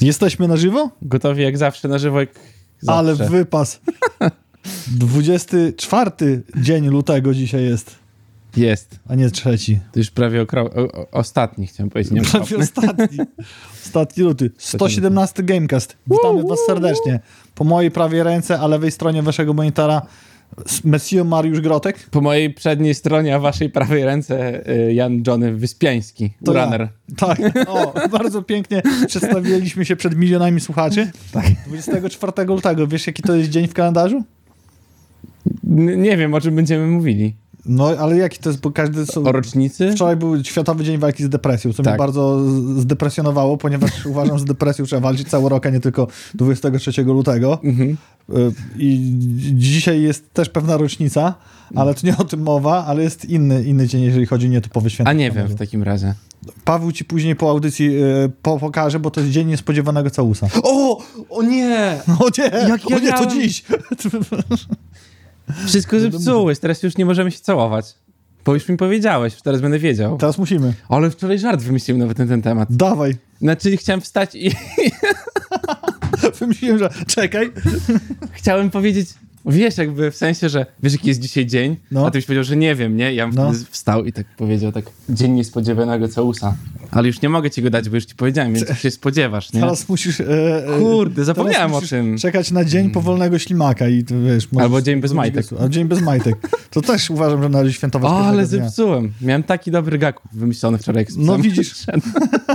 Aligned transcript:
Jesteśmy 0.00 0.48
na 0.48 0.56
żywo? 0.56 0.90
Gotowi 1.02 1.42
jak 1.42 1.58
zawsze 1.58 1.88
na 1.88 1.98
żywo, 1.98 2.18
zawsze. 2.80 2.98
Ale 2.98 3.14
wypas. 3.14 3.80
24 4.86 6.10
dzień 6.56 6.88
lutego 6.88 7.34
dzisiaj 7.34 7.64
jest, 7.64 7.94
Jest. 8.56 8.98
a 9.08 9.14
nie 9.14 9.30
trzeci. 9.30 9.78
To 9.92 9.98
już 9.98 10.10
prawie 10.10 10.42
okro... 10.42 10.62
o, 10.64 11.10
ostatni, 11.10 11.66
chciałem 11.66 11.90
powiedzieć. 11.90 12.12
Nie 12.12 12.22
Prawie 12.22 12.56
ostatni. 12.58 13.18
Ostatni 13.86 14.24
luty. 14.24 14.50
117 14.58 15.42
Gamecast. 15.42 15.96
Witamy 16.06 16.42
was 16.42 16.58
serdecznie. 16.66 17.20
Po 17.54 17.64
mojej 17.64 17.90
prawej 17.90 18.22
ręce, 18.22 18.60
a 18.60 18.66
lewej 18.66 18.90
stronie 18.90 19.22
waszego 19.22 19.54
monitora 19.54 20.02
Monsieur 20.84 21.24
Mariusz 21.24 21.60
Grotek. 21.60 22.10
Po 22.10 22.20
mojej 22.20 22.54
przedniej 22.54 22.94
stronie, 22.94 23.34
a 23.34 23.38
waszej 23.38 23.70
prawej 23.70 24.04
ręce 24.04 24.68
y, 24.88 24.94
Jan 24.94 25.22
Johnny 25.26 25.52
Wyspiański, 25.54 26.30
To 26.44 26.54
ja. 26.54 26.64
runner. 26.64 26.88
Tak, 27.16 27.38
o, 27.66 27.94
bardzo 28.18 28.42
pięknie 28.42 28.82
przedstawiliśmy 29.06 29.84
się 29.84 29.96
przed 29.96 30.16
milionami 30.16 30.60
słuchaczy. 30.60 31.10
Tak. 31.32 31.44
24 31.66 32.44
lutego, 32.44 32.86
wiesz 32.86 33.06
jaki 33.06 33.22
to 33.22 33.36
jest 33.36 33.50
dzień 33.50 33.68
w 33.68 33.74
kalendarzu? 33.74 34.24
N- 35.70 36.02
nie 36.02 36.16
wiem, 36.16 36.34
o 36.34 36.40
czym 36.40 36.56
będziemy 36.56 36.86
mówili. 36.86 37.34
No, 37.68 37.86
ale 37.88 38.16
jaki 38.16 38.38
to 38.38 38.50
jest, 38.50 38.60
bo 38.60 38.70
każdy... 38.70 39.04
O 39.24 39.32
rocznicy? 39.32 39.92
Wczoraj 39.92 40.16
był 40.16 40.44
Światowy 40.44 40.84
Dzień 40.84 40.98
Walki 40.98 41.24
z 41.24 41.28
Depresją, 41.28 41.72
co 41.72 41.82
mnie 41.82 41.90
Tak. 41.90 41.98
bardzo 41.98 42.40
z- 42.50 42.80
zdepresjonowało, 42.80 43.56
ponieważ 43.56 43.90
uważam, 44.06 44.38
że 44.38 44.42
z 44.42 44.46
depresją 44.46 44.84
trzeba 44.84 45.00
walczyć 45.00 45.28
cały 45.28 45.48
rok, 45.48 45.66
a 45.66 45.70
nie 45.70 45.80
tylko 45.80 46.06
23 46.34 47.02
lutego. 47.04 47.58
Mhm. 47.64 47.96
Y, 48.30 48.52
I 48.78 49.14
dzisiaj 49.54 50.02
jest 50.02 50.32
też 50.32 50.48
pewna 50.48 50.76
rocznica, 50.76 51.34
ale 51.74 51.94
to 51.94 52.06
nie 52.06 52.16
o 52.16 52.24
tym 52.24 52.42
mowa, 52.42 52.84
ale 52.86 53.02
jest 53.02 53.24
inny, 53.24 53.64
inny 53.64 53.86
dzień, 53.86 54.02
jeżeli 54.02 54.26
chodzi 54.26 54.46
o 54.46 54.50
nietypowy 54.50 54.90
święto. 54.90 55.10
A 55.10 55.12
nie 55.12 55.30
wiem 55.30 55.46
w 55.46 55.54
takim 55.54 55.82
razie. 55.82 56.14
Paweł 56.64 56.92
ci 56.92 57.04
później 57.04 57.36
po 57.36 57.50
audycji 57.50 57.88
y, 58.02 58.30
po, 58.42 58.58
pokaże, 58.58 59.00
bo 59.00 59.10
to 59.10 59.20
jest 59.20 59.32
dzień 59.32 59.48
niespodziewanego 59.48 60.10
całusa. 60.10 60.48
O! 60.62 61.02
O 61.30 61.42
nie! 61.42 61.98
O 62.20 62.28
nie, 62.38 62.44
Jak 62.68 62.90
ja 62.90 62.96
o 62.96 63.00
nie, 63.00 63.12
to 63.12 63.20
miałem- 63.24 63.30
dziś. 63.30 63.64
Wszystko 65.66 66.00
zepsułeś, 66.00 66.58
teraz 66.58 66.82
już 66.82 66.96
nie 66.96 67.04
możemy 67.04 67.30
się 67.30 67.38
całować. 67.38 67.94
Bo 68.44 68.54
już 68.54 68.68
mi 68.68 68.76
powiedziałeś, 68.76 69.34
teraz 69.42 69.60
będę 69.60 69.78
wiedział. 69.78 70.16
Teraz 70.18 70.38
musimy. 70.38 70.74
Ale 70.88 71.10
wczoraj 71.10 71.38
żart 71.38 71.60
wymyśliłem 71.62 71.98
nawet 72.00 72.18
na 72.18 72.26
ten 72.26 72.42
temat. 72.42 72.68
Dawaj. 72.76 73.16
Znaczy 73.40 73.76
chciałem 73.76 74.00
wstać 74.00 74.34
i 74.34 74.50
Wymyśliłem, 76.40 76.78
że 76.78 76.90
czekaj. 77.06 77.50
chciałem 78.32 78.70
powiedzieć, 78.70 79.08
wiesz 79.48 79.78
jakby 79.78 80.10
w 80.10 80.16
sensie, 80.16 80.48
że 80.48 80.66
wiesz 80.82 80.92
jaki 80.92 81.08
jest 81.08 81.20
dzisiaj 81.20 81.46
dzień, 81.46 81.76
No. 81.90 82.06
a 82.06 82.10
ty 82.10 82.18
byś 82.18 82.26
powiedział, 82.26 82.44
że 82.44 82.56
nie 82.56 82.74
wiem, 82.74 82.96
nie? 82.96 83.14
Ja 83.14 83.26
bym 83.26 83.36
No. 83.36 83.52
wstał 83.70 84.04
i 84.04 84.12
tak 84.12 84.26
powiedział 84.36 84.72
tak, 84.72 84.84
dzień 85.08 85.32
niespodziewanego 85.32 86.08
całusa. 86.08 86.56
Ale 86.90 87.06
już 87.06 87.22
nie 87.22 87.28
mogę 87.28 87.50
ci 87.50 87.62
go 87.62 87.70
dać, 87.70 87.88
bo 87.88 87.94
już 87.94 88.04
ci 88.04 88.14
powiedziałem, 88.14 88.54
więc 88.54 88.78
się 88.78 88.90
spodziewasz, 88.90 89.52
nie? 89.52 89.60
Teraz 89.60 89.88
musisz... 89.88 90.20
E, 90.20 90.24
e, 90.76 90.78
Kurde, 90.78 91.24
zapomniałem 91.24 91.74
o 91.74 91.80
tym. 91.80 92.18
czekać 92.18 92.50
na 92.50 92.64
dzień 92.64 92.90
powolnego 92.90 93.38
ślimaka 93.38 93.88
i 93.88 94.04
to, 94.04 94.14
wiesz... 94.20 94.48
Albo 94.60 94.82
dzień 94.82 95.00
bez 95.00 95.12
majtek. 95.12 95.46
A 95.64 95.68
dzień 95.68 95.84
bez 95.84 96.00
majtek. 96.02 96.36
To 96.70 96.80
też 96.80 97.10
uważam, 97.10 97.42
że 97.42 97.48
należy 97.48 97.72
świętować 97.72 98.10
O, 98.12 98.26
ale 98.26 98.46
dnia. 98.46 98.64
zepsułem. 98.64 99.12
Miałem 99.22 99.42
taki 99.42 99.70
dobry 99.70 99.98
gag 99.98 100.20
wymyślony 100.32 100.78
wczoraj. 100.78 101.06
No 101.16 101.38
widzisz. 101.38 101.74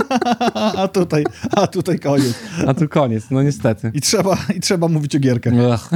A 0.76 0.88
tutaj, 0.88 1.24
a 1.56 1.66
tutaj 1.66 1.98
koniec. 1.98 2.34
A 2.66 2.74
tu 2.74 2.88
koniec, 2.88 3.24
no 3.30 3.42
niestety. 3.42 3.90
I 3.94 4.00
trzeba, 4.00 4.36
I 4.56 4.60
trzeba 4.60 4.88
mówić 4.88 5.16
o 5.16 5.18
gierkach. 5.18 5.52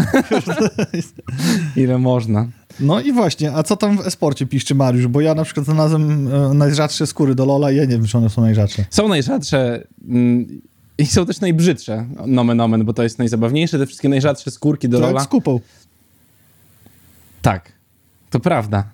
Ile 1.77 1.99
można. 1.99 2.49
No 2.81 3.01
i 3.01 3.13
właśnie, 3.13 3.53
a 3.53 3.63
co 3.63 3.77
tam 3.77 3.99
w 3.99 4.07
esporcie 4.07 4.47
piszczy 4.47 4.75
Mariusz? 4.75 5.07
Bo 5.07 5.21
ja 5.21 5.35
na 5.35 5.45
przykład 5.45 5.67
znalazłem 5.67 6.29
e, 6.35 6.55
najrzadsze 6.55 7.07
skóry 7.07 7.35
do 7.35 7.45
Lola 7.45 7.71
i 7.73 7.77
ja 7.77 7.83
nie 7.85 7.89
wiem, 7.89 8.07
czy 8.07 8.19
one 8.19 8.31
są 8.31 8.43
najrzadsze. 8.43 8.85
Są 8.91 9.09
najrzadsze 9.09 9.85
mm, 10.09 10.61
i 10.99 11.07
są 11.07 11.27
też 11.27 11.41
najbrzydsze, 11.41 12.07
nomen 12.27 12.61
omen, 12.61 12.85
bo 12.85 12.93
to 12.93 13.03
jest 13.03 13.19
najzabawniejsze. 13.19 13.79
Te 13.79 13.87
wszystkie 13.87 14.09
najrzadsze 14.09 14.51
skórki 14.51 14.89
do 14.89 14.99
To 14.99 15.05
jak 15.05 15.13
Lola. 15.13 15.25
z 15.25 15.29
kupą. 15.29 15.61
Tak, 17.43 17.73
to 18.31 18.41
prawda. 18.41 18.85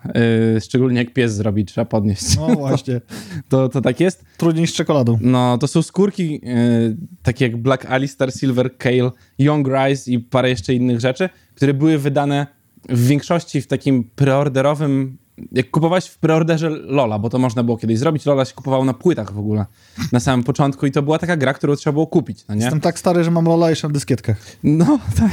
Yy, 0.54 0.60
szczególnie 0.60 0.98
jak 0.98 1.12
pies 1.12 1.34
zrobi, 1.34 1.64
trzeba 1.64 1.84
podnieść. 1.84 2.36
No 2.36 2.46
właśnie. 2.66 3.00
To, 3.48 3.68
to 3.68 3.80
tak 3.80 4.00
jest. 4.00 4.24
Trudniej 4.36 4.66
z 4.66 4.72
czekoladą. 4.72 5.18
No, 5.20 5.58
to 5.58 5.68
są 5.68 5.82
skórki 5.82 6.32
yy, 6.32 6.96
takie 7.22 7.44
jak 7.44 7.56
Black 7.56 7.84
Alistair, 7.86 8.32
Silver 8.32 8.76
Kale, 8.76 9.10
Young 9.38 9.68
Rise 9.68 10.10
i 10.10 10.18
parę 10.18 10.48
jeszcze 10.48 10.74
innych 10.74 11.00
rzeczy, 11.00 11.28
które 11.54 11.74
były 11.74 11.98
wydane 11.98 12.46
w 12.88 13.06
większości 13.06 13.60
w 13.60 13.66
takim 13.66 14.04
preorderowym. 14.04 15.18
Jak 15.52 15.70
kupowałeś 15.70 16.06
w 16.06 16.18
preorderze 16.18 16.70
Lola, 16.70 17.18
bo 17.18 17.30
to 17.30 17.38
można 17.38 17.62
było 17.62 17.76
kiedyś 17.76 17.98
zrobić, 17.98 18.26
Lola 18.26 18.44
się 18.44 18.54
kupowało 18.54 18.84
na 18.84 18.94
płytach 18.94 19.32
w 19.32 19.38
ogóle 19.38 19.66
na 20.12 20.20
samym 20.20 20.44
początku 20.44 20.86
i 20.86 20.92
to 20.92 21.02
była 21.02 21.18
taka 21.18 21.36
gra, 21.36 21.54
którą 21.54 21.76
trzeba 21.76 21.92
było 21.92 22.06
kupić, 22.06 22.44
no 22.48 22.54
nie? 22.54 22.60
Jestem 22.60 22.80
tak 22.80 22.98
stary, 22.98 23.24
że 23.24 23.30
mam 23.30 23.44
Lola 23.44 23.70
jeszcze 23.70 23.88
na 23.88 23.94
dyskietkach. 23.94 24.36
No, 24.62 24.98
tak. 25.18 25.32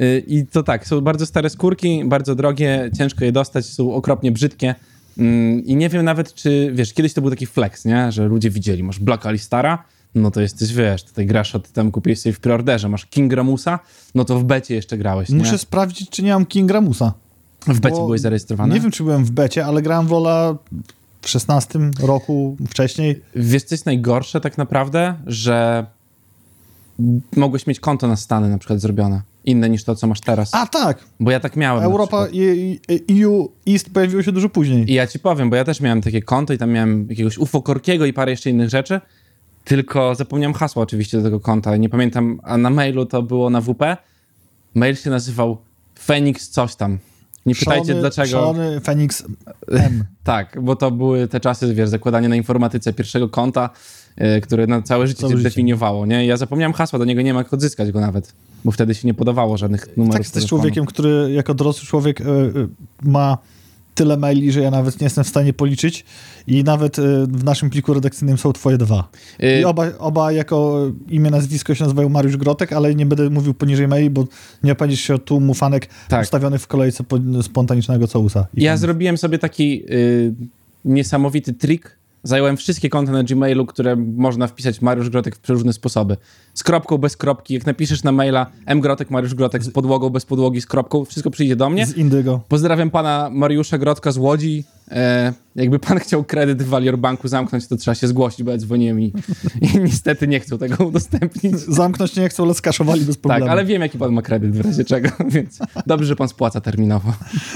Y, 0.00 0.24
I 0.26 0.46
to 0.46 0.62
tak, 0.62 0.86
są 0.86 1.00
bardzo 1.00 1.26
stare 1.26 1.50
skórki, 1.50 2.02
bardzo 2.04 2.34
drogie, 2.34 2.90
ciężko 2.98 3.24
je 3.24 3.32
dostać, 3.32 3.66
są 3.66 3.94
okropnie 3.94 4.32
brzydkie. 4.32 4.74
Mm, 5.18 5.64
I 5.64 5.76
nie 5.76 5.88
wiem 5.88 6.04
nawet, 6.04 6.34
czy, 6.34 6.70
wiesz, 6.74 6.94
kiedyś 6.94 7.14
to 7.14 7.20
był 7.20 7.30
taki 7.30 7.46
flex, 7.46 7.84
nie? 7.84 8.12
Że 8.12 8.26
ludzie 8.26 8.50
widzieli, 8.50 8.82
masz 8.82 8.98
Black 8.98 9.26
Alistara, 9.26 9.84
no 10.14 10.30
to 10.30 10.40
jesteś, 10.40 10.74
wiesz, 10.74 11.04
tutaj 11.04 11.26
grasz 11.26 11.54
od 11.54 11.72
tam 11.72 11.90
kupiłeś 11.90 12.20
sobie 12.20 12.32
w 12.32 12.40
preorderze, 12.40 12.88
masz 12.88 13.06
King 13.06 13.32
Ramusa, 13.32 13.78
no 14.14 14.24
to 14.24 14.38
w 14.38 14.44
becie 14.44 14.74
jeszcze 14.74 14.98
grałeś, 14.98 15.28
nie? 15.28 15.36
Muszę 15.36 15.58
sprawdzić, 15.58 16.10
czy 16.10 16.22
nie 16.22 16.32
mam 16.32 16.46
King 16.46 16.70
Ramusa. 16.70 17.12
W 17.68 17.80
becie 17.80 17.96
byłeś 17.96 18.20
zarejestrowany? 18.20 18.74
Nie 18.74 18.80
wiem, 18.80 18.90
czy 18.90 19.04
byłem 19.04 19.24
w 19.24 19.30
becie, 19.30 19.66
ale 19.66 19.82
grałem 19.82 20.06
w 20.06 20.10
Lola 20.10 20.56
w 21.22 21.28
16 21.28 21.78
roku 22.00 22.56
wcześniej. 22.68 23.22
Wiesz, 23.34 23.62
co 23.62 23.74
jest 23.74 23.86
najgorsze 23.86 24.40
tak 24.40 24.58
naprawdę? 24.58 25.14
Że 25.26 25.86
mogłeś 27.36 27.66
mieć 27.66 27.80
konto 27.80 28.08
na 28.08 28.16
Stany 28.16 28.48
na 28.48 28.58
przykład 28.58 28.80
zrobione, 28.80 29.22
inne 29.44 29.70
niż 29.70 29.84
to, 29.84 29.94
co 29.94 30.06
masz 30.06 30.20
teraz. 30.20 30.54
A 30.54 30.66
tak, 30.66 31.04
Bo 31.20 31.30
ja 31.30 31.40
tak 31.40 31.56
miałem 31.56 31.84
Europa 31.84 32.26
i, 32.32 32.78
i, 33.08 33.22
EU 33.22 33.48
East 33.68 33.90
pojawiło 33.90 34.22
się 34.22 34.32
dużo 34.32 34.48
później. 34.48 34.90
I 34.90 34.94
ja 34.94 35.06
ci 35.06 35.18
powiem, 35.18 35.50
bo 35.50 35.56
ja 35.56 35.64
też 35.64 35.80
miałem 35.80 36.02
takie 36.02 36.22
konto 36.22 36.52
i 36.52 36.58
tam 36.58 36.70
miałem 36.70 37.06
jakiegoś 37.10 37.38
UFO 37.38 37.62
Korkiego 37.62 38.06
i 38.06 38.12
parę 38.12 38.30
jeszcze 38.30 38.50
innych 38.50 38.68
rzeczy, 38.68 39.00
tylko 39.64 40.14
zapomniałem 40.14 40.54
hasła 40.54 40.82
oczywiście 40.82 41.16
do 41.16 41.22
tego 41.22 41.40
konta. 41.40 41.76
Nie 41.76 41.88
pamiętam, 41.88 42.40
a 42.42 42.56
na 42.56 42.70
mailu 42.70 43.06
to 43.06 43.22
było 43.22 43.50
na 43.50 43.60
WP. 43.60 43.96
Mail 44.74 44.96
się 44.96 45.10
nazywał 45.10 45.58
Phoenix 45.94 46.48
coś 46.48 46.76
tam. 46.76 46.98
Nie 47.46 47.54
pytajcie 47.54 47.84
Szalony- 47.86 48.00
dlaczego. 48.00 48.28
Szalony 48.28 48.80
Phoenix 48.80 49.24
M. 49.70 50.04
Tak, 50.24 50.58
bo 50.62 50.76
to 50.76 50.90
były 50.90 51.28
te 51.28 51.40
czasy, 51.40 51.74
wiesz, 51.74 51.88
zakładanie 51.88 52.28
na 52.28 52.36
informatyce 52.36 52.92
pierwszego 52.92 53.28
konta, 53.28 53.70
yy, 54.16 54.40
które 54.40 54.66
na 54.66 54.82
całe 54.82 55.06
życie 55.06 55.20
Całe 55.20 55.32
życie. 55.32 55.42
definiowało, 55.42 56.06
nie? 56.06 56.26
Ja 56.26 56.36
zapomniałem 56.36 56.72
hasła, 56.72 56.98
do 56.98 57.04
niego 57.04 57.22
nie 57.22 57.34
ma 57.34 57.40
jak 57.40 57.54
odzyskać 57.54 57.92
go 57.92 58.00
nawet, 58.00 58.32
bo 58.64 58.70
wtedy 58.72 58.94
się 58.94 59.08
nie 59.08 59.14
podawało 59.14 59.56
żadnych 59.56 59.96
numerów 59.96 60.12
Tak, 60.12 60.20
jesteś 60.20 60.42
telefonu. 60.42 60.60
człowiekiem, 60.62 60.86
który 60.86 61.32
jako 61.32 61.54
dorosły 61.54 61.86
człowiek 61.86 62.20
e, 62.20 62.24
ma 63.02 63.38
tyle 63.98 64.16
maili, 64.16 64.52
że 64.52 64.60
ja 64.60 64.70
nawet 64.70 65.00
nie 65.00 65.04
jestem 65.04 65.24
w 65.24 65.28
stanie 65.28 65.52
policzyć 65.52 66.04
i 66.46 66.64
nawet 66.64 66.98
e, 66.98 67.02
w 67.26 67.44
naszym 67.44 67.70
pliku 67.70 67.94
redakcyjnym 67.94 68.38
są 68.38 68.52
twoje 68.52 68.78
dwa. 68.78 69.08
Yy, 69.38 69.60
I 69.60 69.64
oba, 69.64 69.86
oba 69.98 70.32
jako 70.32 70.86
imię, 71.08 71.30
nazwisko 71.30 71.74
się 71.74 71.84
nazywają 71.84 72.08
Mariusz 72.08 72.36
Grotek, 72.36 72.72
ale 72.72 72.94
nie 72.94 73.06
będę 73.06 73.30
mówił 73.30 73.54
poniżej 73.54 73.88
maili, 73.88 74.10
bo 74.10 74.24
nie 74.62 74.72
opędzisz 74.72 75.00
się 75.00 75.14
od 75.14 75.24
tłumu 75.24 75.54
fanek 75.54 75.88
Tak. 76.08 76.22
ustawionych 76.22 76.60
w 76.62 76.66
kolejce 76.66 77.04
po, 77.04 77.18
spontanicznego 77.42 78.06
całusa. 78.06 78.46
Ja 78.54 78.72
tam- 78.72 78.78
zrobiłem 78.78 79.16
sobie 79.18 79.38
taki 79.38 79.84
y, 79.90 80.34
niesamowity 80.84 81.52
trik. 81.52 81.97
Zająłem 82.22 82.56
wszystkie 82.56 82.88
konta 82.88 83.12
na 83.12 83.22
Gmailu, 83.22 83.66
które 83.66 83.96
można 83.96 84.46
wpisać 84.46 84.82
Mariusz 84.82 85.10
Grotek 85.10 85.36
w 85.36 85.38
przeróżne 85.38 85.72
sposoby. 85.72 86.16
Z 86.54 86.62
kropką, 86.62 86.98
bez 86.98 87.16
kropki. 87.16 87.54
Jak 87.54 87.66
napiszesz 87.66 88.02
na 88.02 88.12
maila 88.12 88.46
mgrotek, 88.74 89.10
Mariusz 89.10 89.34
Grotek, 89.34 89.64
z 89.64 89.70
podłogą, 89.70 90.10
bez 90.10 90.24
podłogi, 90.24 90.60
z 90.60 90.66
kropką, 90.66 91.04
wszystko 91.04 91.30
przyjdzie 91.30 91.56
do 91.56 91.70
mnie. 91.70 91.86
Z 91.86 91.96
Indygo. 91.96 92.40
Pozdrawiam 92.48 92.90
pana 92.90 93.30
Mariusza 93.32 93.78
Grotka 93.78 94.12
z 94.12 94.18
Łodzi. 94.18 94.64
E, 94.90 95.32
jakby 95.56 95.78
pan 95.78 95.98
chciał 95.98 96.24
kredyt 96.24 96.62
w 96.62 96.68
Valior 96.68 96.98
Banku 96.98 97.28
zamknąć, 97.28 97.66
to 97.68 97.76
trzeba 97.76 97.94
się 97.94 98.08
zgłosić, 98.08 98.42
bo 98.42 98.50
ja 98.50 98.56
dzwoniłem 98.58 99.00
i, 99.00 99.12
i 99.60 99.78
niestety 99.80 100.28
nie 100.28 100.40
chcą 100.40 100.58
tego 100.58 100.86
udostępnić. 100.86 101.56
Zamknąć 101.56 102.16
nie 102.16 102.28
chcą, 102.28 102.44
ale 102.44 102.54
skaszowali 102.54 103.04
bez 103.04 103.16
problemu. 103.16 103.44
Tak, 103.44 103.52
ale 103.52 103.64
wiem, 103.64 103.82
jaki 103.82 103.98
pan 103.98 104.12
ma 104.12 104.22
kredyt 104.22 104.50
w 104.56 104.60
razie 104.60 104.84
czego, 104.84 105.08
więc 105.34 105.58
dobrze, 105.86 106.06
że 106.06 106.16
pan 106.16 106.28
spłaca 106.28 106.60
terminowo. 106.60 107.12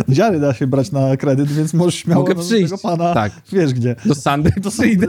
Dziary 0.08 0.40
da 0.40 0.54
się 0.54 0.66
brać 0.66 0.92
na 0.92 1.16
kredyt, 1.16 1.52
więc 1.52 1.74
możesz 1.74 1.94
śmiało 1.94 2.22
Mogę 2.22 2.34
do 2.34 2.42
przyjść. 2.42 2.64
tego 2.64 2.78
pana, 2.78 3.14
Tak. 3.14 3.32
wiesz 3.52 3.74
gdzie. 3.74 3.96
Do 4.06 4.14
Sandy 4.14 4.52
są 4.64 4.70
przyjdę. 4.80 5.06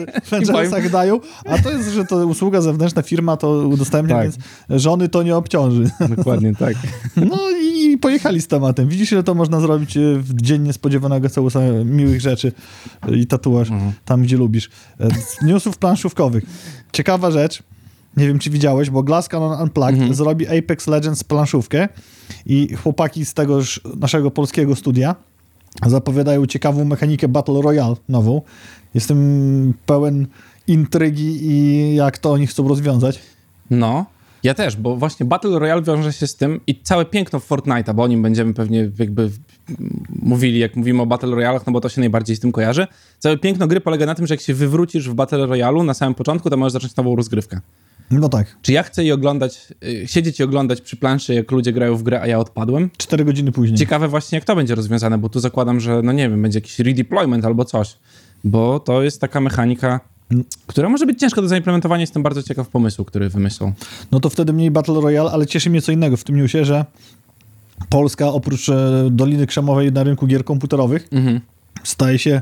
w 0.84 0.92
dają, 0.92 1.20
a 1.46 1.58
to 1.58 1.72
jest, 1.72 1.90
że 1.90 2.06
to 2.06 2.28
usługa 2.28 2.62
zewnętrzna, 2.62 3.02
firma 3.02 3.38
to 3.38 3.50
udostępnia, 3.68 4.16
Tak. 4.16 4.24
więc 4.24 4.38
żony 4.82 5.10
to 5.10 5.24
nie 5.24 5.36
obciąży. 5.36 5.90
Dokładnie 6.18 6.56
tak. 6.56 6.74
No 7.16 7.38
i 7.62 7.98
pojechali 7.98 8.42
z 8.42 8.48
tematem. 8.48 8.88
Widzisz, 8.88 9.12
ile 9.12 9.24
to 9.24 9.34
można 9.36 9.60
zrobić 9.60 9.98
e, 9.98 10.00
w 10.18 10.42
dzień 10.42 10.62
niespodziewanego 10.62 11.30
całusa 11.30 11.60
miłych 12.14 12.22
rzeczy 12.22 12.52
e, 13.08 13.16
i 13.16 13.28
tatuaż 13.28 13.70
tam, 14.06 14.24
gdzie 14.24 14.38
lubisz. 14.38 14.70
E, 15.00 15.10
Z 15.16 15.42
newsów 15.42 15.78
planszówkowych. 15.78 16.44
Ciekawa 16.92 17.32
rzecz, 17.32 17.64
nie 18.18 18.28
wiem, 18.28 18.40
czy 18.40 18.50
widziałeś, 18.50 18.90
bo 18.90 19.04
Glass 19.04 19.28
Cannon 19.28 19.62
Unplugged 19.62 20.16
zrobi 20.16 20.48
Apex 20.48 20.88
Legends 20.88 21.24
planszówkę 21.24 21.90
i 22.46 22.76
chłopaki 22.76 23.26
z 23.26 23.34
tegoż 23.34 23.82
naszego 24.00 24.32
polskiego 24.32 24.76
studia 24.76 25.16
zapowiadają 25.86 26.46
ciekawą 26.46 26.86
mechanikę 26.86 27.28
Battle 27.28 27.62
Royale 27.62 27.96
nową. 28.10 28.42
Jestem 28.94 29.74
pełen 29.86 30.28
intrygi 30.68 31.48
i 31.48 31.96
jak 31.96 32.18
to 32.18 32.32
oni 32.32 32.48
chcą 32.48 32.68
rozwiązać. 32.68 33.20
No, 33.70 34.06
ja 34.44 34.54
też, 34.54 34.76
bo 34.76 34.96
właśnie 34.96 35.26
Battle 35.26 35.60
Royale 35.60 35.82
wiąże 35.82 36.14
się 36.14 36.28
z 36.28 36.36
tym 36.36 36.60
i 36.68 36.82
całe 36.82 37.06
piękno 37.06 37.40
Fortnite'a, 37.40 37.94
bo 37.94 38.04
o 38.04 38.08
nim 38.08 38.22
będziemy 38.22 38.54
pewnie 38.54 38.92
jakby 39.00 39.30
mówili, 40.22 40.60
jak 40.60 40.76
mówimy 40.76 41.02
o 41.02 41.06
Battle 41.06 41.30
Royale'ach, 41.30 41.62
no 41.68 41.74
bo 41.74 41.82
to 41.82 41.90
się 41.90 42.02
najbardziej 42.02 42.36
z 42.36 42.40
tym 42.40 42.52
kojarzy. 42.52 42.88
Całe 43.20 43.38
piękno 43.38 43.68
gry 43.68 43.82
polega 43.82 44.06
na 44.06 44.16
tym, 44.16 44.28
że 44.28 44.34
jak 44.34 44.42
się 44.42 44.54
wywrócisz 44.54 45.10
w 45.10 45.14
Battle 45.14 45.48
Royale'u 45.48 45.86
na 45.86 45.94
samym 45.94 46.16
początku, 46.16 46.50
to 46.50 46.58
możesz 46.58 46.74
zacząć 46.74 46.96
nową 46.96 47.16
rozgrywkę. 47.16 47.60
No 48.12 48.30
tak. 48.30 48.58
Czy 48.62 48.74
ja 48.74 48.84
chcę 48.84 49.04
je 49.04 49.14
oglądać, 49.14 49.68
y, 49.84 50.08
siedzieć 50.08 50.40
i 50.40 50.44
oglądać 50.44 50.82
przy 50.82 50.98
planszy, 50.98 51.34
jak 51.34 51.52
ludzie 51.52 51.74
grają 51.74 51.96
w 51.96 52.04
grę, 52.04 52.22
a 52.22 52.28
ja 52.28 52.40
odpadłem? 52.40 52.90
Cztery 52.98 53.26
godziny 53.26 53.52
później. 53.52 53.78
Ciekawe 53.78 54.08
właśnie, 54.08 54.36
jak 54.36 54.46
to 54.46 54.56
będzie 54.56 54.76
rozwiązane, 54.76 55.18
bo 55.18 55.30
tu 55.30 55.40
zakładam, 55.40 55.80
że, 55.80 56.02
no 56.02 56.12
nie 56.12 56.30
wiem, 56.30 56.42
będzie 56.42 56.58
jakiś 56.58 56.80
redeployment 56.80 57.46
albo 57.46 57.66
coś, 57.66 57.98
bo 58.44 58.80
to 58.80 59.04
jest 59.04 59.22
taka 59.22 59.42
mechanika, 59.42 60.00
która 60.68 60.90
może 60.90 61.06
być 61.06 61.20
ciężka 61.20 61.42
do 61.42 61.48
zaimplementowania. 61.48 62.02
Jestem 62.02 62.24
bardzo 62.24 62.44
ciekaw 62.44 62.70
pomysłu, 62.70 63.06
który 63.06 63.30
wymyślą. 63.30 63.74
No 64.12 64.20
to 64.20 64.30
wtedy 64.30 64.54
mniej 64.54 64.72
Battle 64.72 65.02
Royale, 65.02 65.32
ale 65.32 65.48
cieszy 65.48 65.70
mnie 65.70 65.82
co 65.82 65.92
innego 65.92 66.18
w 66.18 66.24
tym 66.24 66.36
newsie, 66.36 66.66
że 66.66 66.86
Polska 67.90 68.28
oprócz 68.28 68.70
e, 68.70 69.08
Doliny 69.12 69.48
Krzemowej 69.48 69.92
na 69.92 70.04
rynku 70.04 70.28
gier 70.28 70.44
komputerowych 70.46 71.08
Mhm. 71.12 71.42
staje 71.84 72.20
się 72.20 72.42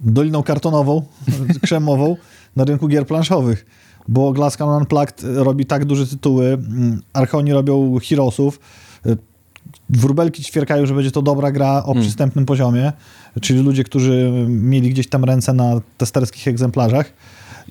Doliną 0.00 0.42
Kartonową, 0.42 1.02
Krzemową 1.64 2.16
na 2.56 2.64
rynku 2.64 2.88
gier 2.88 3.06
planszowych. 3.06 3.66
Bo 4.08 4.34
Cannon 4.58 4.76
Unplugged 4.80 5.22
robi 5.34 5.66
tak 5.66 5.84
duże 5.84 6.06
tytuły, 6.06 6.46
mm, 6.46 7.02
Archoni 7.12 7.52
robią 7.52 7.98
Heroesów, 8.08 8.60
y, 9.06 9.16
wróbelki 9.90 10.42
ćwierkają, 10.42 10.86
że 10.86 10.94
będzie 10.94 11.10
to 11.10 11.22
dobra 11.22 11.52
gra 11.52 11.82
o 11.84 11.90
Mm. 11.92 12.02
przystępnym 12.02 12.46
poziomie, 12.46 12.92
czyli 13.40 13.60
ludzie, 13.62 13.84
którzy 13.84 14.32
mieli 14.48 14.90
gdzieś 14.90 15.08
tam 15.08 15.24
ręce 15.24 15.52
na 15.52 15.80
testerskich 15.98 16.48
egzemplarzach. 16.48 17.12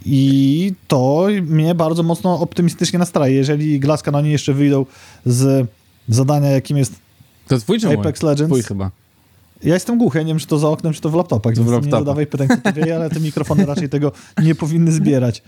I 0.06 0.74
to 0.88 1.28
mnie 1.42 1.76
bardzo 1.76 2.04
mocno 2.04 2.40
optymistycznie 2.40 3.00
nastraje. 3.00 3.36
Jeżeli 3.36 3.80
Glass 3.80 4.04
Canoni 4.04 4.32
jeszcze 4.32 4.54
wyjdą 4.54 4.86
z 5.26 5.68
zadania, 6.16 6.50
jakim 6.50 6.78
jest 6.78 6.94
To 7.48 7.58
twój 7.60 7.80
czy 7.80 7.88
mój? 7.88 7.96
Apex 7.96 8.24
Legends. 8.24 8.50
Twój 8.50 8.64
chyba. 8.64 8.92
Ja 9.64 9.74
jestem 9.74 9.98
głuchy, 9.98 10.18
ja 10.18 10.24
nie 10.24 10.28
wiem, 10.34 10.40
czy 10.40 10.48
to 10.48 10.58
za 10.60 10.70
oknem, 10.70 10.94
czy 10.94 11.02
to 11.02 11.10
w 11.10 11.16
laptopach. 11.16 11.54
w 11.54 11.58
więc 11.58 11.68
Nie 11.68 11.74
laptopach. 11.74 12.00
zadawaj 12.00 12.28
pytań, 12.28 12.48
kto 12.48 12.72
to 12.72 12.74
wie, 12.86 12.96
ale 12.96 13.10
te 13.10 13.20
mikrofony 13.20 13.66
raczej 13.66 13.90
tego 13.90 14.12
nie 14.44 14.56
powinny 14.56 14.92
zbierać. 14.92 15.44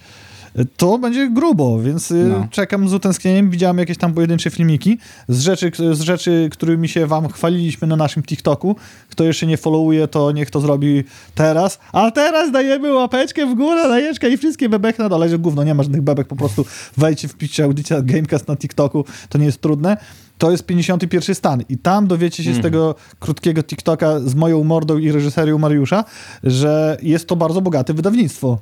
To 0.78 0.98
będzie 1.00 1.30
grubo, 1.30 1.80
więc 1.80 2.12
y, 2.12 2.26
No. 2.30 2.48
czekam 2.52 2.90
z 2.90 2.94
utęsknieniem. 2.94 3.50
Widziałem 3.50 3.78
jakieś 3.78 3.98
tam 3.98 4.14
pojedyncze 4.14 4.50
filmiki 4.50 4.98
z 5.30 5.40
rzeczy, 5.42 5.72
z 5.94 6.02
rzeczy, 6.02 6.50
którymi 6.52 6.90
się 6.90 7.08
wam 7.08 7.30
chwaliliśmy 7.30 7.88
na 7.88 7.96
naszym 7.96 8.24
TikToku. 8.24 8.76
Kto 9.10 9.24
jeszcze 9.24 9.46
nie 9.48 9.58
followuje, 9.58 10.08
to 10.08 10.32
niech 10.32 10.50
to 10.52 10.62
zrobi 10.62 11.04
teraz. 11.36 11.80
A 11.92 12.12
teraz 12.12 12.52
dajemy 12.52 12.94
łapeczkę 12.94 13.46
w 13.46 13.56
górę, 13.56 13.88
lajeczkę 13.88 14.30
i 14.30 14.38
wszystkie 14.38 14.70
bebek 14.70 15.00
na 15.00 15.10
dole. 15.10 15.30
Że 15.30 15.40
gówno, 15.40 15.64
nie 15.64 15.74
ma 15.76 15.84
żadnych 15.84 16.02
bebek, 16.02 16.28
po 16.28 16.36
prostu 16.36 16.66
wejdźcie, 16.98 17.28
wpiszcie 17.28 17.64
audycja 17.64 18.02
Gamecast 18.02 18.48
na 18.48 18.56
TikToku, 18.58 19.06
to 19.30 19.38
nie 19.38 19.46
jest 19.46 19.62
trudne. 19.62 19.98
To 20.38 20.52
jest 20.52 20.66
51 20.66 21.36
stan 21.36 21.64
i 21.70 21.78
tam 21.78 22.08
dowiecie 22.08 22.44
się 22.44 22.54
z 22.54 22.56
Mhm. 22.58 22.64
tego 22.64 22.96
krótkiego 23.20 23.64
TikToka 23.64 24.20
z 24.20 24.36
moją 24.36 24.64
mordą 24.64 24.98
i 24.98 25.12
reżyserią 25.12 25.58
Mariusza, 25.58 26.04
że 26.44 26.98
jest 27.02 27.28
to 27.28 27.36
bardzo 27.36 27.62
bogate 27.62 27.94
wydawnictwo. 27.94 28.58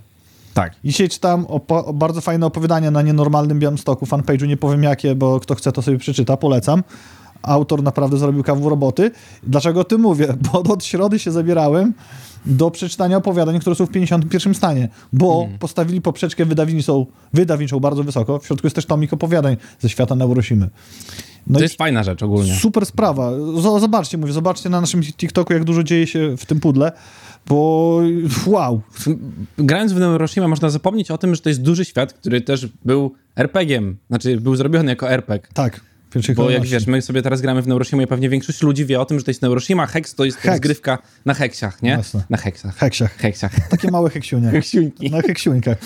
Tak. 0.53 0.73
Dzisiaj 0.85 1.09
czytam 1.09 1.45
bardzo 1.93 2.21
fajne 2.21 2.45
opowiadanie 2.45 2.91
na 2.91 3.01
nienormalnym 3.01 3.59
Białymstoku, 3.59 4.05
fanpage'u, 4.05 4.47
nie 4.47 4.57
powiem 4.57 4.83
jakie, 4.83 5.15
bo 5.15 5.39
kto 5.39 5.55
chce 5.55 5.71
to 5.71 5.81
sobie 5.81 5.97
przeczyta, 5.97 6.37
polecam. 6.37 6.83
Autor 7.41 7.83
naprawdę 7.83 8.17
zrobił 8.17 8.43
kawał 8.43 8.69
roboty. 8.69 9.11
Dlaczego 9.43 9.79
o 9.79 9.83
tym 9.83 10.01
mówię? 10.01 10.27
Bo 10.53 10.63
od 10.63 10.85
środy 10.85 11.19
się 11.19 11.31
zabierałem 11.31 11.93
do 12.45 12.71
przeczytania 12.71 13.17
opowiadań, 13.17 13.59
które 13.59 13.75
są 13.75 13.85
w 13.85 13.91
51 13.91 14.53
stanie, 14.53 14.89
bo 15.13 15.47
postawili 15.59 16.01
poprzeczkę 16.01 16.45
wydawniczą, 16.45 17.05
wydawniczą 17.33 17.79
bardzo 17.79 18.03
wysoko. 18.03 18.39
W 18.39 18.45
środku 18.45 18.67
jest 18.67 18.75
też 18.75 18.85
tomik 18.85 19.13
opowiadań 19.13 19.57
ze 19.79 19.89
świata 19.89 20.15
Neurosimy. 20.15 20.69
No 21.47 21.57
To 21.57 21.63
jest 21.63 21.77
fajna 21.77 22.03
rzecz 22.03 22.23
ogólnie. 22.23 22.55
super 22.55 22.85
sprawa. 22.85 23.31
Zobaczcie, 23.79 24.17
mówię, 24.17 24.33
zobaczcie 24.33 24.69
na 24.69 24.81
naszym 24.81 25.03
TikToku, 25.03 25.53
jak 25.53 25.63
dużo 25.63 25.83
dzieje 25.83 26.07
się 26.07 26.37
w 26.37 26.45
tym 26.45 26.59
pudle, 26.59 26.91
bo 27.47 28.01
wow, 28.45 28.81
Grając 29.57 29.93
w 29.93 29.99
Neuroshima 29.99 30.47
można 30.47 30.69
zapomnieć 30.69 31.11
o 31.11 31.17
tym, 31.17 31.35
że 31.35 31.41
to 31.41 31.49
jest 31.49 31.61
duży 31.61 31.85
świat, 31.85 32.13
który 32.13 32.41
też 32.41 32.67
był 32.85 33.15
RPG-iem. 33.35 33.95
Znaczy, 34.07 34.37
był 34.37 34.55
zrobiony 34.55 34.89
jako 34.91 35.11
RPG. 35.11 35.47
tak. 35.53 35.81
Bo 36.35 36.49
jak 36.49 36.63
wiesz, 36.65 36.87
my 36.87 37.01
sobie 37.01 37.21
teraz 37.21 37.41
gramy 37.41 37.61
w 37.61 37.67
Neuroshima 37.67 38.03
i 38.03 38.07
pewnie 38.07 38.29
większość 38.29 38.61
ludzi 38.61 38.85
wie 38.85 38.99
o 38.99 39.05
tym, 39.05 39.19
że 39.19 39.25
to 39.25 39.31
jest 39.31 39.41
Neuroshima. 39.41 39.85
Hex 39.85 40.15
to 40.15 40.25
jest 40.25 40.37
Hex. 40.37 40.47
rozgrywka 40.51 40.97
na 41.25 41.33
heksiach, 41.33 41.81
nie? 41.83 41.89
Jasne. 41.89 42.23
Na 42.29 42.37
heksach. 42.37 42.75
Heksiach. 42.77 43.15
Heksiach. 43.17 43.51
Takie 43.69 43.91
małe 43.91 44.09
heksiunie. 44.09 44.49
Heksiuńki. 44.49 45.11
Na 45.11 45.21
heksiuńkach. 45.21 45.77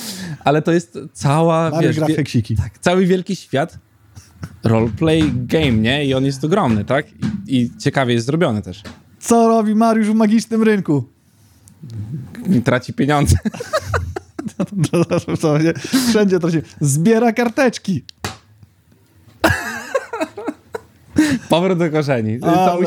Ale 0.44 0.62
to 0.62 0.72
jest 0.72 0.98
cała, 1.14 1.70
Mario 1.70 1.90
wiesz, 1.90 1.98
gra 1.98 2.08
wie, 2.08 2.16
heksiki. 2.16 2.56
tak, 2.56 2.80
cały 2.80 3.06
wielki 3.06 3.36
świat 3.36 3.78
roleplay 4.66 5.32
game, 5.36 5.72
nie? 5.72 6.06
I 6.06 6.14
on 6.14 6.26
jest 6.26 6.44
ogromny, 6.44 6.86
tak? 6.86 7.06
I, 7.48 7.56
I 7.62 7.72
ciekawie 7.80 8.14
jest 8.14 8.26
zrobiony 8.26 8.62
też. 8.62 8.82
Co 9.20 9.48
robi 9.48 9.76
Mariusz 9.76 10.08
w 10.08 10.14
magicznym 10.14 10.64
rynku? 10.64 11.04
Traci 12.64 12.94
pieniądze. 12.94 13.36
Wszędzie 16.10 16.40
to 16.40 16.52
się 16.52 16.62
zbiera 16.82 17.34
karteczki. 17.34 18.04
Powrót 21.50 21.80
do 21.80 21.92
korzeni. 21.92 22.40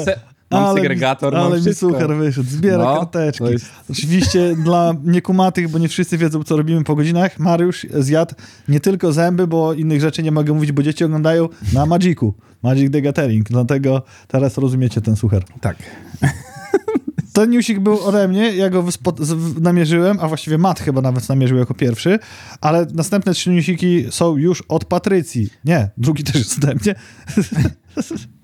se- 0.05 0.21
mam 0.50 0.65
ale 0.65 0.75
segregator, 0.81 1.33
mi, 1.33 1.39
mam 1.39 1.53
ale 1.53 1.61
mi 1.61 1.75
suchar 1.75 2.15
wyszedł. 2.17 2.49
Zbiera 2.49 2.85
No, 2.85 2.97
karteczki. 2.97 3.45
jest- 3.45 3.67
Oczywiście 3.91 4.55
dla 4.65 4.95
niekumatych, 5.05 5.69
bo 5.69 5.79
nie 5.79 5.89
wszyscy 5.89 6.19
wiedzą, 6.19 6.45
co 6.45 6.56
robimy 6.56 6.85
po 6.85 6.97
godzinach, 6.97 7.39
Mariusz 7.39 7.87
zjadł 7.99 8.35
nie 8.69 8.81
tylko 8.81 9.12
zęby, 9.12 9.47
bo 9.47 9.73
innych 9.73 10.00
rzeczy 10.00 10.23
nie 10.23 10.33
mogę 10.33 10.53
mówić, 10.53 10.73
bo 10.73 10.83
dzieci 10.83 11.05
oglądają 11.05 11.49
na 11.73 11.87
Magicu. 11.87 12.35
Magic 12.62 12.93
the 12.93 13.03
Gathering. 13.03 13.49
Dlatego 13.49 14.03
teraz 14.29 14.59
rozumiecie 14.59 15.00
ten 15.00 15.17
suchar. 15.17 15.45
Tak. 15.61 15.77
Ten 17.33 17.51
newsik 17.51 17.81
był 17.81 18.01
ode 18.05 18.29
mnie, 18.29 18.56
ja 18.56 18.71
go 18.71 18.85
namierzyłem, 19.61 20.19
a 20.21 20.29
właściwie 20.29 20.59
Matt 20.59 20.81
chyba 20.81 21.01
nawet 21.01 21.29
namierzył 21.29 21.59
jako 21.59 21.75
pierwszy, 21.75 22.19
ale 22.61 22.87
następne 22.94 23.35
trzy 23.35 23.51
newsiki 23.51 24.06
są 24.11 24.37
już 24.37 24.62
od 24.69 24.85
Patrycji. 24.85 25.51
Nie, 25.65 25.91
drugi 25.97 26.25
też 26.25 26.35
jest 26.35 26.59
ode 26.65 26.75
mnie. 26.75 26.94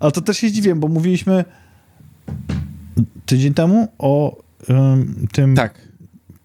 ale 0.00 0.12
to 0.12 0.20
też 0.20 0.36
się 0.38 0.48
zdziwiłem, 0.48 0.80
bo 0.80 0.88
mówiliśmy 0.88 1.44
tydzień 3.26 3.54
temu 3.54 3.88
o 3.98 4.36
ym, 4.70 5.26
tym 5.32 5.54
Tak. 5.54 5.88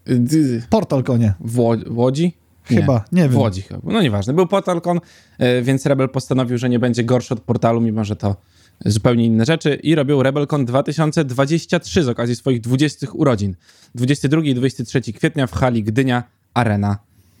D- 0.06 0.62
Portal 0.70 1.04
Konie. 1.04 1.34
W, 1.40 1.58
Ło- 1.58 1.76
w 1.86 1.98
Łodzi? 1.98 2.32
Chyba, 2.64 3.04
nie 3.12 3.22
wiem. 3.22 3.30
W 3.32 3.36
Łodzi 3.36 3.62
chyba. 3.62 3.80
No 3.92 4.02
nieważne. 4.02 4.32
Był 4.34 4.46
PortalCon, 4.46 5.00
e, 5.38 5.62
więc 5.62 5.86
Rebel 5.86 6.08
postanowił, 6.08 6.58
że 6.58 6.68
nie 6.68 6.78
będzie 6.78 7.04
gorszy 7.04 7.34
od 7.34 7.40
portalu, 7.40 7.80
mimo 7.80 8.04
że 8.04 8.16
to 8.16 8.36
zupełnie 8.84 9.24
inne 9.26 9.44
rzeczy 9.44 9.74
i 9.74 9.94
robią 9.94 10.22
RebelCon 10.22 10.64
2023 10.64 12.02
z 12.04 12.08
okazji 12.08 12.36
swoich 12.36 12.60
20 12.60 13.06
urodzin. 13.12 13.54
22 13.94 14.42
i 14.44 14.54
23 14.54 15.12
kwietnia 15.12 15.46
w 15.46 15.52
hali 15.52 15.82
Gdynia 15.84 16.22
Arena. 16.54 16.98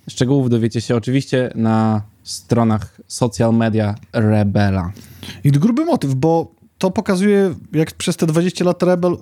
Szczegółów 0.08 0.50
dowiecie 0.50 0.80
się 0.80 0.96
oczywiście 0.96 1.50
na 1.54 2.02
stronach 2.30 3.00
social 3.06 3.54
media 3.54 3.94
Rebela. 4.12 4.92
I 5.44 5.50
gruby 5.50 5.84
motyw, 5.84 6.14
bo 6.14 6.54
to 6.78 6.90
pokazuje, 6.90 7.54
jak 7.72 7.92
przez 7.92 8.16
te 8.16 8.26
20 8.26 8.64
lat 8.64 8.82
Rebel 8.82 9.16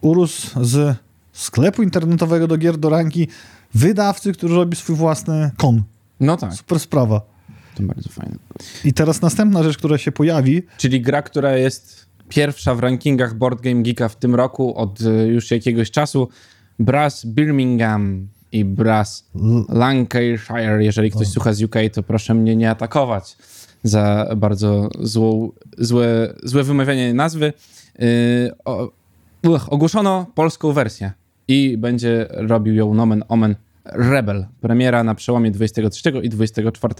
urósł 0.00 0.64
z 0.64 0.96
sklepu 1.32 1.82
internetowego 1.82 2.46
do 2.46 2.56
gier 2.56 2.78
do 2.78 2.88
ranki 2.88 3.28
wydawcy, 3.74 4.32
który 4.32 4.54
robi 4.54 4.76
swój 4.76 4.96
własny 4.96 5.50
kon. 5.56 5.82
No 6.20 6.36
tak, 6.36 6.54
Super 6.54 6.80
sprawa. 6.80 7.20
to 7.74 7.82
bardzo 7.82 8.08
fajne. 8.08 8.36
I 8.84 8.92
teraz 8.92 9.22
następna 9.22 9.62
rzecz, 9.62 9.78
która 9.78 9.98
się 9.98 10.12
pojawi, 10.12 10.62
Czyli 10.78 11.00
gra, 11.00 11.22
która 11.22 11.56
jest 11.56 12.06
pierwsza 12.28 12.74
w 12.74 12.80
rankingach 12.80 13.34
Board 13.34 13.60
Game 13.60 13.82
Geeka 13.82 14.08
w 14.08 14.16
tym 14.16 14.34
roku 14.34 14.76
od 14.76 15.00
y, 15.00 15.26
już 15.26 15.50
jakiegoś 15.50 15.90
czasu. 15.90 16.28
Brass 16.78 17.26
Birmingham 17.26 18.28
i 18.52 18.64
Brass 18.64 19.30
Lancashire. 19.68 20.84
Jeżeli 20.84 21.10
ktoś 21.10 21.28
słucha 21.28 21.52
z 21.52 21.62
UK, 21.62 21.74
to 21.92 22.02
proszę 22.02 22.34
mnie 22.34 22.56
nie 22.56 22.70
atakować 22.70 23.36
za 23.82 24.34
bardzo 24.36 24.88
złą, 25.00 25.50
złe, 25.78 26.34
złe 26.42 26.64
wymawianie 26.64 27.14
nazwy. 27.14 27.52
Yy, 27.98 28.06
o, 28.64 28.90
uch, 29.42 29.72
ogłoszono 29.72 30.26
polską 30.34 30.72
wersję 30.72 31.12
i 31.48 31.78
będzie 31.78 32.26
robił 32.30 32.74
ją 32.74 32.94
nomen 32.94 33.24
omen 33.28 33.56
Rebel. 33.84 34.46
Premiera 34.60 35.04
na 35.04 35.14
przełomie 35.14 35.50
23 35.50 36.12
i 36.22 36.28
24 36.28 36.94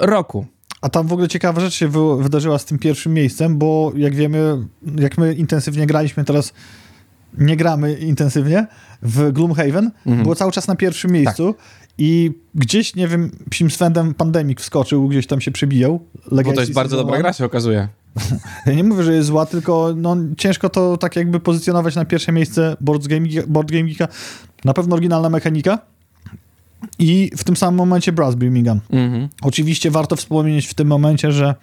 roku. 0.00 0.46
a 0.80 0.88
tam 0.88 1.06
w 1.06 1.12
ogóle 1.12 1.28
ciekawa 1.28 1.60
rzecz 1.60 1.74
się 1.74 1.88
wy, 1.88 2.22
wydarzyła 2.22 2.58
z 2.58 2.64
tym 2.64 2.78
pierwszym 2.78 3.14
miejscem, 3.14 3.58
bo 3.58 3.92
jak 3.96 4.14
wiemy, 4.14 4.66
jak 4.98 5.18
my 5.18 5.34
intensywnie 5.34 5.86
graliśmy, 5.86 6.24
teraz 6.24 6.52
nie 7.38 7.56
gramy 7.56 7.92
intensywnie 7.94 8.66
w 9.02 9.32
Gloomhaven, 9.32 9.90
Mhm. 10.06 10.22
było 10.22 10.34
cały 10.34 10.52
czas 10.52 10.68
na 10.68 10.76
pierwszym 10.76 11.10
miejscu 11.12 11.54
i 11.98 12.30
gdzieś, 12.54 12.94
nie 12.96 13.08
wiem, 13.08 13.30
psim 13.50 13.70
swędem 13.70 14.14
Pandemic 14.14 14.60
wskoczył, 14.60 15.08
gdzieś 15.08 15.26
tam 15.26 15.40
się 15.40 15.50
przebijał. 15.50 15.98
Bo 16.30 16.36
Legacy 16.36 16.54
to 16.54 16.60
jest 16.60 16.72
bardzo 16.72 16.96
dobra 16.96 17.18
gra, 17.18 17.32
się 17.32 17.44
okazuje. 17.44 17.88
Ja 18.66 18.72
nie 18.72 18.84
mówię, 18.84 19.02
że 19.02 19.14
jest 19.14 19.28
zła, 19.28 19.46
tylko 19.46 19.94
no, 19.96 20.16
ciężko 20.38 20.68
to 20.68 20.96
tak 20.96 21.16
jakby 21.16 21.40
pozycjonować 21.40 21.94
na 21.96 22.04
pierwsze 22.04 22.32
miejsce 22.32 22.76
Board 22.80 23.06
Game, 23.06 23.26
Board 23.46 23.70
Game 23.70 23.84
Geeka. 23.84 24.08
Na 24.64 24.74
pewno 24.74 24.94
oryginalna 24.96 25.28
mechanika. 25.30 25.78
i 26.98 27.30
w 27.36 27.44
tym 27.44 27.56
samym 27.56 27.78
momencie 27.78 28.12
Brass 28.12 28.34
Birmingham. 28.34 28.80
Mhm. 28.90 29.28
Oczywiście 29.42 29.90
warto 29.90 30.16
wspomnieć 30.16 30.66
w 30.66 30.74
tym 30.74 30.88
momencie, 30.88 31.32
że 31.32 31.54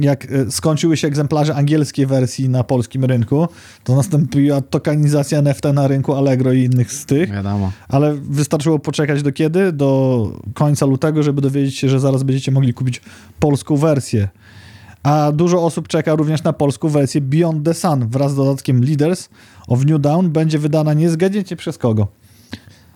jak 0.00 0.24
e, 0.32 0.50
skończyły 0.50 0.96
się 0.96 1.08
egzemplarze 1.08 1.54
angielskiej 1.54 2.06
wersji 2.06 2.48
na 2.48 2.64
polskim 2.64 3.04
rynku, 3.04 3.48
to 3.84 3.96
nastąpiła 3.96 4.60
tokenizacja 4.60 5.38
NFT 5.38 5.64
na 5.74 5.88
rynku 5.88 6.14
Allegro 6.14 6.52
i 6.52 6.64
innych 6.64 6.92
z 6.92 7.06
tych, 7.06 7.30
Wiadomo. 7.30 7.72
ale 7.88 8.14
wystarczyło 8.14 8.78
poczekać 8.78 9.22
do 9.22 9.32
kiedy? 9.32 9.72
Do 9.72 10.30
końca 10.54 10.86
lutego, 10.86 11.22
żeby 11.22 11.40
dowiedzieć 11.42 11.76
się, 11.76 11.88
że 11.88 12.00
zaraz 12.00 12.22
będziecie 12.22 12.52
mogli 12.52 12.74
kupić 12.74 13.00
polską 13.40 13.76
wersję. 13.76 14.28
A 15.02 15.32
dużo 15.32 15.64
osób 15.64 15.88
czeka 15.88 16.14
również 16.14 16.42
na 16.42 16.52
polską 16.52 16.88
wersję 16.88 17.20
Beyond 17.20 17.64
the 17.64 17.74
Sun 17.74 18.08
wraz 18.08 18.32
z 18.32 18.36
dodatkiem 18.36 18.84
Leaders 18.84 19.28
of 19.68 19.84
New 19.84 20.00
Dawn 20.00 20.28
będzie 20.28 20.58
wydana, 20.58 20.94
nie 20.94 21.10
zgadniecie 21.10 21.56
przez 21.56 21.78
kogo? 21.78 22.08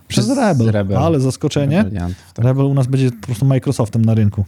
Przez, 0.08 0.24
Przez 0.26 0.38
Rebel. 0.38 0.72
Rebel. 0.72 0.96
Ale 0.96 1.20
zaskoczenie. 1.20 1.84
Tak. 1.84 2.44
Rebel 2.44 2.64
u 2.66 2.74
nas 2.74 2.86
będzie 2.86 3.10
po 3.10 3.26
prostu 3.26 3.46
Microsoftem 3.46 4.04
na 4.04 4.14
rynku. 4.14 4.44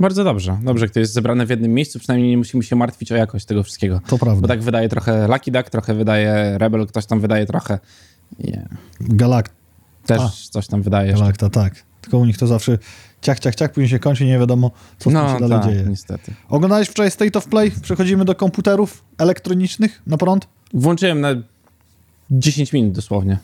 Bardzo 0.00 0.24
dobrze. 0.24 0.58
Dobrze, 0.62 0.88
to 0.88 1.00
jest 1.00 1.12
zebrane 1.12 1.46
w 1.46 1.50
jednym 1.50 1.74
miejscu, 1.74 1.98
przynajmniej 1.98 2.30
nie 2.30 2.38
musimy 2.38 2.62
się 2.62 2.76
martwić 2.76 3.12
o 3.12 3.16
jakość 3.16 3.44
tego 3.44 3.62
wszystkiego. 3.62 4.00
To 4.06 4.18
prawda. 4.18 4.40
Bo 4.42 4.48
tak 4.48 4.62
wydaje 4.62 4.88
trochę 4.88 5.28
Lucky 5.28 5.50
Duck, 5.50 5.70
trochę 5.70 5.94
wydaje 5.94 6.58
Rebel, 6.58 6.86
ktoś 6.86 7.06
tam 7.06 7.20
wydaje 7.20 7.46
trochę. 7.46 7.78
Nie. 8.38 8.68
Galakt, 9.00 9.52
Też 10.06 10.20
A. 10.20 10.30
coś 10.50 10.66
tam 10.66 10.82
wydaje 10.82 11.06
jeszcze. 11.08 11.20
Galakta, 11.20 11.50
tak. 11.50 11.74
Tylko 12.00 12.18
u 12.18 12.24
nich 12.24 12.38
to 12.38 12.46
zawsze 12.46 12.78
ciach, 13.22 13.40
ciach, 13.40 13.54
ciach, 13.54 13.72
później 13.72 13.88
się 13.88 13.98
kończy, 13.98 14.24
nie 14.24 14.38
wiadomo, 14.38 14.70
co 14.98 15.10
No 15.10 15.34
się 15.34 15.40
dalej 15.40 15.60
tak, 15.60 15.70
dzieje. 15.72 15.84
niestety. 15.88 16.34
Oglądałeś 16.48 16.88
wczoraj 16.88 17.10
State 17.10 17.38
of 17.38 17.46
Play? 17.48 17.70
Przechodzimy 17.82 18.24
do 18.24 18.34
komputerów 18.34 19.04
elektronicznych 19.18 20.02
na 20.06 20.16
prąd? 20.16 20.48
Włączyłem 20.74 21.20
na 21.20 21.28
10 22.30 22.72
minut 22.72 22.92
dosłownie. 22.92 23.38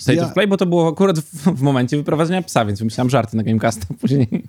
State 0.00 0.16
Ja- 0.18 0.26
of 0.26 0.32
Play, 0.34 0.46
bo 0.48 0.56
to 0.56 0.66
było 0.66 0.88
akurat 0.88 1.18
w, 1.18 1.44
w 1.56 1.62
momencie 1.62 1.96
wyprowadzenia 1.96 2.42
psa, 2.42 2.64
więc 2.64 2.78
wymyślałem 2.78 3.10
żarty 3.10 3.36
na 3.36 3.42
Gamecasta 3.42 3.86
później. 4.00 4.28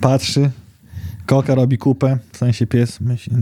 Patrzy, 0.00 0.50
koka 1.26 1.54
robi 1.54 1.78
kupę, 1.78 2.18
w 2.32 2.36
sensie 2.38 2.66
pies 2.66 3.00
myśli, 3.00 3.32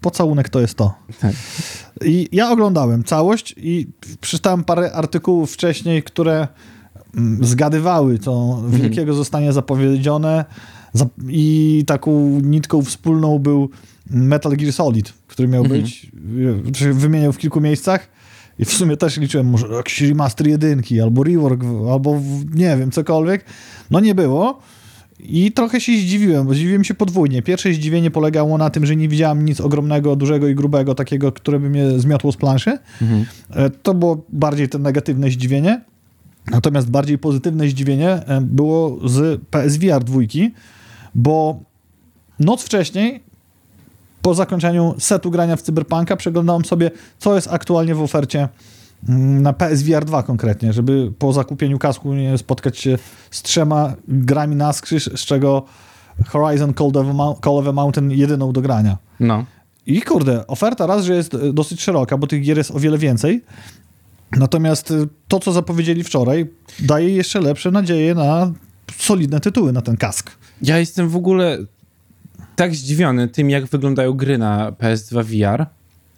pocałunek 0.00 0.48
to 0.48 0.60
jest 0.60 0.74
to. 0.74 0.94
Tak. 1.20 1.32
I 2.04 2.28
ja 2.32 2.50
oglądałem 2.50 3.04
całość 3.04 3.54
i 3.56 3.86
przeczytałem 4.20 4.64
parę 4.64 4.92
artykułów 4.92 5.52
wcześniej, 5.52 6.02
które 6.02 6.48
mm, 7.16 7.44
zgadywały, 7.44 8.18
co 8.18 8.62
wielkiego 8.68 9.14
zostanie 9.14 9.52
zapowiedziane 9.52 10.44
Za- 10.92 11.06
i 11.28 11.84
taką 11.86 12.40
nitką 12.42 12.82
wspólną 12.82 13.38
był 13.38 13.70
Metal 14.10 14.56
Gear 14.56 14.72
Solid, 14.72 15.12
który 15.26 15.48
miał 15.48 15.62
Mhm. 15.64 15.82
być, 15.82 16.10
czy 16.72 16.94
wymieniał 16.94 17.32
w 17.32 17.38
kilku 17.38 17.60
miejscach 17.60 18.08
i 18.58 18.64
w 18.64 18.72
sumie 18.72 18.96
też 18.96 19.16
liczyłem 19.16 19.46
może 19.46 19.66
jakiś 19.68 20.00
remaster 20.00 20.46
jedynki, 20.46 21.00
albo 21.00 21.24
rework, 21.24 21.64
albo 21.92 22.20
nie 22.54 22.76
wiem, 22.76 22.90
cokolwiek. 22.90 23.44
No 23.90 24.00
nie 24.00 24.14
było. 24.14 24.58
I 25.20 25.52
trochę 25.52 25.80
się 25.80 25.92
zdziwiłem, 25.92 26.46
bo 26.46 26.54
zdziwiłem 26.54 26.84
się 26.84 26.94
podwójnie. 26.94 27.42
Pierwsze 27.42 27.72
zdziwienie 27.72 28.10
polegało 28.10 28.58
na 28.58 28.70
tym, 28.70 28.86
że 28.86 28.96
nie 28.96 29.08
widziałem 29.08 29.44
nic 29.44 29.60
ogromnego, 29.60 30.16
dużego 30.16 30.48
i 30.48 30.54
grubego, 30.54 30.94
takiego, 30.94 31.32
które 31.32 31.60
by 31.60 31.70
mnie 31.70 31.98
zmiotło 31.98 32.32
z 32.32 32.36
planszy. 32.36 32.78
Mhm. 33.02 33.24
E, 33.50 33.70
To 33.70 33.94
było 33.94 34.24
bardziej 34.28 34.68
to 34.68 34.78
negatywne 34.78 35.30
zdziwienie. 35.30 35.80
Natomiast 36.50 36.90
bardziej 36.90 37.18
pozytywne 37.18 37.68
zdziwienie 37.68 38.10
e, 38.10 38.40
było 38.40 39.08
z 39.08 39.40
PSVR 39.50 40.04
2, 40.04 40.20
bo 41.14 41.60
noc 42.38 42.62
wcześniej, 42.62 43.22
po 44.28 44.34
zakończeniu 44.34 44.94
setu 44.98 45.30
grania 45.30 45.56
w 45.56 45.62
Cyberpunka, 45.62 46.16
przeglądałem 46.16 46.64
sobie, 46.64 46.90
co 47.18 47.34
jest 47.34 47.48
aktualnie 47.52 47.94
w 47.94 48.02
ofercie 48.02 48.48
mm, 49.08 49.42
na 49.42 49.52
PSVR 49.52 50.04
2 50.04 50.22
konkretnie, 50.22 50.72
żeby 50.72 51.12
po 51.18 51.32
zakupieniu 51.32 51.78
kasku 51.78 52.14
nie 52.14 52.38
spotkać 52.38 52.78
się 52.78 52.98
z 53.30 53.42
trzema 53.42 53.94
grami 54.08 54.56
na 54.56 54.72
skrzyż, 54.72 55.04
z 55.04 55.20
czego 55.20 55.64
Horizon 56.26 56.74
Call 56.74 56.86
of, 56.86 57.06
Call 57.44 57.58
of 57.58 57.66
a 57.66 57.72
Mountain 57.72 58.10
jedyną 58.10 58.52
do 58.52 58.60
grania. 58.60 58.98
No. 59.20 59.44
I 59.86 60.02
kurde, 60.02 60.46
oferta 60.46 60.86
raz, 60.86 61.04
że 61.04 61.14
jest 61.14 61.34
e, 61.34 61.52
dosyć 61.52 61.82
szeroka, 61.82 62.18
bo 62.18 62.26
tych 62.26 62.42
gier 62.42 62.58
jest 62.58 62.70
o 62.70 62.78
wiele 62.78 62.98
więcej. 62.98 63.44
Natomiast 64.32 64.90
e, 64.90 64.94
to, 65.28 65.40
co 65.40 65.52
zapowiedzieli 65.52 66.04
wczoraj, 66.04 66.46
daje 66.80 67.10
jeszcze 67.10 67.40
lepsze 67.40 67.70
nadzieje 67.70 68.14
na 68.14 68.52
solidne 68.96 69.40
tytuły 69.40 69.72
na 69.72 69.82
ten 69.82 69.96
kask. 69.96 70.30
Ja 70.62 70.78
jestem 70.78 71.08
w 71.08 71.16
ogóle 71.16 71.58
tak 72.58 72.74
zdziwiony 72.74 73.28
tym, 73.28 73.50
jak 73.50 73.66
wyglądają 73.66 74.12
gry 74.12 74.38
na 74.38 74.72
PS2 74.72 75.24
VR. 75.24 75.66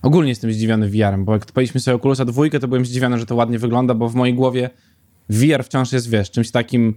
Ogólnie 0.03 0.29
jestem 0.29 0.53
zdziwiony 0.53 0.89
VR-em, 0.89 1.25
bo 1.25 1.33
jak 1.33 1.43
odpaliśmy 1.43 1.81
sobie 1.81 1.95
Oculusa 1.95 2.25
dwójkę, 2.25 2.61
to 2.61 2.69
byłem 2.69 2.87
zdziwiony, 2.87 3.19
że 3.19 3.27
to 3.27 3.35
ładnie 3.35 3.59
wygląda, 3.59 3.95
bo 3.95 4.09
w 4.09 4.15
mojej 4.15 4.35
głowie 4.35 4.71
VR 5.29 5.65
wciąż 5.65 5.93
jest, 5.93 6.11
wiesz, 6.11 6.31
czymś 6.31 6.51
takim 6.51 6.95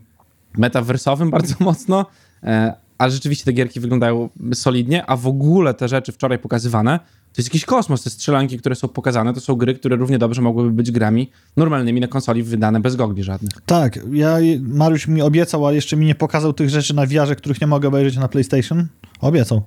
metaversowym 0.57 1.29
bardzo 1.37 1.55
mocno, 1.59 2.05
e, 2.43 2.73
ale 3.03 3.11
rzeczywiście 3.11 3.45
te 3.45 3.53
gierki 3.53 3.79
wyglądają 3.79 4.29
solidnie, 4.53 5.05
a 5.05 5.17
w 5.17 5.27
ogóle 5.27 5.73
te 5.73 5.87
rzeczy 5.87 6.11
wczoraj 6.11 6.39
pokazywane, 6.39 6.99
to 6.99 7.41
jest 7.41 7.49
jakiś 7.49 7.65
kosmos. 7.65 8.03
Te 8.03 8.09
strzelanki, 8.09 8.57
które 8.57 8.75
są 8.75 8.87
pokazane, 8.87 9.33
to 9.33 9.41
są 9.41 9.55
gry, 9.55 9.75
które 9.75 9.95
równie 9.95 10.17
dobrze 10.17 10.41
mogłyby 10.41 10.71
być 10.71 10.91
grami 10.91 11.31
normalnymi 11.57 12.01
na 12.01 12.07
konsoli 12.07 12.43
wydane 12.43 12.79
bez 12.79 12.95
gogli 12.95 13.23
żadnych. 13.23 13.51
Tak, 13.65 13.99
ja, 14.11 14.37
Mariusz 14.61 15.07
mi 15.07 15.21
obiecał, 15.21 15.67
a 15.67 15.73
jeszcze 15.73 15.95
mi 15.95 16.05
nie 16.05 16.15
pokazał 16.15 16.53
tych 16.53 16.69
rzeczy 16.69 16.93
na 16.93 17.05
VR, 17.05 17.35
których 17.37 17.61
nie 17.61 17.67
mogę 17.67 17.87
obejrzeć 17.87 18.17
na 18.17 18.27
PlayStation. 18.27 18.87
Obiecał. 19.21 19.61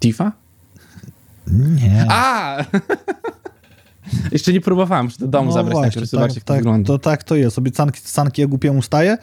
Tifa? 0.00 0.32
Nie. 1.46 2.06
A! 2.08 2.64
Jeszcze 4.32 4.52
nie 4.52 4.60
próbowałem, 4.60 5.04
muszę 5.04 5.18
do 5.18 5.26
domu 5.26 5.52
zabrać, 5.52 5.78
tak, 5.82 5.92
żeby 5.92 6.06
zobaczyć, 6.06 6.36
jak 6.36 6.44
to 6.44 6.52
tak, 6.52 6.62
wygląda. 6.62 6.86
to, 6.86 6.98
tak 6.98 7.24
to 7.24 7.36
jest. 7.36 7.58
Obiecanki 7.58 8.00
sanki 8.04 8.40
jak 8.40 8.50
głupiemu 8.50 8.82
staje. 8.82 9.18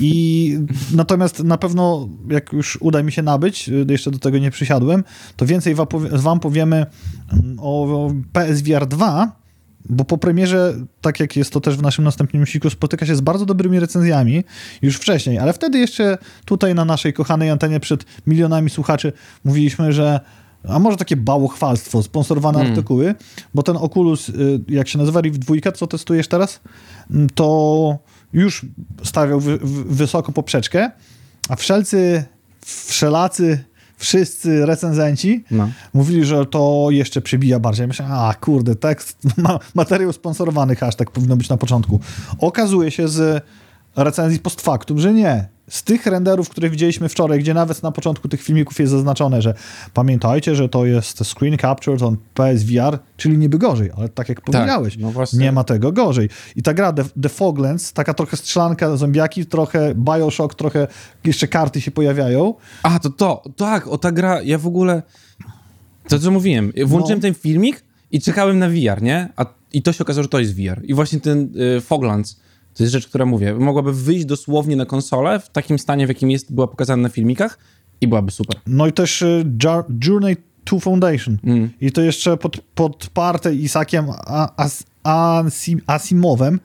I 0.00 0.58
natomiast 0.94 1.44
na 1.44 1.58
pewno, 1.58 2.08
jak 2.28 2.52
już 2.52 2.78
uda 2.80 3.02
mi 3.02 3.12
się 3.12 3.22
nabyć, 3.22 3.68
y, 3.68 3.86
jeszcze 3.88 4.10
do 4.10 4.18
tego 4.18 4.38
nie 4.38 4.50
przysiadłem, 4.50 5.04
to 5.36 5.46
więcej 5.46 5.74
wam, 5.74 5.86
powie, 5.86 6.08
wam 6.12 6.40
powiemy 6.40 6.86
mm, 7.32 7.56
o 7.60 8.10
PSVR 8.32 8.86
2, 8.86 9.44
bo 9.88 10.04
po 10.04 10.18
premierze, 10.18 10.74
tak 11.00 11.20
jak 11.20 11.36
jest 11.36 11.52
to 11.52 11.60
też 11.60 11.76
w 11.76 11.82
naszym 11.82 12.04
następnym 12.04 12.42
musiku, 12.42 12.70
spotyka 12.70 13.06
się 13.06 13.16
z 13.16 13.20
bardzo 13.20 13.46
dobrymi 13.46 13.80
recenzjami 13.80 14.44
już 14.82 14.96
wcześniej, 14.96 15.38
ale 15.38 15.52
wtedy 15.52 15.78
jeszcze 15.78 16.18
tutaj 16.44 16.74
na 16.74 16.84
naszej 16.84 17.12
kochanej 17.12 17.50
antenie 17.50 17.80
przed 17.80 18.04
milionami 18.26 18.70
słuchaczy 18.70 19.12
mówiliśmy, 19.44 19.92
że 19.92 20.20
a 20.68 20.78
może 20.78 20.96
takie 20.96 21.16
bałochwalstwo, 21.16 22.02
sponsorowane 22.02 22.60
Mm. 22.60 22.70
artykuły, 22.72 23.14
bo 23.54 23.62
ten 23.62 23.76
Oculus, 23.76 24.28
y, 24.28 24.60
jak 24.68 24.88
się 24.88 24.98
nazywa 24.98 25.20
Rift 25.20 25.38
2, 25.38 25.72
co 25.72 25.86
testujesz 25.86 26.28
teraz, 26.28 26.60
Mm, 27.10 27.28
to 27.34 27.98
już 28.32 28.66
stawiał 29.04 29.40
wy, 29.40 29.58
wy, 29.58 29.84
wysoko 29.84 30.32
poprzeczkę, 30.32 30.90
a 31.48 31.56
wszelcy, 31.56 32.24
wszelacy, 32.64 33.64
wszyscy 33.96 34.66
recenzenci 34.66 35.44
No. 35.50 35.68
mówili, 35.94 36.24
że 36.24 36.46
to 36.46 36.86
jeszcze 36.90 37.20
przebija 37.20 37.58
bardziej. 37.58 37.86
Myślałem, 37.86 38.14
a 38.14 38.34
kurde, 38.34 38.74
tekst, 38.76 39.18
ma, 39.36 39.58
materiał 39.74 40.12
sponsorowany 40.12 40.76
hashtag 40.76 41.10
powinno 41.10 41.36
być 41.36 41.48
na 41.48 41.56
początku. 41.56 42.00
Okazuje 42.38 42.90
się 42.90 43.08
z 43.08 43.44
recenzji 43.96 44.38
post 44.40 44.60
factum, 44.60 44.98
że 44.98 45.12
nie. 45.12 45.48
Z 45.68 45.82
tych 45.82 46.06
renderów, 46.06 46.48
które 46.48 46.70
widzieliśmy 46.70 47.08
wczoraj, 47.08 47.38
gdzie 47.38 47.54
nawet 47.54 47.82
na 47.82 47.92
początku 47.92 48.28
tych 48.28 48.42
filmików 48.42 48.78
jest 48.80 48.92
zaznaczone, 48.92 49.42
że 49.42 49.54
pamiętajcie, 49.94 50.54
że 50.54 50.68
to 50.68 50.86
jest 50.86 51.18
screen 51.24 51.58
captured 51.58 52.02
on 52.02 52.16
PSVR, 52.34 52.98
czyli 53.16 53.38
niby 53.38 53.58
gorzej, 53.58 53.90
ale 53.96 54.08
tak 54.08 54.28
jak 54.28 54.40
powiedziałeś, 54.40 54.96
no 54.96 55.10
właśnie. 55.10 55.38
nie 55.38 55.52
ma 55.52 55.64
tego 55.64 55.92
gorzej. 55.92 56.28
I 56.56 56.62
ta 56.62 56.74
gra 56.74 56.92
The, 56.92 57.04
The 57.22 57.28
Foglands, 57.28 57.92
taka 57.92 58.14
trochę 58.14 58.36
strzelanka, 58.36 58.96
zombiaki, 58.96 59.46
trochę 59.46 59.94
Bioshock, 59.94 60.54
trochę 60.54 60.86
jeszcze 61.24 61.48
karty 61.48 61.80
się 61.80 61.90
pojawiają. 61.90 62.54
A, 62.82 62.98
to 62.98 63.10
to, 63.10 63.42
tak, 63.56 63.88
o 63.88 63.98
ta 63.98 64.12
gra, 64.12 64.42
ja 64.42 64.58
w 64.58 64.66
ogóle, 64.66 65.02
to 66.08 66.18
co 66.18 66.30
mówiłem, 66.30 66.72
włączyłem 66.86 67.18
No. 67.18 67.22
ten 67.22 67.34
filmik 67.34 67.84
i 68.12 68.20
czekałem 68.20 68.58
na 68.58 68.68
VR, 68.68 69.02
nie? 69.02 69.28
A, 69.36 69.46
I 69.72 69.82
to 69.82 69.92
się 69.92 70.04
okazało, 70.04 70.22
że 70.22 70.28
to 70.28 70.38
jest 70.40 70.54
VR. 70.56 70.80
I 70.84 70.94
właśnie 70.94 71.20
ten 71.20 71.52
y, 71.76 71.80
Foglands, 71.80 72.40
to 72.74 72.82
jest 72.82 72.92
rzecz, 72.92 73.08
która 73.08 73.26
mówię, 73.26 73.54
mogłaby 73.54 73.92
wyjść 73.92 74.24
dosłownie 74.24 74.76
na 74.76 74.86
konsolę 74.86 75.40
w 75.40 75.48
takim 75.48 75.78
stanie, 75.78 76.06
w 76.06 76.08
jakim 76.08 76.30
jest, 76.30 76.52
była 76.54 76.66
pokazana 76.66 77.02
na 77.02 77.08
filmikach 77.08 77.58
i 78.00 78.08
byłaby 78.08 78.30
super. 78.30 78.56
No 78.66 78.86
i 78.86 78.92
też 78.92 79.22
y, 79.22 79.44
Journey 80.04 80.36
to 80.64 80.80
Foundation. 80.80 81.38
Mm. 81.44 81.70
I 81.80 81.92
to 81.92 82.00
jeszcze 82.00 82.36
pod, 82.36 82.60
podparte 82.74 83.54
Isakiem 83.54 84.06
As- 84.56 84.84
Asi- 85.02 85.82
Asimowem. 85.86 86.60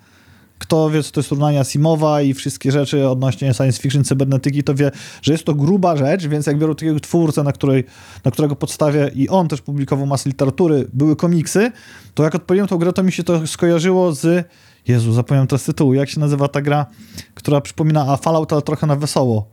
Kto 0.60 0.90
wie, 0.90 1.04
co 1.04 1.12
to 1.12 1.20
jest 1.20 1.32
równanie 1.32 1.60
Asimowa 1.60 2.22
i 2.22 2.34
wszystkie 2.34 2.72
rzeczy 2.72 3.08
odnośnie 3.08 3.54
science 3.54 3.82
fiction, 3.82 4.04
cybernetyki, 4.04 4.64
to 4.64 4.76
wie, 4.76 4.92
że 5.22 5.32
jest 5.32 5.44
to 5.44 5.54
gruba 5.54 5.96
rzecz, 5.98 6.28
więc 6.28 6.46
jak 6.48 6.58
biorą 6.58 6.76
takiego 6.76 7.00
twórcę, 7.00 7.44
na, 7.44 7.52
której, 7.52 7.84
na 8.26 8.32
którego 8.32 8.56
podstawie 8.56 9.12
i 9.16 9.30
on 9.30 9.48
też 9.48 9.62
publikował 9.62 10.06
masę 10.06 10.30
literatury, 10.30 10.88
były 10.94 11.16
komiksy, 11.16 11.72
to 12.14 12.24
jak 12.24 12.36
odpaliłem 12.36 12.68
tą 12.68 12.78
grę, 12.78 12.94
to 12.94 13.04
mi 13.04 13.12
się 13.12 13.24
to 13.24 13.48
skojarzyło 13.48 14.14
z... 14.14 14.46
Jezu, 14.90 15.14
zapomniałem 15.14 15.48
teraz 15.48 15.64
tytułu. 15.64 15.94
Jak 15.94 16.10
się 16.10 16.20
nazywa 16.20 16.48
ta 16.48 16.62
gra, 16.62 16.86
która 17.34 17.62
przypomina 17.62 18.06
a 18.08 18.18
Fallout, 18.18 18.54
ale 18.54 18.62
trochę 18.62 18.88
na 18.88 18.96
wesoło. 18.96 19.50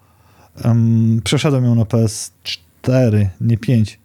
Um, 0.65 1.21
przeszedłem 1.25 1.65
ją 1.65 1.75
na 1.75 1.83
PS4, 1.83 3.27
nie 3.41 3.57
5. 3.57 4.01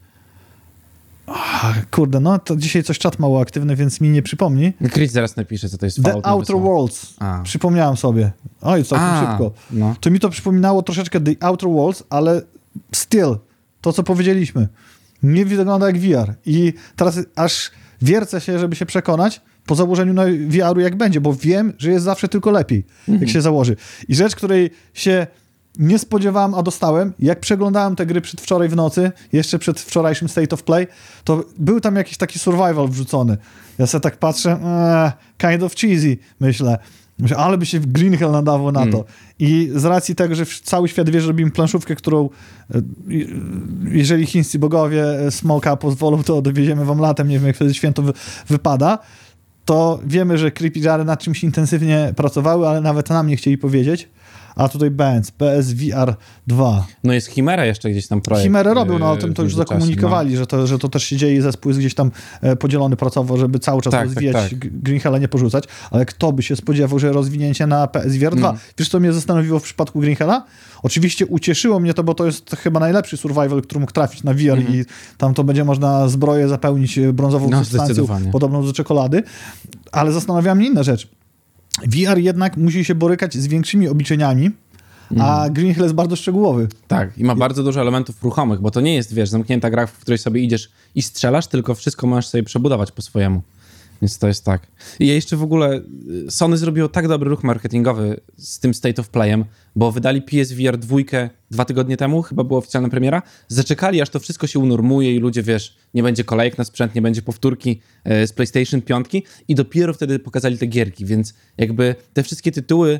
Ach, 1.28 1.90
kurde, 1.90 2.20
no 2.20 2.40
to 2.40 2.56
dzisiaj 2.56 2.84
coś 2.84 3.00
czat 3.00 3.20
mało 3.20 3.42
aktywny, 3.42 3.76
więc 3.76 4.02
mi 4.02 4.10
nie 4.10 4.22
przypomni. 4.22 4.74
Chris 4.94 5.12
zaraz 5.12 5.36
napisze, 5.36 5.70
co 5.70 5.78
to 5.78 5.86
jest 5.86 5.98
The 5.98 6.04
Fallout 6.04 6.26
Nowy 6.26 6.36
Outer. 6.36 6.56
Worlds. 6.56 7.14
A. 7.20 7.42
Przypomniałem 7.44 7.98
sobie. 7.98 8.32
Oj, 8.62 8.84
całkiem 8.84 9.08
A, 9.08 9.30
szybko. 9.30 9.52
No. 9.72 9.96
To 10.00 10.12
mi 10.12 10.20
to 10.20 10.30
przypominało 10.30 10.84
troszeczkę 10.84 11.22
The 11.22 11.32
Outer 11.40 11.70
Worlds, 11.70 12.04
ale 12.10 12.42
still, 12.96 13.38
to 13.82 13.94
co 13.94 14.04
powiedzieliśmy, 14.04 14.68
nie 15.24 15.46
wygląda 15.46 15.88
jak 15.88 16.00
VR. 16.00 16.34
I 16.46 16.74
teraz 16.96 17.20
aż 17.36 17.72
wiercę 18.02 18.42
się, 18.42 18.60
żeby 18.60 18.76
się 18.76 18.86
przekonać 18.86 19.42
po 19.66 19.76
założeniu 19.76 20.14
na 20.14 20.24
VR-u 20.48 20.80
jak 20.80 20.96
będzie, 20.96 21.22
bo 21.22 21.34
wiem, 21.34 21.74
że 21.78 21.92
jest 21.92 22.06
zawsze 22.06 22.28
tylko 22.28 22.52
lepiej, 22.52 22.86
jak 23.08 23.30
się 23.30 23.42
założy. 23.42 23.76
I 24.08 24.16
rzecz, 24.16 24.36
której 24.36 24.70
się 24.94 25.28
nie 25.80 26.00
spodziewałem, 26.00 26.54
a 26.56 26.64
dostałem, 26.64 27.14
jak 27.20 27.40
przeglądałem 27.40 27.96
te 27.96 28.06
gry 28.06 28.22
przedwczoraj 28.22 28.70
w 28.70 28.76
nocy, 28.76 29.12
jeszcze 29.34 29.60
przed 29.60 29.80
wczorajszym 29.80 30.30
State 30.30 30.54
of 30.54 30.64
Play, 30.64 30.88
to 31.24 31.44
był 31.60 31.80
tam 31.82 31.96
jakiś 31.96 32.18
taki 32.18 32.40
survival 32.40 32.88
wrzucony. 32.90 33.38
Ja 33.78 33.88
sobie 33.88 34.02
tak 34.02 34.18
patrzę, 34.18 34.52
eee, 34.64 35.12
kind 35.52 35.64
of 35.64 35.76
cheesy, 35.76 36.18
myślę. 36.40 36.78
Myślę, 37.20 37.38
ale 37.38 37.58
by 37.58 37.66
się 37.66 37.80
Green 37.80 38.18
Hell 38.18 38.32
nadawał 38.32 38.72
na 38.72 38.88
to. 38.92 39.06
I 39.40 39.70
z 39.76 39.86
racji 39.86 40.16
tego, 40.16 40.36
że 40.36 40.46
cały 40.64 40.88
świat 40.90 41.10
wie, 41.10 41.22
że 41.22 41.28
robimy 41.28 41.52
planszówkę, 41.52 41.96
którą 41.96 42.30
e, 42.76 42.82
i- 43.10 43.28
jeżeli 43.92 44.26
chińscy 44.26 44.60
bogowie 44.60 45.20
e, 45.20 45.32
smoka 45.32 45.76
pozwolą, 45.78 46.24
to 46.24 46.42
dowieziemy 46.42 46.86
wam 46.86 47.00
latem, 47.00 47.28
nie 47.28 47.38
wiem 47.40 47.48
jak 47.48 47.56
wtedy 47.56 47.74
święto 47.74 48.02
wy, 48.02 48.14
wypada, 48.50 49.00
to 49.66 50.00
wiemy, 50.06 50.38
że 50.38 50.52
Creepy 50.52 50.80
Jary 50.80 51.06
nad 51.06 51.20
czymś 51.20 51.44
intensywnie 51.44 52.14
pracowały, 52.16 52.68
ale 52.68 52.82
nawet 52.82 53.10
nam 53.10 53.28
nie 53.28 53.36
chcieli 53.36 53.58
powiedzieć. 53.58 54.10
A 54.56 54.70
tutaj 54.70 54.90
Benz, 54.90 55.32
PSVR 55.32 56.16
2. 56.48 56.86
no 57.04 57.14
jest 57.14 57.28
Chimera 57.28 57.66
jeszcze 57.66 57.92
gdzieś 57.92 58.08
tam 58.08 58.22
projekt. 58.22 58.44
Chimerę 58.44 58.74
robił, 58.74 59.00
no 59.00 59.12
o 59.12 59.16
yy, 59.16 59.22
tym 59.22 59.34
to 59.34 59.44
już 59.44 59.56
zakomunikowali, 59.56 60.38
że, 60.38 60.48
to, 60.48 60.68
że 60.68 60.80
to 60.80 60.90
też 60.90 61.04
się 61.04 61.18
dzieje 61.18 61.36
i 61.36 61.42
zespół 61.42 61.70
jest 61.70 61.80
gdzieś 61.80 61.96
tam 61.96 62.12
e, 62.42 62.56
podzielony 62.56 62.96
pracowo, 62.96 63.38
żeby 63.38 63.60
cały 63.60 63.82
czas 63.82 63.92
Tak, 63.92 64.00
tak, 64.00 64.10
rozwijać 64.10 64.36
tak. 64.36 65.02
Hella, 65.04 65.18
nie 65.18 65.28
porzucać, 65.28 65.64
ale 65.92 66.06
kto 66.06 66.32
by 66.32 66.44
się 66.44 66.56
spodziewał, 66.56 67.00
że 67.00 67.12
rozwinięcie 67.12 67.68
na 67.68 67.88
PSVR 67.88 68.36
2. 68.36 68.50
Mm. 68.50 68.62
Wiesz, 68.78 68.90
co 68.90 69.00
mnie 69.00 69.14
zastanowiło 69.14 69.60
w 69.60 69.64
przypadku 69.64 70.00
Green 70.00 70.16
Hella? 70.16 70.46
Oczywiście 70.84 71.26
ucieszyło 71.26 71.80
mnie 71.80 71.94
to, 71.94 72.04
bo 72.04 72.14
to 72.14 72.26
jest 72.26 72.56
chyba 72.56 72.80
najlepszy 72.80 73.18
survival, 73.18 73.62
który 73.62 73.80
mógł 73.80 73.92
trafić 73.92 74.24
na 74.24 74.34
VR 74.34 74.60
i 74.70 74.86
tam 75.18 75.34
to 75.34 75.44
będzie 75.44 75.64
można 75.64 76.08
zbroję 76.08 76.48
zapełnić 76.48 76.98
e, 76.98 77.14
brązową 77.14 77.52
Mhm. 77.52 77.64
No, 77.64 77.66
substancją 77.66 78.32
podobną 78.32 78.66
do 78.66 78.74
czekolady, 78.74 79.24
ale 79.92 80.12
zastanawiała 80.12 80.56
mnie 80.56 80.68
inna 80.68 80.84
rzecz. 80.84 81.08
VR 81.80 82.18
jednak 82.18 82.58
musi 82.58 82.86
się 82.86 82.96
borykać 82.96 83.38
z 83.38 83.48
większymi 83.48 83.88
obliczeniami, 83.88 84.52
a 85.10 85.14
Mhm. 85.14 85.54
Green 85.54 85.74
Hell 85.74 85.84
jest 85.84 85.96
bardzo 85.96 86.16
szczegółowy. 86.16 86.68
Tak, 86.88 87.18
i 87.18 87.24
ma 87.24 87.36
bardzo 87.36 87.64
dużo 87.64 87.82
elementów 87.82 88.24
ruchomych, 88.24 88.62
bo 88.62 88.72
to 88.72 88.82
nie 88.82 88.96
jest, 88.96 89.14
wiesz, 89.14 89.30
zamknięta 89.30 89.70
gra, 89.70 89.88
w 89.88 89.98
której 90.00 90.18
sobie 90.18 90.42
idziesz 90.42 90.72
i 90.96 91.02
strzelasz, 91.02 91.48
tylko 91.48 91.76
wszystko 91.76 92.08
możesz 92.08 92.28
sobie 92.28 92.44
przebudować 92.44 92.92
po 92.92 93.02
swojemu. 93.02 93.42
Więc 94.02 94.18
to 94.18 94.28
jest 94.28 94.46
tak. 94.46 94.68
I 95.00 95.08
jeszcze 95.08 95.38
w 95.38 95.44
ogóle, 95.44 95.82
y, 96.28 96.32
Sony 96.32 96.58
zrobiło 96.58 96.90
tak 96.90 97.08
dobry 97.08 97.30
ruch 97.30 97.44
marketingowy 97.44 98.20
z 98.38 98.60
tym 98.60 98.74
State 98.74 99.02
of 99.02 99.10
Playem, 99.10 99.46
bo 99.76 99.92
wydali 99.92 100.22
PSVR 100.22 100.78
2 100.78 100.98
dwa 101.52 101.66
tygodnie 101.66 101.98
temu, 101.98 102.22
chyba 102.22 102.44
była 102.44 102.60
oficjalna 102.60 102.90
premiera, 102.90 103.22
zaczekali 103.48 104.02
aż 104.02 104.10
to 104.10 104.20
wszystko 104.20 104.48
się 104.48 104.60
unormuje 104.60 105.16
i 105.16 105.20
ludzie, 105.20 105.44
wiesz, 105.44 105.78
nie 105.94 106.04
będzie 106.04 106.24
kolejek 106.24 106.58
na 106.58 106.64
sprzęt, 106.64 106.96
nie 106.96 107.02
będzie 107.02 107.22
powtórki 107.22 107.82
e, 108.04 108.28
z 108.28 108.34
PlayStation 108.34 108.82
5 108.82 109.08
i 109.48 109.56
dopiero 109.56 109.94
wtedy 109.94 110.20
pokazali 110.20 110.58
te 110.58 110.66
gierki, 110.66 111.06
więc 111.06 111.34
jakby 111.58 111.96
te 112.14 112.24
wszystkie 112.24 112.52
tytuły 112.52 113.00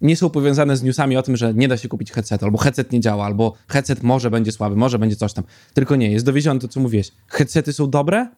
nie 0.00 0.16
są 0.16 0.30
powiązane 0.30 0.76
z 0.76 0.82
newsami 0.82 1.16
o 1.16 1.22
tym, 1.22 1.36
że 1.36 1.54
nie 1.54 1.68
da 1.68 1.76
się 1.76 1.88
kupić 1.88 2.12
headsetu, 2.12 2.44
albo 2.44 2.58
headset 2.58 2.92
nie 2.92 3.00
działa, 3.00 3.24
albo 3.24 3.54
headset 3.68 4.02
może 4.02 4.30
będzie 4.30 4.52
słaby, 4.52 4.76
może 4.76 4.98
będzie 4.98 5.16
coś 5.16 5.32
tam. 5.32 5.44
Tylko 5.74 5.96
nie, 5.96 6.12
jest 6.12 6.26
dowiezione 6.26 6.60
to, 6.60 6.68
co 6.68 6.80
mówiłeś. 6.80 7.12
Headsety 7.28 7.72
są 7.72 7.90
dobre, 7.90 8.28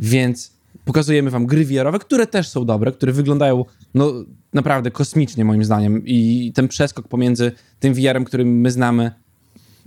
więc 0.00 0.52
pokazujemy 0.84 1.30
wam 1.30 1.46
gry 1.46 1.64
VR-owe, 1.64 1.98
które 1.98 2.26
też 2.26 2.48
są 2.48 2.64
dobre, 2.64 2.92
które 2.92 3.12
wyglądają 3.12 3.64
no 3.94 4.12
naprawdę 4.52 4.90
kosmicznie 4.90 5.44
moim 5.44 5.64
zdaniem 5.64 6.02
i 6.06 6.52
ten 6.54 6.68
przeskok 6.68 7.08
pomiędzy 7.08 7.52
tym 7.80 7.94
VR-em, 7.94 8.24
który 8.24 8.44
my 8.44 8.70
znamy 8.70 9.10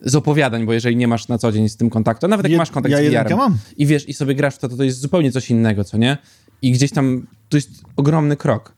z 0.02 0.16
opowiadań, 0.16 0.66
bo 0.66 0.74
jeżeli 0.74 0.96
nie 0.96 1.08
masz 1.08 1.28
na 1.28 1.38
co 1.38 1.52
dzień 1.52 1.70
z 1.70 1.78
tym 1.78 1.90
kontaktu, 1.90 2.28
nawet 2.28 2.44
jak 2.44 2.52
Je- 2.52 2.58
masz 2.58 2.72
kontakt 2.72 2.92
ja 2.92 2.98
z 2.98 3.02
VR-em 3.02 3.38
mam. 3.38 3.58
i 3.78 3.86
wiesz, 3.86 4.10
i 4.10 4.14
sobie 4.14 4.36
grasz 4.36 4.56
w 4.56 4.58
to, 4.58 4.70
to 4.70 4.78
to 4.78 4.84
jest 4.84 5.00
zupełnie 5.00 5.32
coś 5.32 5.50
innego, 5.50 5.84
co 5.84 5.98
nie? 5.98 6.18
I 6.62 6.72
gdzieś 6.72 6.92
tam, 6.92 7.28
to 7.50 7.58
jest 7.58 7.70
ogromny 7.96 8.38
krok. 8.38 8.74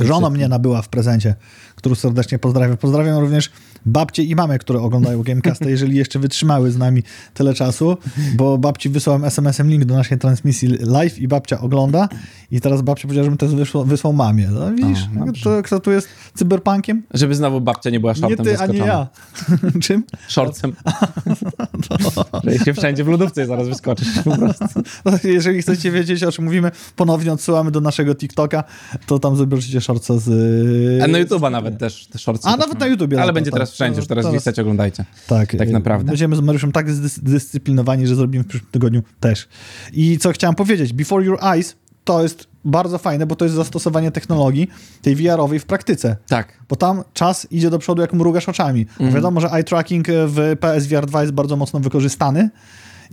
Żona 0.00 0.30
mnie 0.30 0.48
nabyła 0.48 0.82
w 0.82 0.88
prezencie, 0.88 1.34
którą 1.76 1.94
serdecznie 1.94 2.38
pozdrawiam. 2.38 2.76
Pozdrawiam 2.76 3.18
również 3.18 3.50
babcie 3.86 4.22
i 4.22 4.34
mamę, 4.34 4.58
które 4.58 4.80
oglądają 4.80 5.22
Gamecasta, 5.22 5.68
jeżeli 5.70 5.96
jeszcze 5.96 6.18
wytrzymały 6.18 6.70
z 6.70 6.76
nami 6.76 7.02
tyle 7.34 7.54
czasu, 7.54 7.96
bo 8.36 8.58
babci 8.58 8.88
wysłałem 8.88 9.24
SMS-em 9.24 9.68
link 9.70 9.84
do 9.84 9.94
naszej 9.94 10.18
transmisji 10.18 10.68
live 10.68 11.18
i 11.18 11.28
babcia 11.28 11.60
ogląda 11.60 12.08
i 12.50 12.60
teraz 12.60 12.82
babcia 12.82 13.02
powiedziała, 13.02 13.24
żebym 13.24 13.38
to 13.38 13.48
wysłał, 13.48 13.84
wysłał 13.84 14.12
mamie. 14.12 14.48
No, 14.52 14.74
widzisz, 14.74 15.04
O, 15.22 15.26
dobrze. 15.26 15.42
to, 15.44 15.62
kto 15.62 15.80
tu 15.80 15.90
jest 15.92 16.08
cyberpunkiem? 16.34 17.02
Żeby 17.14 17.34
znowu 17.34 17.60
babcia 17.60 17.90
nie 17.90 18.00
była 18.00 18.12
Nie 18.12 18.18
shortem 18.18 18.44
ty, 18.46 18.58
ani 18.58 18.78
zaskoczona. 18.78 18.86
ja. 18.86 19.08
Czym? 19.82 20.04
Shortsem. 20.28 20.72
Że 22.44 22.58
się 22.58 22.74
wszędzie 22.74 23.04
w 23.04 23.08
lodówce 23.08 23.46
zaraz 23.46 23.68
wyskoczysz 23.68 24.08
po 24.24 24.36
prostu. 24.36 24.64
No, 25.04 25.12
Jeżeli 25.24 25.62
chcecie 25.62 25.90
wiedzieć, 25.90 26.22
o 26.24 26.32
czym 26.32 26.44
mówimy, 26.44 26.70
ponownie 26.96 27.32
odsyłamy 27.32 27.70
do 27.70 27.80
naszego 27.80 28.14
TikToka, 28.14 28.64
to 29.06 29.18
tam 29.18 29.36
zobaczycie 29.36 29.80
shortsa 29.80 30.18
z... 30.18 30.28
A 31.02 31.06
na 31.06 31.18
YouTube'a 31.18 31.50
nawet 31.50 31.65
też 31.70 32.06
te 32.06 32.18
shortsy. 32.18 32.48
A 32.48 32.56
nawet 32.56 32.80
na 32.80 32.86
YouTubie. 32.86 33.16
Ale 33.16 33.26
lata, 33.26 33.34
będzie 33.34 33.50
tak. 33.50 33.56
teraz 33.58 33.70
wszędzie, 33.70 33.98
już 33.98 34.08
teraz 34.08 34.22
Teraz- 34.22 34.34
wistać 34.34 34.58
oglądajcie. 34.58 35.04
Tak, 35.26 35.56
Tak 35.56 35.68
y, 35.68 35.72
naprawdę. 35.72 36.06
Będziemy 36.06 36.36
z 36.36 36.40
Mariuszem 36.40 36.72
tak 36.72 36.90
zdys- 36.90 37.18
zdyscyplinowani, 37.28 38.06
że 38.06 38.14
zrobimy 38.14 38.44
w 38.44 38.46
przyszłym 38.46 38.70
tygodniu 38.70 39.02
też. 39.20 39.48
I 39.92 40.18
co 40.18 40.32
chciałem 40.32 40.54
powiedzieć, 40.54 40.92
Before 40.92 41.24
Your 41.24 41.38
Eyes 41.44 41.76
to 42.04 42.22
jest 42.22 42.46
bardzo 42.64 42.98
fajne, 42.98 43.26
bo 43.26 43.36
to 43.36 43.44
jest 43.44 43.54
zastosowanie 43.56 44.10
technologii 44.10 44.68
tej 45.02 45.16
VR-owej 45.16 45.58
w 45.58 45.64
praktyce. 45.64 46.16
Tak. 46.28 46.52
Bo 46.68 46.76
tam 46.76 47.02
czas 47.12 47.46
idzie 47.50 47.70
do 47.70 47.78
przodu, 47.78 48.02
jak 48.02 48.12
mrugasz 48.12 48.48
oczami. 48.48 48.80
Mhm. 48.90 49.14
Wiadomo, 49.14 49.40
że 49.40 49.50
eye 49.52 49.64
tracking 49.64 50.06
w 50.08 50.56
PSVR 50.60 51.06
2 51.06 51.20
jest 51.20 51.32
bardzo 51.34 51.56
mocno 51.56 51.80
wykorzystany. 51.80 52.50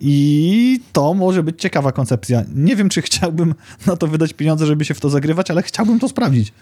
I 0.01 0.79
to 0.93 1.13
może 1.13 1.43
być 1.43 1.61
ciekawa 1.61 1.91
koncepcja. 1.91 2.43
Nie 2.55 2.75
wiem, 2.75 2.89
czy 2.89 3.01
chciałbym 3.01 3.55
na 3.85 3.95
to 3.95 4.07
wydać 4.07 4.33
pieniądze, 4.33 4.65
żeby 4.65 4.85
się 4.85 4.93
w 4.93 4.99
to 4.99 5.09
zagrywać, 5.09 5.51
ale 5.51 5.63
chciałbym 5.63 5.99
to 5.99 6.09
sprawdzić. 6.09 6.53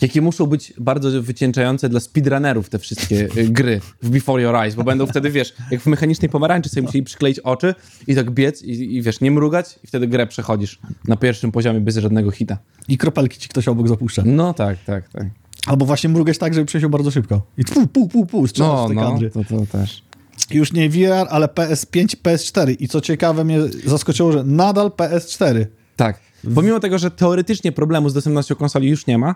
Jakie 0.00 0.22
muszą 0.22 0.46
być 0.46 0.72
bardzo 0.78 1.22
wycieńczające 1.22 1.88
dla 1.88 2.00
speedrunnerów 2.00 2.68
te 2.68 2.78
wszystkie 2.78 3.28
y, 3.36 3.48
gry 3.48 3.80
w 4.02 4.10
Before 4.10 4.42
Your 4.42 4.54
Eyes, 4.54 4.74
bo 4.74 4.84
będą 4.84 5.06
wtedy, 5.06 5.30
wiesz, 5.30 5.54
jak 5.70 5.80
w 5.80 5.86
mechanicznej 5.86 6.28
pomarańczy 6.28 6.68
sobie 6.68 6.82
musieli 6.82 7.04
przykleić 7.04 7.38
oczy 7.38 7.74
i 8.06 8.14
tak 8.14 8.30
biec 8.30 8.62
i, 8.62 8.96
i 8.96 9.02
wiesz, 9.02 9.20
nie 9.20 9.30
mrugać 9.30 9.78
i 9.84 9.86
wtedy 9.86 10.06
grę 10.06 10.26
przechodzisz 10.26 10.78
na 11.08 11.16
pierwszym 11.16 11.52
poziomie 11.52 11.80
bez 11.80 11.96
żadnego 11.96 12.30
hita. 12.30 12.58
I 12.88 12.98
kropelki 12.98 13.38
ci 13.38 13.48
ktoś 13.48 13.68
obok 13.68 13.88
zapuszcza. 13.88 14.22
No 14.26 14.54
tak, 14.54 14.78
tak, 14.86 15.08
tak. 15.08 15.26
Albo 15.66 15.86
właśnie 15.86 16.10
mrugać 16.10 16.38
tak, 16.38 16.54
żeby 16.54 16.66
przejść 16.66 16.86
bardzo 16.86 17.10
szybko. 17.10 17.42
I 17.58 17.64
pu, 17.64 17.86
pu, 17.86 18.08
pu, 18.08 18.26
pu, 18.26 18.46
strzelasz 18.46 18.72
No, 18.72 18.88
te 18.88 18.94
no, 18.94 19.12
kadry. 19.12 19.30
to, 19.30 19.44
to 19.44 19.66
też. 19.66 20.02
Już 20.50 20.72
nie 20.72 20.90
VR, 20.90 21.26
ale 21.30 21.46
PS5, 21.46 22.16
PS4. 22.22 22.76
I 22.78 22.88
co 22.88 23.00
ciekawe, 23.00 23.44
mnie 23.44 23.58
zaskoczyło, 23.84 24.32
że 24.32 24.44
nadal 24.44 24.88
PS4. 24.88 25.66
Tak. 25.96 26.20
Pomimo 26.54 26.80
tego, 26.80 26.98
że 26.98 27.10
teoretycznie 27.10 27.72
problemu 27.72 28.08
z 28.08 28.14
dostępnością 28.14 28.54
konsoli 28.54 28.88
już 28.88 29.06
nie 29.06 29.18
ma, 29.18 29.34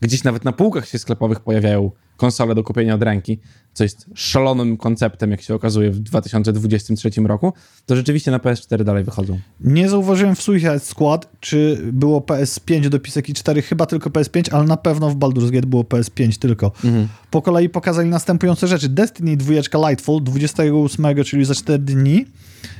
gdzieś 0.00 0.24
nawet 0.24 0.44
na 0.44 0.52
półkach 0.52 0.88
się 0.88 0.98
sklepowych 0.98 1.40
pojawiają 1.40 1.90
konsole 2.20 2.54
do 2.54 2.64
kupienia 2.64 2.94
od 2.94 3.02
ręki, 3.02 3.38
co 3.72 3.84
jest 3.84 4.06
szalonym 4.14 4.76
konceptem, 4.76 5.30
jak 5.30 5.42
się 5.42 5.54
okazuje 5.54 5.90
w 5.90 5.98
2023 5.98 7.10
roku, 7.24 7.52
to 7.86 7.96
rzeczywiście 7.96 8.30
na 8.30 8.38
PS4 8.38 8.84
dalej 8.84 9.04
wychodzą. 9.04 9.38
Nie 9.60 9.88
zauważyłem 9.88 10.34
w 10.34 10.42
Suicide 10.42 10.78
Squad, 10.78 11.28
czy 11.40 11.80
było 11.92 12.20
PS5 12.20 12.88
dopisek 12.88 13.28
i 13.28 13.34
4, 13.34 13.62
chyba 13.62 13.86
tylko 13.86 14.10
PS5, 14.10 14.54
ale 14.54 14.64
na 14.64 14.76
pewno 14.76 15.10
w 15.10 15.16
Baldur's 15.16 15.50
Gate 15.50 15.66
było 15.66 15.82
PS5 15.82 16.38
tylko. 16.38 16.72
Po 17.30 17.42
kolei 17.42 17.68
pokazali 17.68 18.08
następujące 18.08 18.66
rzeczy. 18.66 18.88
Destiny 18.88 19.36
2 19.36 19.54
Lightfall 19.88 20.20
28, 20.22 21.24
czyli 21.24 21.44
za 21.44 21.54
4 21.54 21.78
dni. 21.78 22.26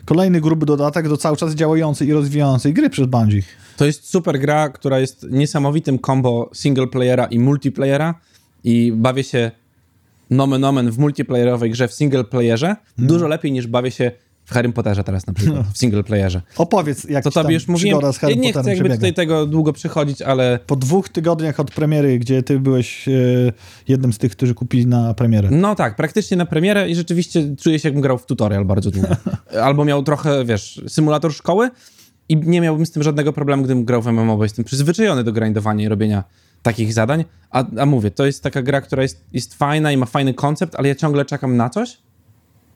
Kolejny 0.04 0.40
gruby 0.40 0.66
dodatek 0.66 1.08
do 1.08 1.16
cały 1.16 1.36
czas 1.36 1.54
działającej 1.54 2.08
i 2.08 2.12
rozwijającej 2.12 2.74
gry 2.74 2.90
przez 2.90 3.06
Bungie. 3.06 3.42
To 3.76 3.86
jest 3.86 4.08
super 4.08 4.40
gra, 4.40 4.68
która 4.68 4.98
jest 4.98 5.26
niesamowitym 5.30 5.98
combo 5.98 6.50
single 6.54 6.86
playera 6.86 7.26
i 7.26 7.38
multiplayera 7.38 8.14
i 8.64 8.92
bawię 8.96 9.24
się 9.24 9.50
nomen 10.30 10.64
omen 10.64 10.90
w 10.90 10.98
multiplayerowej 10.98 11.70
grze 11.70 11.88
w 11.88 11.92
single 11.92 12.24
playerze 12.24 12.76
dużo 12.98 13.28
lepiej 13.28 13.52
niż 13.52 13.66
bawię 13.66 13.90
się 13.90 14.10
w 14.44 14.52
Harry 14.52 14.72
Potterze 14.72 15.04
teraz 15.04 15.26
na 15.26 15.32
przykład, 15.32 15.66
w 15.74 15.78
single 15.78 16.04
playerze. 16.04 16.42
Opowiedz, 16.56 17.04
jak 17.04 17.24
To 17.24 17.30
tobie 17.30 17.54
już 17.54 17.68
mówiłem, 17.68 18.12
z 18.12 18.18
Harry 18.18 18.34
ja 18.34 18.40
nie 18.40 18.48
Potterem 18.48 18.62
chcę 18.62 18.70
jakby 18.70 18.84
przebiega. 18.84 18.94
tutaj 18.94 19.14
tego 19.14 19.46
długo 19.46 19.72
przychodzić, 19.72 20.22
ale 20.22 20.58
Po 20.66 20.76
dwóch 20.76 21.08
tygodniach 21.08 21.60
od 21.60 21.70
premiery, 21.70 22.18
gdzie 22.18 22.42
ty 22.42 22.60
byłeś 22.60 23.08
e, 23.08 23.12
jednym 23.88 24.12
z 24.12 24.18
tych, 24.18 24.32
którzy 24.32 24.54
kupili 24.54 24.86
na 24.86 25.14
premierę. 25.14 25.48
No 25.50 25.74
tak, 25.74 25.96
praktycznie 25.96 26.36
na 26.36 26.46
premierę 26.46 26.90
i 26.90 26.94
rzeczywiście 26.94 27.56
czuję 27.56 27.78
się, 27.78 27.88
jakbym 27.88 28.02
grał 28.02 28.18
w 28.18 28.26
tutorial 28.26 28.64
bardzo 28.64 28.90
długo. 28.90 29.08
Albo 29.62 29.84
miał 29.84 30.02
trochę, 30.02 30.44
wiesz, 30.44 30.82
symulator 30.88 31.32
szkoły 31.32 31.70
i 32.28 32.36
nie 32.36 32.60
miałbym 32.60 32.86
z 32.86 32.90
tym 32.90 33.02
żadnego 33.02 33.32
problemu, 33.32 33.62
gdybym 33.62 33.84
grał 33.84 34.02
w 34.02 34.06
MMO, 34.06 34.36
bo 34.36 34.42
jestem 34.42 34.64
przyzwyczajony 34.64 35.24
do 35.24 35.32
grindowania 35.32 35.84
i 35.84 35.88
robienia 35.88 36.24
takich 36.62 36.92
zadań. 36.92 37.24
A, 37.50 37.64
a 37.78 37.86
mówię, 37.86 38.10
to 38.10 38.26
jest 38.26 38.42
taka 38.42 38.62
gra, 38.62 38.80
która 38.80 39.02
jest, 39.02 39.24
jest 39.32 39.54
fajna 39.54 39.92
i 39.92 39.96
ma 39.96 40.06
fajny 40.06 40.34
koncept, 40.34 40.74
ale 40.74 40.88
ja 40.88 40.94
ciągle 40.94 41.24
czekam 41.24 41.56
na 41.56 41.70
coś, 41.70 41.98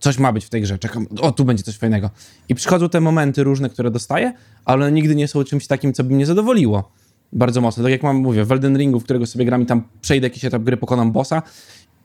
coś 0.01 0.18
ma 0.18 0.33
być 0.33 0.44
w 0.44 0.51
tej 0.51 0.62
grze, 0.62 0.79
czekam, 0.79 1.07
o, 1.20 1.33
tu 1.33 1.44
będzie 1.44 1.62
coś 1.62 1.77
fajnego. 1.77 2.11
I 2.49 2.55
przychodzą 2.55 2.88
te 2.88 3.01
momenty 3.01 3.44
różne, 3.44 3.70
które 3.70 3.90
dostaję, 3.90 4.33
ale 4.64 4.92
nigdy 4.92 5.14
nie 5.14 5.29
są 5.29 5.44
czymś 5.44 5.66
takim, 5.66 5.92
co 5.92 6.05
by 6.05 6.14
mnie 6.14 6.27
zadowoliło 6.27 6.92
bardzo 7.33 7.61
mocno. 7.61 7.83
Tak 7.83 7.92
jak 7.92 8.03
mam, 8.03 8.16
mówię, 8.16 8.44
w 8.44 8.53
Elden 8.53 8.79
Ringu, 8.79 9.01
w 9.01 9.05
którego 9.05 9.27
sobie 9.27 9.44
gram 9.44 9.62
i 9.62 9.66
tam 9.66 9.88
przejdę 10.01 10.27
jakiś 10.27 10.44
etap 10.44 10.62
gry, 10.62 10.77
pokonam 10.77 11.12
bossa 11.12 11.42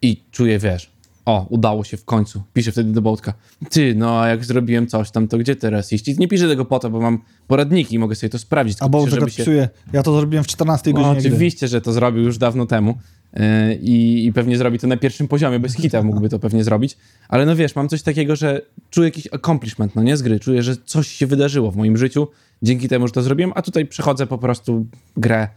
i 0.02 0.24
czuję, 0.32 0.60
wiesz, 0.60 0.92
o, 1.30 1.46
udało 1.50 1.84
się 1.84 1.98
w 1.98 2.06
końcu. 2.06 2.42
Piszę 2.54 2.72
wtedy 2.72 2.92
do 2.92 3.02
Bołtka. 3.02 3.34
Ty, 3.70 3.96
no 3.96 4.22
a 4.22 4.28
jak 4.28 4.46
zrobiłem 4.46 4.88
coś 4.88 5.12
tam, 5.12 5.28
to 5.28 5.38
gdzie 5.38 5.56
teraz 5.56 5.94
iść? 5.94 6.08
I 6.08 6.20
nie 6.20 6.28
piszę 6.28 6.48
tego 6.48 6.66
po 6.66 6.80
to, 6.80 6.90
bo 6.90 7.00
mam 7.00 7.20
poradniki 7.48 7.96
i 7.96 8.00
mogę 8.00 8.16
sobie 8.16 8.30
to 8.30 8.40
sprawdzić. 8.40 8.78
A 8.78 8.80
tylko 8.80 8.90
bo 8.90 9.06
piszę, 9.06 9.16
tego 9.16 9.26
pisuje, 9.28 9.70
ja 9.94 10.04
to 10.04 10.18
zrobiłem 10.18 10.44
w 10.44 10.48
14 10.48 10.94
No, 10.94 11.00
godzinie 11.02 11.20
oczywiście, 11.20 11.68
że 11.68 11.82
to 11.82 11.94
zrobił 11.94 12.24
już 12.24 12.38
dawno 12.38 12.66
temu. 12.66 12.98
Yy, 13.34 13.42
I, 13.76 14.26
I 14.26 14.34
pewnie 14.34 14.58
zrobi 14.58 14.80
to 14.80 14.88
na 14.88 14.98
pierwszym 14.98 15.28
poziomie, 15.28 15.60
bez 15.60 15.76
hita 15.76 16.04
mógłby 16.04 16.30
to 16.30 16.40
pewnie 16.40 16.64
zrobić. 16.64 16.98
Ale 17.28 17.46
no 17.46 17.56
wiesz, 17.56 17.76
mam 17.76 17.90
coś 17.90 18.02
takiego, 18.02 18.36
że 18.36 18.62
czuję 18.90 19.08
jakiś 19.08 19.28
accomplishment, 19.34 19.96
no 19.96 20.04
nie 20.04 20.18
z 20.18 20.22
gry. 20.22 20.40
Czuję, 20.40 20.64
że 20.64 20.76
coś 20.86 21.08
się 21.08 21.28
wydarzyło 21.28 21.72
w 21.72 21.76
moim 21.76 21.98
życiu 21.98 22.28
dzięki 22.62 22.88
temu, 22.88 23.08
że 23.08 23.14
to 23.14 23.22
zrobiłem, 23.22 23.52
a 23.56 23.62
tutaj 23.62 23.86
przechodzę 23.86 24.28
po 24.28 24.38
prostu 24.38 24.86
grę 25.18 25.48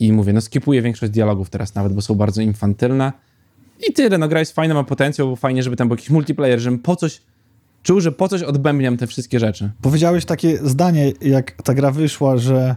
i 0.00 0.12
mówię, 0.12 0.32
no 0.32 0.40
skipuję 0.40 0.82
większość 0.82 1.12
dialogów 1.12 1.50
teraz 1.50 1.74
nawet, 1.74 1.92
bo 1.92 2.02
są 2.02 2.14
bardzo 2.14 2.42
infantylne. 2.42 3.12
I 3.88 3.92
tyle, 3.92 4.18
no 4.18 4.28
gra 4.28 4.40
jest 4.40 4.52
fajna, 4.52 4.74
ma 4.74 4.84
potencjał, 4.84 5.28
bo 5.28 5.36
fajnie, 5.36 5.62
żeby 5.62 5.76
tam 5.76 5.88
był 5.88 5.96
jakiś 5.96 6.10
multiplayer, 6.10 6.60
żebym 6.60 6.78
po 6.78 6.96
coś 6.96 7.20
czuł, 7.82 8.00
że 8.00 8.12
po 8.12 8.28
coś 8.28 8.42
odbębniam 8.42 8.96
te 8.96 9.06
wszystkie 9.06 9.40
rzeczy. 9.40 9.70
Powiedziałeś 9.82 10.24
takie 10.24 10.58
zdanie, 10.68 11.12
jak 11.20 11.62
ta 11.62 11.74
gra 11.74 11.90
wyszła, 11.90 12.36
że 12.36 12.76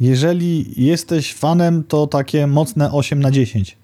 jeżeli 0.00 0.84
jesteś 0.84 1.34
fanem, 1.34 1.84
to 1.88 2.06
takie 2.06 2.46
mocne 2.46 2.92
8 2.92 3.20
na 3.20 3.30
10. 3.30 3.78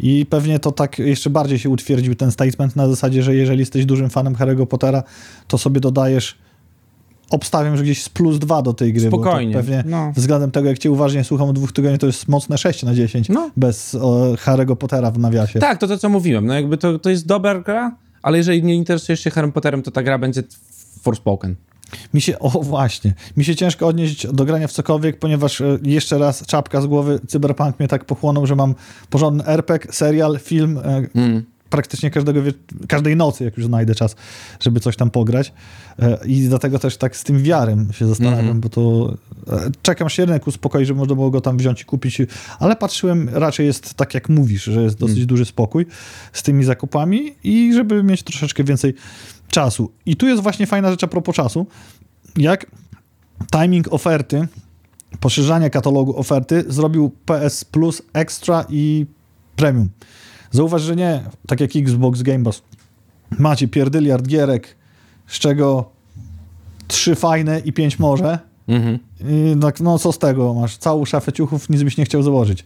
I 0.00 0.26
pewnie 0.30 0.58
to 0.58 0.72
tak 0.72 0.98
jeszcze 0.98 1.30
bardziej 1.30 1.58
się 1.58 1.70
utwierdził 1.70 2.14
ten 2.14 2.30
statement 2.30 2.76
na 2.76 2.88
zasadzie, 2.88 3.22
że 3.22 3.34
jeżeli 3.34 3.60
jesteś 3.60 3.86
dużym 3.86 4.10
fanem 4.10 4.34
Harry'ego 4.34 4.66
Pottera, 4.66 5.02
to 5.48 5.58
sobie 5.58 5.80
dodajesz 5.80 6.38
obstawiam, 7.30 7.76
że 7.76 7.82
gdzieś 7.82 8.02
z 8.02 8.08
plus 8.08 8.38
2 8.38 8.62
do 8.62 8.74
tej 8.74 8.92
gry. 8.92 9.08
Spokojnie, 9.08 9.52
Bo 9.52 9.58
pewnie 9.58 9.84
no. 9.86 10.12
względem 10.16 10.50
tego, 10.50 10.68
jak 10.68 10.78
cię 10.78 10.90
uważnie 10.90 11.24
słucham 11.24 11.48
od 11.48 11.56
dwóch 11.56 11.72
tygodni, 11.72 11.98
to 11.98 12.06
jest 12.06 12.28
mocne 12.28 12.58
6 12.58 12.82
na 12.82 12.94
10 12.94 13.28
No. 13.28 13.50
bez 13.56 13.94
o, 13.94 14.34
Harry'ego 14.44 14.76
Pottera 14.76 15.10
w 15.10 15.18
nawiasie. 15.18 15.58
Tak, 15.58 15.78
to 15.78 15.88
to, 15.88 15.98
co 15.98 16.08
mówiłem. 16.08 16.46
No 16.46 16.54
jakby 16.54 16.78
to, 16.78 16.98
to 16.98 17.10
jest 17.10 17.26
dobra 17.26 17.60
gra, 17.60 17.96
ale 18.22 18.38
jeżeli 18.38 18.62
nie 18.62 18.74
interesujesz 18.74 19.20
się 19.20 19.30
Harry 19.30 19.52
Potterem, 19.52 19.82
to 19.82 19.90
ta 19.90 20.02
gra 20.02 20.18
będzie 20.18 20.42
Forspoken. 21.02 21.54
Mi 22.14 22.20
się, 22.20 22.38
o 22.38 22.48
właśnie, 22.48 23.14
mi 23.36 23.44
się 23.44 23.56
ciężko 23.56 23.86
odnieść 23.86 24.26
do 24.26 24.44
grania 24.44 24.68
w 24.68 24.72
cokolwiek, 24.72 25.18
ponieważ 25.18 25.60
e, 25.60 25.78
jeszcze 25.82 26.18
raz 26.18 26.46
czapka 26.46 26.80
z 26.80 26.86
głowy, 26.86 27.20
cyberpunk 27.28 27.78
mnie 27.78 27.88
tak 27.88 28.04
pochłonął, 28.04 28.46
że 28.46 28.56
mam 28.56 28.74
porządny 29.10 29.46
RPG, 29.46 29.92
serial, 29.92 30.38
film, 30.38 30.78
e, 30.78 31.02
Mm. 31.14 31.44
Praktycznie 31.74 32.10
każdego, 32.10 32.40
każdej 32.88 33.16
nocy, 33.16 33.44
jak 33.44 33.56
już 33.56 33.66
znajdę 33.66 33.94
czas, 33.94 34.16
żeby 34.60 34.80
coś 34.80 34.96
tam 34.96 35.10
pograć. 35.10 35.52
E, 35.98 36.18
I 36.26 36.48
dlatego 36.48 36.78
też 36.78 36.96
tak 36.96 37.16
z 37.16 37.24
tym 37.24 37.42
wiarem 37.42 37.92
się 37.92 38.06
zastanawiam, 38.06 38.40
Mhm. 38.40 38.60
bo 38.60 38.68
to 38.68 39.14
e, 39.52 39.70
czekam, 39.82 40.08
się 40.08 40.24
rynek 40.26 40.46
uspokoi, 40.46 40.84
żeby 40.86 40.98
można 40.98 41.14
było 41.14 41.30
go 41.30 41.40
tam 41.40 41.56
wziąć 41.56 41.82
i 41.82 41.84
kupić, 41.84 42.18
ale 42.58 42.76
patrzyłem, 42.76 43.28
raczej 43.32 43.66
jest 43.66 43.94
tak 43.94 44.14
jak 44.14 44.28
mówisz, 44.28 44.64
że 44.64 44.82
jest 44.82 44.98
dosyć 44.98 45.16
Mm. 45.16 45.26
duży 45.26 45.44
spokój 45.44 45.86
z 46.32 46.42
tymi 46.42 46.64
zakupami 46.64 47.34
i 47.44 47.72
żeby 47.74 48.02
mieć 48.02 48.22
troszeczkę 48.22 48.64
więcej 48.64 48.94
czasu. 49.48 49.90
I 50.06 50.16
tu 50.16 50.26
jest 50.26 50.42
właśnie 50.42 50.66
fajna 50.66 50.90
rzecz 50.90 51.04
a 51.04 51.06
propos 51.06 51.34
czasu, 51.36 51.66
jak 52.36 52.66
timing 53.52 53.92
oferty, 53.92 54.48
poszerzania 55.20 55.70
katalogu 55.70 56.18
oferty 56.18 56.64
zrobił 56.68 57.10
PS 57.26 57.64
Plus 57.64 58.02
Extra 58.12 58.64
i 58.68 59.06
Premium. 59.56 59.88
Zauważ, 60.54 60.82
że 60.82 60.96
nie, 60.96 61.22
tak 61.46 61.60
jak 61.60 61.76
Xbox 61.76 62.22
Game 62.22 62.44
Pass, 62.44 62.62
macie 63.38 63.68
pierdyliard 63.68 64.26
gierek, 64.26 64.76
z 65.26 65.38
czego 65.38 65.90
trzy 66.88 67.14
fajne 67.14 67.60
i 67.64 67.72
pięć 67.72 67.98
może. 67.98 68.38
Mhm. 68.68 68.98
I 69.20 69.56
tak, 69.60 69.80
no 69.80 69.98
co 69.98 70.12
z 70.12 70.18
tego, 70.18 70.54
masz 70.54 70.76
całą 70.76 71.04
szafę 71.04 71.32
ciuchów, 71.32 71.70
nic 71.70 71.82
byś 71.82 71.96
nie 71.96 72.04
chciał 72.04 72.22
założyć. 72.22 72.64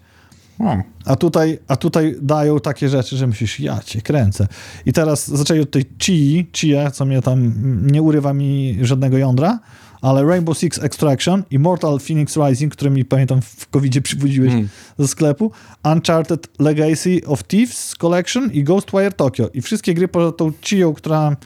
O. 0.58 0.76
A 1.04 1.16
tutaj, 1.16 1.58
a 1.68 1.76
tutaj 1.76 2.16
dają 2.22 2.60
takie 2.60 2.88
rzeczy, 2.88 3.16
że 3.16 3.26
myślisz, 3.26 3.60
ja 3.60 3.80
cię 3.84 4.02
kręcę. 4.02 4.46
I 4.86 4.92
teraz 4.92 5.28
zaczęli 5.28 5.60
od 5.60 5.70
tej 5.70 5.84
Chii, 6.02 6.50
Chia, 6.52 6.90
co 6.90 7.04
mnie 7.04 7.22
tam 7.22 7.52
nie 7.92 8.02
urywa 8.02 8.32
mi 8.32 8.78
żadnego 8.82 9.18
jądra, 9.18 9.58
ale 10.02 10.24
Rainbow 10.24 10.58
Six 10.58 10.78
Extraction, 10.78 11.42
Immortal 11.50 11.98
Phoenix 12.00 12.36
Rising, 12.36 12.72
który 12.72 12.90
mi 12.90 13.04
pamiętam 13.04 13.42
w 13.42 13.68
covid 13.70 14.02
przybudziłeś 14.02 14.52
Mm. 14.52 14.68
ze 14.98 15.08
sklepu, 15.08 15.50
Uncharted 15.84 16.48
Legacy 16.58 17.20
of 17.26 17.42
Thieves 17.44 17.94
Collection 17.98 18.52
i 18.52 18.64
Ghostwire 18.64 19.12
Tokyo. 19.12 19.48
I 19.54 19.62
wszystkie 19.62 19.94
gry 19.94 20.08
poza 20.08 20.32
tą 20.32 20.52
Chią, 20.62 20.94
która 20.94 21.36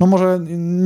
no 0.00 0.06
może 0.06 0.40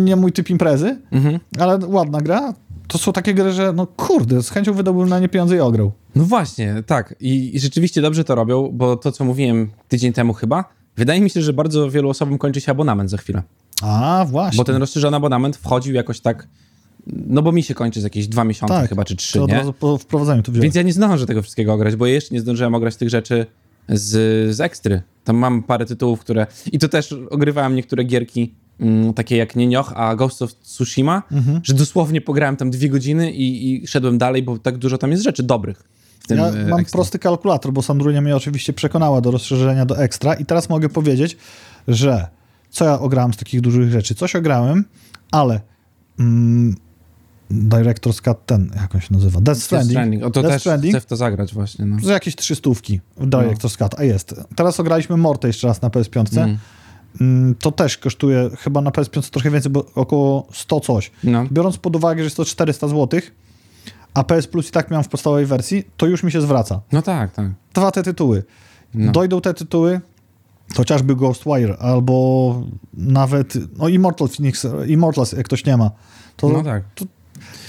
nie 0.04 0.16
mój 0.16 0.32
typ 0.32 0.50
imprezy, 0.50 0.98
Mhm. 1.12 1.38
ale 1.58 1.78
ładna 1.86 2.20
gra, 2.20 2.54
to 2.88 2.98
są 2.98 3.12
takie 3.12 3.34
gry, 3.34 3.52
że 3.52 3.72
no 3.72 3.86
kurde, 3.86 4.42
z 4.42 4.50
chęcią 4.50 4.72
wydałbym 4.74 5.08
na 5.08 5.18
nie 5.18 5.28
pieniądze 5.28 5.56
i 5.56 5.60
ograł. 5.60 5.92
No 6.14 6.24
właśnie, 6.24 6.82
tak. 6.86 7.14
I, 7.20 7.56
I 7.56 7.60
rzeczywiście 7.60 8.02
dobrze 8.02 8.24
to 8.24 8.34
robią, 8.34 8.70
bo 8.72 8.96
to, 8.96 9.12
co 9.12 9.24
mówiłem 9.24 9.70
tydzień 9.88 10.12
temu 10.12 10.32
chyba, 10.32 10.64
wydaje 10.96 11.20
mi 11.20 11.30
się, 11.30 11.42
że 11.42 11.52
bardzo 11.52 11.90
wielu 11.90 12.08
osobom 12.08 12.38
kończy 12.38 12.60
się 12.60 12.72
abonament 12.72 13.10
za 13.10 13.16
chwilę. 13.16 13.42
A, 13.82 14.26
właśnie. 14.28 14.56
Bo 14.56 14.64
ten 14.64 14.76
rozszerzony 14.76 15.16
abonament 15.16 15.56
wchodził 15.56 15.94
jakoś 15.94 16.20
tak, 16.20 16.48
no 17.06 17.42
bo 17.42 17.52
mi 17.52 17.62
się 17.62 17.74
kończy 17.74 18.00
za 18.00 18.06
jakieś 18.06 18.28
dwa 18.28 18.44
miesiące 18.44 18.74
Tak, 18.74 18.88
chyba, 18.88 19.04
czy 19.04 19.16
trzy, 19.16 19.38
to 19.38 19.44
od 19.44 19.50
nie? 19.50 19.56
razu 19.56 19.72
po 19.72 19.98
wprowadzeniu 19.98 20.42
tu 20.42 20.52
wziąłem. 20.52 20.62
Więc 20.62 20.74
ja 20.74 20.82
nie 20.82 20.92
zdążę 20.92 21.26
tego 21.26 21.42
wszystkiego 21.42 21.72
ograć, 21.74 21.96
bo 21.96 22.06
ja 22.06 22.14
jeszcze 22.14 22.34
nie 22.34 22.40
zdążyłem 22.40 22.74
ograć 22.74 22.96
tych 22.96 23.08
rzeczy 23.08 23.46
z, 23.88 24.10
z 24.56 24.60
ekstry. 24.60 25.02
Tam 25.24 25.36
mam 25.36 25.62
parę 25.62 25.86
tytułów, 25.86 26.20
które... 26.20 26.46
I 26.72 26.78
to 26.78 26.88
też 26.88 27.14
ogrywałem 27.30 27.74
niektóre 27.76 28.04
gierki, 28.04 28.54
mm, 28.80 29.14
takie 29.14 29.36
jak 29.36 29.56
Nienioch, 29.56 29.92
a 29.96 30.16
Ghost 30.16 30.42
of 30.42 30.54
Tsushima, 30.54 31.22
Mhm. 31.32 31.60
że 31.64 31.74
dosłownie 31.74 32.20
pograłem 32.20 32.56
tam 32.56 32.70
dwie 32.70 32.88
godziny 32.88 33.32
i, 33.32 33.74
i 33.82 33.86
szedłem 33.86 34.18
dalej, 34.18 34.42
bo 34.42 34.58
tak 34.58 34.78
dużo 34.78 34.98
tam 34.98 35.10
jest 35.10 35.22
rzeczy 35.22 35.42
dobrych 35.42 35.82
Ja 36.30 36.46
e, 36.48 36.66
mam 36.68 36.80
ekstra. 36.80 36.98
prosty 36.98 37.18
kalkulator, 37.18 37.72
bo 37.72 37.82
Sandrunia 37.82 38.20
mnie 38.20 38.36
oczywiście 38.36 38.72
przekonała 38.72 39.20
do 39.20 39.30
rozszerzenia 39.30 39.86
do 39.86 39.98
ekstra 39.98 40.34
i 40.34 40.46
teraz 40.46 40.68
mogę 40.68 40.88
powiedzieć, 40.88 41.36
że 41.88 42.26
co 42.70 42.84
ja 42.84 42.98
ograłem 43.00 43.34
z 43.34 43.36
takich 43.36 43.60
dużych 43.60 43.90
rzeczy? 43.90 44.14
Coś 44.14 44.36
ograłem, 44.36 44.84
ale 45.30 45.60
mm, 46.20 46.74
Director's 47.50 48.20
Cut 48.22 48.46
ten, 48.46 48.70
jak 48.76 48.94
on 48.94 49.00
się 49.00 49.14
nazywa? 49.14 49.40
Death 49.40 49.44
Death 49.44 49.60
Stranding. 49.64 49.90
Stranding. 49.92 50.24
O 50.24 50.30
to 50.30 50.42
Death 50.42 50.54
też 50.54 50.62
Stranding. 50.62 50.92
chcę 50.94 51.00
w 51.00 51.06
to 51.06 51.16
zagrać 51.16 51.54
właśnie. 51.54 51.84
No. 51.84 51.96
Za 52.02 52.12
jakieś 52.12 52.36
trzy 52.36 52.54
stówki 52.54 53.00
w 53.16 53.26
Director's 53.28 53.76
Cut, 53.78 54.00
a 54.00 54.04
jest. 54.04 54.34
Teraz 54.56 54.80
ograliśmy 54.80 55.16
Morte 55.16 55.46
jeszcze 55.48 55.66
raz 55.66 55.82
na 55.82 55.88
PS5. 55.88 56.38
Mm. 56.38 56.58
Mm, 57.20 57.54
To 57.54 57.72
też 57.72 57.98
kosztuje 57.98 58.50
chyba 58.58 58.80
na 58.80 58.90
PS5 58.90 59.30
trochę 59.30 59.50
więcej, 59.50 59.72
bo 59.72 59.86
około 59.94 60.46
100 60.52 60.80
coś. 60.80 61.10
No. 61.24 61.46
Biorąc 61.52 61.76
pod 61.78 61.96
uwagę, 61.96 62.18
że 62.18 62.24
jest 62.24 62.36
to 62.36 62.44
400 62.44 62.88
zł, 62.88 63.20
a 64.14 64.24
PS 64.24 64.46
Plus 64.46 64.68
i 64.68 64.72
tak 64.72 64.90
miałem 64.90 65.04
w 65.04 65.08
podstawowej 65.08 65.46
wersji, 65.46 65.84
to 65.96 66.06
już 66.06 66.22
mi 66.22 66.32
się 66.32 66.40
zwraca. 66.40 66.80
no 66.92 67.02
tak, 67.02 67.32
tak. 67.32 67.50
Dwa 67.74 67.90
te 67.90 68.02
tytuły. 68.02 68.44
No. 68.94 69.12
Dojdą 69.12 69.40
te 69.40 69.54
tytuły, 69.54 70.00
chociażby 70.76 71.16
Ghostwire, 71.16 71.76
albo 71.78 72.62
nawet 72.94 73.54
no 73.78 73.88
Immortal 73.88 74.28
Phoenix, 74.28 74.66
Immortals, 74.86 75.32
jak 75.32 75.46
ktoś 75.46 75.64
nie 75.64 75.76
ma. 75.76 75.90
To, 76.36 76.48
No 76.48 76.62
tak. 76.62 76.82
to 76.94 77.04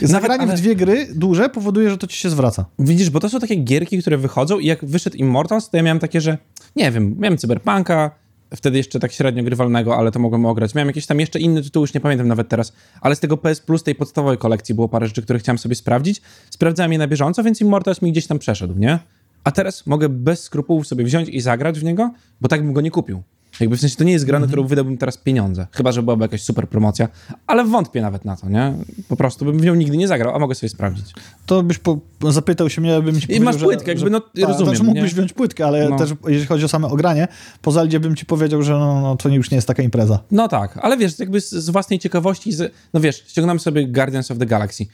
zagranie 0.01 0.43
ale- 0.43 0.57
w 0.57 0.61
dwie 0.61 0.75
gry 0.75 1.07
duże 1.15 1.49
powoduje, 1.49 1.89
że 1.89 1.97
to 1.97 2.07
ci 2.07 2.17
się 2.17 2.29
zwraca. 2.29 2.65
Widzisz, 2.79 3.09
bo 3.09 3.19
to 3.19 3.29
są 3.29 3.39
takie 3.39 3.55
gierki, 3.55 3.97
które 3.97 4.17
wychodzą 4.17 4.59
i 4.59 4.65
jak 4.65 4.85
wyszedł 4.85 5.17
Immortals, 5.17 5.69
to 5.69 5.77
ja 5.77 5.83
miałem 5.83 5.99
takie, 5.99 6.21
że 6.21 6.37
nie 6.75 6.91
wiem, 6.91 7.15
miałem 7.19 7.37
Cyberpunka, 7.37 8.11
wtedy 8.55 8.77
jeszcze 8.77 8.99
tak 8.99 9.11
średnio 9.11 9.43
grywalnego, 9.43 9.97
ale 9.97 10.11
to 10.11 10.19
mogłem 10.19 10.45
ograć. 10.45 10.75
Miałem 10.75 10.87
jakieś 10.87 11.05
tam 11.05 11.19
jeszcze 11.19 11.39
inne 11.39 11.61
tytuły, 11.63 11.83
już 11.83 11.93
nie 11.93 11.99
pamiętam 11.99 12.27
nawet 12.27 12.49
teraz, 12.49 12.73
ale 13.01 13.15
z 13.15 13.19
tego 13.19 13.37
PS 13.37 13.61
Plus, 13.61 13.83
tej 13.83 13.95
podstawowej 13.95 14.37
kolekcji 14.37 14.75
było 14.75 14.89
parę 14.89 15.07
rzeczy, 15.07 15.21
które 15.21 15.39
chciałem 15.39 15.57
sobie 15.57 15.75
sprawdzić. 15.75 16.21
Sprawdzałem 16.49 16.91
je 16.93 16.97
na 16.97 17.07
bieżąco, 17.07 17.43
więc 17.43 17.61
Immortals 17.61 18.01
mi 18.01 18.11
gdzieś 18.11 18.27
tam 18.27 18.39
przeszedł, 18.39 18.73
nie? 18.77 18.99
A 19.43 19.51
teraz 19.51 19.87
mogę 19.87 20.09
bez 20.09 20.43
skrupułów 20.43 20.87
sobie 20.87 21.05
wziąć 21.05 21.29
i 21.29 21.41
zagrać 21.41 21.79
w 21.79 21.83
niego, 21.83 22.11
bo 22.41 22.47
tak 22.47 22.63
bym 22.63 22.73
go 22.73 22.81
nie 22.81 22.91
kupił. 22.91 23.23
Jakby 23.59 23.77
w 23.77 23.79
sensie 23.79 23.95
to 23.95 24.03
nie 24.03 24.11
jest 24.11 24.25
gra, 24.25 24.39
na 24.39 24.47
którą 24.47 24.67
wydałbym 24.67 24.97
teraz 24.97 25.17
pieniądze. 25.17 25.67
Chyba, 25.71 25.91
że 25.91 26.03
byłaby 26.03 26.23
jakaś 26.23 26.41
super 26.43 26.67
promocja, 26.69 27.07
ale 27.47 27.65
wątpię 27.65 28.01
nawet 28.01 28.25
na 28.25 28.35
to, 28.35 28.49
nie? 28.49 28.73
Po 29.07 29.15
prostu 29.15 29.45
bym 29.45 29.59
w 29.59 29.65
nią 29.65 29.75
nigdy 29.75 29.97
nie 29.97 30.07
zagrał, 30.07 30.35
a 30.35 30.39
mogę 30.39 30.55
sobie 30.55 30.69
sprawdzić. 30.69 31.13
To 31.45 31.63
byś 31.63 31.77
po, 31.77 31.99
zapytał 32.29 32.69
się 32.69 32.81
mnie, 32.81 33.01
bym 33.01 33.21
ci 33.21 33.35
I 33.35 33.39
masz 33.39 33.57
że, 33.59 33.65
płytkę, 33.65 33.91
jakby, 33.91 34.05
że, 34.05 34.09
no, 34.09 34.19
tak, 34.19 34.29
rozumiem, 34.35 34.65
Znaczy 34.75 34.83
mógłbyś 34.83 35.11
nie? 35.11 35.15
wziąć 35.15 35.33
płytkę, 35.33 35.65
ale 35.65 35.89
No. 35.89 35.97
też 35.97 36.13
jeżeli 36.27 36.45
chodzi 36.45 36.65
o 36.65 36.67
same 36.67 36.87
ogranie, 36.87 37.27
po 37.61 37.71
Zaldzie 37.71 37.99
bym 37.99 38.15
ci 38.15 38.25
powiedział, 38.25 38.63
że 38.63 38.73
no, 38.73 39.01
no, 39.01 39.15
to 39.15 39.29
już 39.29 39.51
nie 39.51 39.55
jest 39.55 39.67
taka 39.67 39.83
impreza. 39.83 40.19
No 40.31 40.47
tak, 40.47 40.77
ale 40.81 40.97
wiesz, 40.97 41.19
jakby 41.19 41.41
z, 41.41 41.49
z 41.49 41.69
własnej 41.69 41.99
ciekawości, 41.99 42.51
z, 42.51 42.73
no 42.93 42.99
wiesz, 42.99 43.23
ściągnąłem 43.27 43.59
sobie 43.59 43.87
Guardians 43.87 44.31
of 44.31 44.37
the 44.37 44.45
Galaxy. 44.45 44.85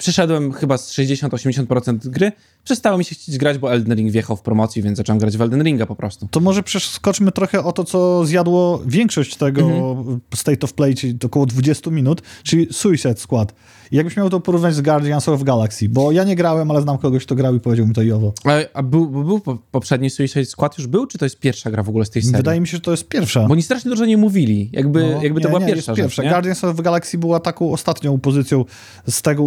Przeszedłem 0.00 0.52
chyba 0.52 0.78
z 0.78 0.92
60-80% 0.92 1.96
gry, 2.08 2.32
przestało 2.64 2.98
mi 2.98 3.04
się 3.04 3.14
chcieć 3.14 3.38
grać, 3.38 3.58
bo 3.58 3.72
Elden 3.72 3.98
Ring 3.98 4.12
wjechał 4.12 4.36
w 4.36 4.42
promocji, 4.42 4.82
więc 4.82 4.96
zacząłem 4.98 5.18
grać 5.18 5.36
w 5.36 5.42
Elden 5.42 5.62
Ringa 5.62 5.86
po 5.86 5.96
prostu. 5.96 6.28
To 6.30 6.40
może 6.40 6.62
przeskoczmy 6.62 7.32
trochę 7.32 7.64
o 7.64 7.72
to, 7.72 7.84
co 7.84 8.26
zjadło 8.26 8.82
większość 8.86 9.36
tego 9.36 9.60
Mhm. 9.60 10.20
State 10.34 10.64
of 10.64 10.72
Play, 10.72 10.94
czyli 10.94 11.18
około 11.24 11.46
20 11.46 11.90
minut, 11.90 12.22
czyli 12.42 12.68
Suicide 12.72 13.16
Squad. 13.16 13.54
Jakbyś 13.92 14.16
miał 14.16 14.30
to 14.30 14.40
porównać 14.40 14.74
z 14.74 14.80
Guardians 14.80 15.28
of 15.28 15.42
Galaxy, 15.42 15.88
bo 15.88 16.12
ja 16.12 16.24
nie 16.24 16.36
grałem, 16.36 16.70
ale 16.70 16.82
znam 16.82 16.98
kogoś, 16.98 17.24
kto 17.26 17.34
grał 17.34 17.54
i 17.54 17.60
powiedział 17.60 17.86
mi 17.86 17.94
to 17.94 18.02
i 18.02 18.12
owo. 18.12 18.32
A, 18.44 18.50
a 18.74 18.82
był, 18.82 19.06
był 19.06 19.40
po- 19.40 19.58
poprzedni 19.70 20.10
Suicide 20.10 20.44
Squad 20.44 20.78
już 20.78 20.86
był, 20.86 21.06
czy 21.06 21.18
to 21.18 21.24
jest 21.24 21.38
pierwsza 21.40 21.70
gra 21.70 21.82
w 21.82 21.88
ogóle 21.88 22.04
z 22.04 22.10
tej 22.10 22.22
serii? 22.22 22.36
Wydaje 22.36 22.60
mi 22.60 22.68
się, 22.68 22.76
że 22.76 22.80
to 22.80 22.90
jest 22.90 23.08
pierwsza. 23.08 23.46
Bo 23.46 23.52
oni 23.52 23.62
strasznie 23.62 23.90
dużo 23.90 24.06
nie 24.06 24.16
mówili, 24.16 24.70
jakby, 24.72 25.00
No, 25.14 25.22
jakby 25.22 25.40
to 25.40 25.48
nie, 25.48 25.52
była 25.52 25.60
nie, 25.60 25.66
pierwsza 25.66 25.92
jest 25.92 25.96
rzecz, 25.96 26.04
pierwsza. 26.04 26.22
nie? 26.22 26.28
Guardians 26.28 26.64
of 26.64 26.80
Galaxy 26.80 27.18
była 27.18 27.40
taką 27.40 27.72
ostatnią 27.72 28.18
pozycją 28.20 28.64
z 29.08 29.22
tego... 29.22 29.44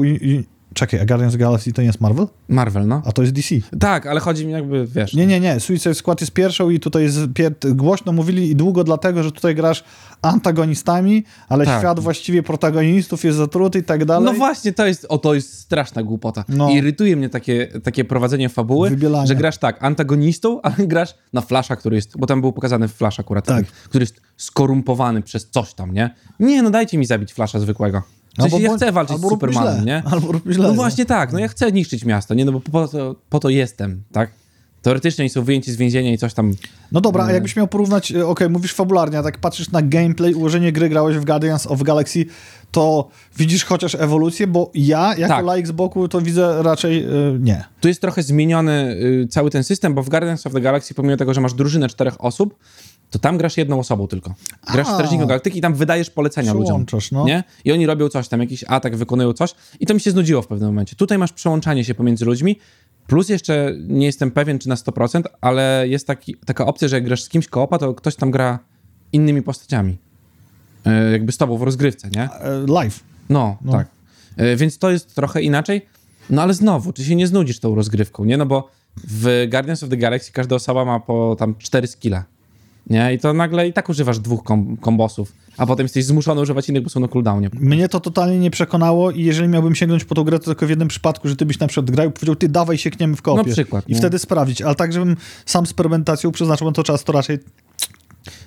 I, 0.73 0.79
i... 0.79 0.83
Czekaj, 0.83 0.99
a 0.99 1.05
Guardians 1.05 1.33
of 1.33 1.39
Galaxy 1.39 1.73
to 1.73 1.81
nie 1.81 1.87
jest 1.87 2.01
Marvel? 2.01 2.27
Marvel, 2.49 2.87
no. 2.87 3.01
A 3.05 3.11
to 3.11 3.21
jest 3.21 3.33
DC. 3.33 3.55
Tak, 3.79 4.05
ale 4.07 4.19
chodzi 4.19 4.45
mi 4.45 4.51
jakby, 4.51 4.87
wiesz... 4.87 5.13
Nie, 5.13 5.27
nie, 5.27 5.39
nie. 5.39 5.59
Suicide 5.59 5.95
Squad 5.95 6.21
jest 6.21 6.33
pierwszą 6.33 6.69
i 6.69 6.79
tutaj 6.79 7.03
jest 7.03 7.17
pier- 7.19 7.73
głośno 7.75 8.11
mówili 8.11 8.49
i 8.49 8.55
długo 8.55 8.83
dlatego, 8.83 9.23
że 9.23 9.31
tutaj 9.31 9.55
grasz 9.55 9.83
antagonistami, 10.21 11.23
ale 11.49 11.65
Tak. 11.65 11.79
świat 11.79 11.99
właściwie 11.99 12.43
protagonistów 12.43 13.23
jest 13.23 13.37
zatruty 13.37 13.79
i 13.79 13.83
tak 13.83 14.05
dalej. 14.05 14.25
No 14.25 14.33
właśnie, 14.33 14.73
to 14.73 14.85
jest, 14.85 15.05
o 15.09 15.17
to 15.17 15.33
jest 15.33 15.59
straszna 15.59 16.03
głupota. 16.03 16.45
No. 16.49 16.69
Irytuje 16.69 17.15
mnie 17.15 17.29
takie, 17.29 17.67
takie 17.83 18.05
prowadzenie 18.05 18.49
fabuły, 18.49 18.89
Wybielanie. 18.89 19.27
że 19.27 19.35
grasz 19.35 19.57
tak, 19.57 19.83
antagonistą, 19.83 20.61
ale 20.61 20.75
grasz 20.87 21.15
na 21.33 21.41
Flasha, 21.41 21.75
który 21.75 21.95
jest, 21.95 22.17
bo 22.17 22.27
tam 22.27 22.41
był 22.41 22.53
pokazany 22.53 22.87
Flash 22.87 23.19
akurat, 23.19 23.45
Tak. 23.45 23.65
który 23.65 24.03
jest 24.03 24.21
skorumpowany 24.37 25.21
przez 25.21 25.49
coś 25.49 25.73
tam, 25.73 25.93
nie? 25.93 26.15
Nie, 26.39 26.61
no 26.63 26.69
dajcie 26.69 26.97
mi 26.97 27.05
zabić 27.05 27.33
Flasha 27.33 27.59
zwykłego. 27.59 28.01
W 28.37 28.41
sensie, 28.41 28.55
Albo 28.55 28.67
ja 28.67 28.75
chcę 28.77 28.91
walczyć 28.91 29.17
z 29.17 29.21
Supermanem, 29.21 29.73
źle. 29.73 29.85
nie? 29.85 30.03
Albo 30.11 30.33
źle. 30.51 30.67
No 30.67 30.73
właśnie 30.73 31.05
tak, 31.05 31.33
no 31.33 31.39
ja 31.39 31.47
chcę 31.47 31.71
niszczyć 31.71 32.05
miasto, 32.05 32.33
nie? 32.33 32.45
No 32.45 32.51
bo 32.51 32.59
po 32.59 32.87
to, 32.87 33.15
po 33.29 33.39
to 33.39 33.49
jestem, 33.49 34.03
tak? 34.11 34.31
Teoretycznie 34.81 35.29
są 35.29 35.43
wyjęci 35.43 35.71
z 35.71 35.75
więzienia 35.75 36.13
i 36.13 36.17
coś 36.17 36.33
tam... 36.33 36.53
No 36.91 37.01
dobra, 37.01 37.25
a 37.25 37.31
jakbyś 37.31 37.55
miał 37.55 37.67
porównać, 37.67 38.11
e, 38.11 38.27
okej, 38.27 38.49
mówisz 38.49 38.73
fabularnie, 38.73 39.19
a 39.19 39.23
tak 39.23 39.37
patrzysz 39.37 39.71
na 39.71 39.81
gameplay, 39.81 40.33
ułożenie 40.33 40.71
gry, 40.71 40.89
grałeś 40.89 41.17
w 41.17 41.25
Guardians 41.25 41.67
of 41.67 41.83
Galaxy, 41.83 42.25
to 42.71 43.07
widzisz 43.37 43.65
chociaż 43.65 43.95
ewolucję, 43.95 44.47
bo 44.47 44.71
ja, 44.73 45.15
jako 45.17 45.33
Tak. 45.35 45.45
laik 45.45 45.67
z 45.67 45.71
boku, 45.71 46.07
to 46.07 46.21
widzę 46.21 46.63
raczej 46.63 47.03
e, 47.03 47.07
nie. 47.39 47.63
Tu 47.81 47.87
jest 47.87 48.01
trochę 48.01 48.23
zmieniony 48.23 48.95
y, 49.23 49.27
cały 49.29 49.49
ten 49.49 49.63
system, 49.63 49.93
bo 49.93 50.03
w 50.03 50.09
Guardians 50.09 50.47
of 50.47 50.53
the 50.53 50.61
Galaxy, 50.61 50.93
pomimo 50.93 51.17
tego, 51.17 51.33
że 51.33 51.41
masz 51.41 51.53
drużynę 51.53 51.89
czterech 51.89 52.23
osób, 52.23 52.55
to 53.13 53.19
tam 53.19 53.37
grasz 53.37 53.57
jedną 53.57 53.79
osobą 53.79 54.07
tylko. 54.07 54.33
Grasz 54.73 54.87
A. 54.87 54.93
strażnikiem 54.93 55.27
galaktyki 55.27 55.57
i 55.57 55.61
tam 55.61 55.73
wydajesz 55.73 56.09
polecenia 56.09 56.53
ludziom. 56.53 56.85
No. 57.11 57.25
Nie? 57.25 57.43
I 57.65 57.71
oni 57.71 57.85
robią 57.85 58.09
coś 58.09 58.27
tam, 58.27 58.39
jakiś 58.39 58.63
atak, 58.67 58.95
wykonują 58.95 59.33
coś 59.33 59.55
i 59.79 59.85
to 59.85 59.93
mi 59.93 59.99
się 59.99 60.11
znudziło 60.11 60.41
w 60.41 60.47
pewnym 60.47 60.69
momencie. 60.69 60.95
Tutaj 60.95 61.17
masz 61.17 61.33
przełączanie 61.33 61.83
się 61.85 61.95
pomiędzy 61.95 62.25
ludźmi, 62.25 62.59
plus 63.07 63.29
jeszcze 63.29 63.73
nie 63.87 64.05
jestem 64.05 64.31
pewien, 64.31 64.59
czy 64.59 64.69
na 64.69 64.75
100%, 64.75 65.23
ale 65.41 65.85
jest 65.87 66.07
taki, 66.07 66.35
taka 66.45 66.65
opcja, 66.65 66.87
że 66.87 66.95
jak 66.95 67.05
grasz 67.05 67.23
z 67.23 67.29
kimś 67.29 67.47
koopa, 67.47 67.77
to 67.77 67.93
ktoś 67.93 68.15
tam 68.15 68.31
gra 68.31 68.59
innymi 69.11 69.41
postaciami. 69.41 69.97
Y, 71.07 71.11
jakby 71.11 71.31
z 71.31 71.37
tobą 71.37 71.57
w 71.57 71.61
rozgrywce, 71.61 72.09
nie? 72.09 72.23
E, 72.23 72.65
Live. 72.67 72.99
No, 73.29 73.57
No. 73.61 73.71
tak. 73.71 73.87
E, 74.37 74.55
Więc 74.55 74.77
to 74.77 74.91
jest 74.91 75.15
trochę 75.15 75.41
inaczej. 75.41 75.85
No 76.29 76.41
ale 76.41 76.53
znowu, 76.53 76.93
czy 76.93 77.03
się 77.03 77.15
nie 77.15 77.27
znudzisz 77.27 77.59
tą 77.59 77.75
rozgrywką, 77.75 78.25
nie? 78.25 78.37
No 78.37 78.45
bo 78.45 78.69
w 79.07 79.47
Guardians 79.51 79.83
of 79.83 79.89
the 79.89 79.97
Galaxy 79.97 80.31
każda 80.31 80.55
osoba 80.55 80.85
ma 80.85 80.99
po 80.99 81.35
tam 81.39 81.55
cztery 81.55 81.87
skille. 81.87 82.23
Nie? 82.89 83.13
I 83.13 83.19
to 83.19 83.33
nagle 83.33 83.67
i 83.67 83.73
tak 83.73 83.89
używasz 83.89 84.19
dwóch 84.19 84.43
kom 84.43 84.77
kombosów, 84.77 85.33
a 85.57 85.65
potem 85.65 85.83
jesteś 85.83 86.05
zmuszony 86.05 86.41
używać 86.41 86.69
innych, 86.69 86.83
bo 86.83 86.89
są 86.89 86.99
na 86.99 87.07
cooldownie. 87.07 87.49
Mnie 87.53 87.89
to 87.89 87.99
totalnie 87.99 88.39
nie 88.39 88.51
przekonało 88.51 89.11
i 89.11 89.23
jeżeli 89.23 89.47
miałbym 89.47 89.75
sięgnąć 89.75 90.05
po 90.05 90.15
tą 90.15 90.23
grę, 90.23 90.39
to 90.39 90.45
tylko 90.45 90.67
w 90.67 90.69
jednym 90.69 90.87
przypadku, 90.87 91.27
że 91.27 91.35
ty 91.35 91.45
byś 91.45 91.59
na 91.59 91.67
przykład 91.67 91.91
grał 91.91 92.09
i 92.09 92.11
powiedział, 92.11 92.35
ty 92.35 92.49
dawaj 92.49 92.77
siekniemy 92.77 93.15
w 93.15 93.21
kopie. 93.21 93.49
Na 93.49 93.53
przykład, 93.53 93.89
I 93.89 93.91
nie? 93.93 93.97
wtedy 93.97 94.19
sprawdzić, 94.19 94.61
ale 94.61 94.75
tak, 94.75 94.93
żebym 94.93 95.17
sam 95.45 95.65
z 95.65 95.73
fermentacją 95.73 96.31
przeznaczył 96.31 96.67
na 96.67 96.73
to 96.73 96.83
czas, 96.83 97.03
to 97.03 97.13
raczej 97.13 97.39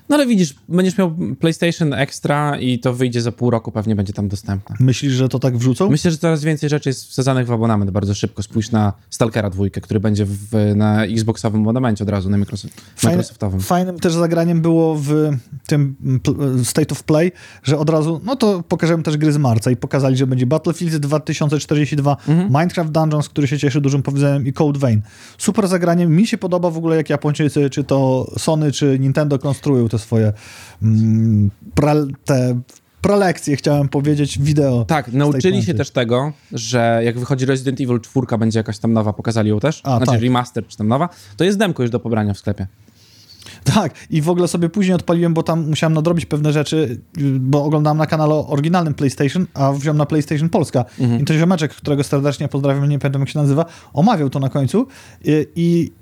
No 0.09 0.14
ale 0.16 0.27
widzisz, 0.27 0.55
będziesz 0.69 0.99
miał 0.99 1.14
PlayStation 1.40 1.92
Extra 1.92 2.59
i 2.59 2.79
to 2.79 2.95
wyjdzie 2.95 3.21
za 3.23 3.33
pół 3.33 3.51
roku, 3.51 3.73
pewnie 3.73 3.97
będzie 3.97 4.12
tam 4.12 4.29
dostępne. 4.29 4.77
myślisz, 4.81 5.12
że 5.12 5.29
to 5.29 5.38
tak 5.38 5.57
wrzucą? 5.57 5.90
Myślę, 5.90 6.11
że 6.11 6.19
coraz 6.19 6.45
więcej 6.45 6.69
rzeczy 6.71 6.88
jest 6.88 7.09
wsadzanych 7.09 7.47
w 7.47 7.53
abonament 7.53 7.90
bardzo 7.90 8.14
szybko. 8.14 8.42
Spójrz 8.42 8.71
na 8.71 8.92
Stalkera 9.11 9.51
dwójkę, 9.51 9.81
który 9.81 10.01
będzie 10.01 10.25
w, 10.25 10.73
na 10.77 11.05
Xboxowym 11.05 11.61
abonamencie 11.62 12.05
od 12.05 12.11
razu, 12.11 12.31
na 12.31 12.38
Microsoft, 12.38 12.75
Fajne- 12.97 13.07
Microsoftowym. 13.11 13.61
Fajnym 13.61 13.99
też 13.99 14.12
zagraniem 14.12 14.61
było 14.61 14.97
w 14.99 15.12
tym 15.66 15.97
State 16.64 16.92
of 16.95 17.03
Play, 17.03 17.33
że 17.62 17.79
od 17.79 17.90
razu, 17.90 18.21
no 18.25 18.37
to 18.37 18.62
pokażemy 18.69 19.03
też 19.03 19.16
gry 19.16 19.33
z 19.33 19.37
marca 19.37 19.71
i 19.71 19.77
pokazali, 19.77 20.16
że 20.16 20.27
będzie 20.27 20.47
Battlefield 20.47 20.97
2042, 20.97 22.16
Mhm. 22.29 22.49
Minecraft 22.49 22.90
Dungeons, 22.90 23.29
który 23.29 23.49
się 23.49 23.59
cieszy 23.59 23.81
dużym 23.81 24.03
powodzeniem 24.03 24.47
i 24.47 24.53
Code 24.53 24.79
Vein. 24.79 25.03
Super 25.38 25.69
zagranie. 25.69 26.07
Mi 26.07 26.27
się 26.27 26.38
podoba 26.38 26.71
w 26.71 26.77
ogóle, 26.79 26.97
jak 26.97 27.11
Japończycy, 27.11 27.71
czy 27.71 27.85
to 27.85 28.31
Sony, 28.38 28.73
czy 28.73 28.99
Nintendo 28.99 29.38
konstruują 29.38 29.88
te 29.88 29.95
swoje 29.98 30.32
mm, 30.82 31.50
te 32.24 32.61
prelekcje, 33.00 33.56
chciałem 33.56 33.88
powiedzieć, 33.88 34.38
wideo. 34.38 34.85
Tak, 34.85 35.12
nauczyli 35.12 35.62
się 35.62 35.74
też 35.74 35.90
tego, 35.90 36.32
że 36.52 37.00
jak 37.04 37.18
wychodzi 37.18 37.46
Resident 37.46 37.80
Evil 37.80 38.00
4, 38.00 38.38
będzie 38.38 38.59
jakaś 38.59 38.78
tam 38.78 38.92
nowa, 38.92 39.12
pokazali 39.12 39.50
ją 39.50 39.61
też, 39.61 39.80
A, 39.85 39.96
znaczy 39.96 40.12
tak. 40.12 40.20
remaster 40.20 40.66
czy 40.66 40.76
tam 40.76 40.88
nowa, 40.88 41.09
to 41.37 41.44
jest 41.44 41.59
demko 41.59 41.82
już 41.82 41.90
do 41.90 42.00
pobrania 42.00 42.35
w 42.35 42.38
sklepie. 42.38 42.66
Tak, 43.64 43.94
i 44.11 44.22
w 44.22 44.28
ogóle 44.28 44.48
sobie 44.48 44.68
później 44.68 44.94
odpaliłem, 44.94 45.35
bo 45.35 45.42
tam 45.42 45.68
musiałem 45.68 45.94
nadrobić 45.94 46.26
pewne 46.26 46.52
rzeczy, 46.52 47.00
bo 47.40 47.64
oglądałem 47.64 47.98
na 47.98 48.06
kanale 48.06 48.35
oryginalnym 48.35 48.94
PlayStation, 48.94 49.46
a 49.54 49.72
wziąłem 49.72 49.96
na 49.96 50.06
PlayStation 50.06 50.48
Polska. 50.48 50.85
Mhm. 51.00 51.20
I 51.20 51.24
to 51.24 51.35
ziomeczek, 51.35 51.74
którego 51.74 52.04
serdecznie 52.04 52.48
pozdrawiam, 52.48 52.88
nie 52.88 52.98
pamiętam 52.98 53.22
jak 53.22 53.28
się 53.28 53.38
nazywa, 53.38 53.64
omawiał 53.92 54.30
to 54.30 54.38
na 54.38 54.48
końcu 54.48 54.87
i, 55.24 55.46
i 55.56 55.92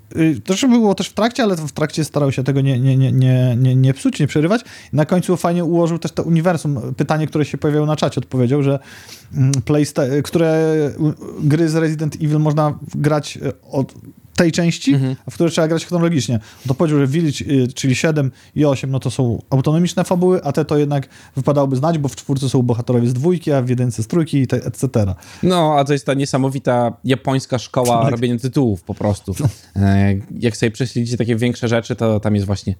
to 0.41 0.67
było 0.67 0.95
też 0.95 1.09
w 1.09 1.13
trakcie, 1.13 1.43
ale 1.43 1.55
w 1.55 1.71
trakcie 1.71 2.03
starał 2.05 2.31
się 2.31 2.43
tego 2.43 2.61
nie, 2.61 2.79
nie, 2.79 2.97
nie, 2.97 3.11
nie, 3.11 3.55
nie, 3.57 3.75
nie 3.75 3.93
psuć, 3.93 4.19
nie 4.19 4.27
przerywać. 4.27 4.61
I 4.93 4.95
na 4.95 5.05
końcu 5.05 5.37
fajnie 5.37 5.65
ułożył 5.65 5.99
też 5.99 6.11
to 6.11 6.23
uniwersum. 6.23 6.79
Pytanie, 6.97 7.27
które 7.27 7.45
się 7.45 7.57
pojawiało 7.57 7.85
na 7.85 7.95
czacie, 7.95 8.19
odpowiedział, 8.19 8.63
że 8.63 8.79
mm, 9.33 9.51
Playsta- 9.51 10.21
które 10.23 10.75
gry 11.39 11.69
z 11.69 11.75
Resident 11.75 12.15
Evil 12.15 12.39
można 12.39 12.79
grać 12.95 13.37
y, 13.37 13.53
od 13.71 13.93
tej 14.35 14.51
części, 14.51 14.93
Mhm. 14.93 15.15
w 15.29 15.33
które 15.33 15.49
trzeba 15.49 15.67
grać 15.67 15.85
chronologicznie. 15.85 16.39
To 16.67 16.73
powiedział, 16.73 16.99
że 16.99 17.07
Village, 17.07 17.45
y, 17.45 17.67
czyli 17.73 17.95
7 17.95 18.31
i 18.55 18.65
8, 18.65 18.91
no 18.91 18.99
to 18.99 19.11
są 19.11 19.41
autonomiczne 19.49 20.03
fabuły, 20.03 20.43
a 20.43 20.51
te 20.51 20.65
to 20.65 20.77
jednak 20.77 21.07
wypadałoby 21.35 21.75
znać, 21.75 21.97
bo 21.97 22.09
w 22.09 22.15
czwórce 22.15 22.49
są 22.49 22.61
bohaterowie 22.61 23.07
z 23.07 23.13
dwójki, 23.13 23.51
a 23.51 23.61
w 23.61 23.69
jedynce 23.69 24.03
z 24.03 24.07
trójki, 24.07 24.47
te, 24.47 24.57
etc. 24.57 24.87
No, 25.43 25.75
a 25.77 25.83
to 25.85 25.93
jest 25.93 26.05
ta 26.05 26.13
niesamowita 26.13 26.93
japońska 27.03 27.59
szkoła 27.59 28.01
Tak. 28.01 28.11
robienia 28.11 28.39
tytułów 28.39 28.83
po 28.83 28.93
prostu. 28.93 29.35
E, 29.75 30.15
Jak 30.39 30.57
sobie 30.57 30.71
prześledzicie 30.71 31.17
takie 31.17 31.35
większe 31.35 31.67
rzeczy, 31.67 31.95
to 31.95 32.19
tam 32.19 32.35
jest 32.35 32.47
właśnie... 32.47 32.75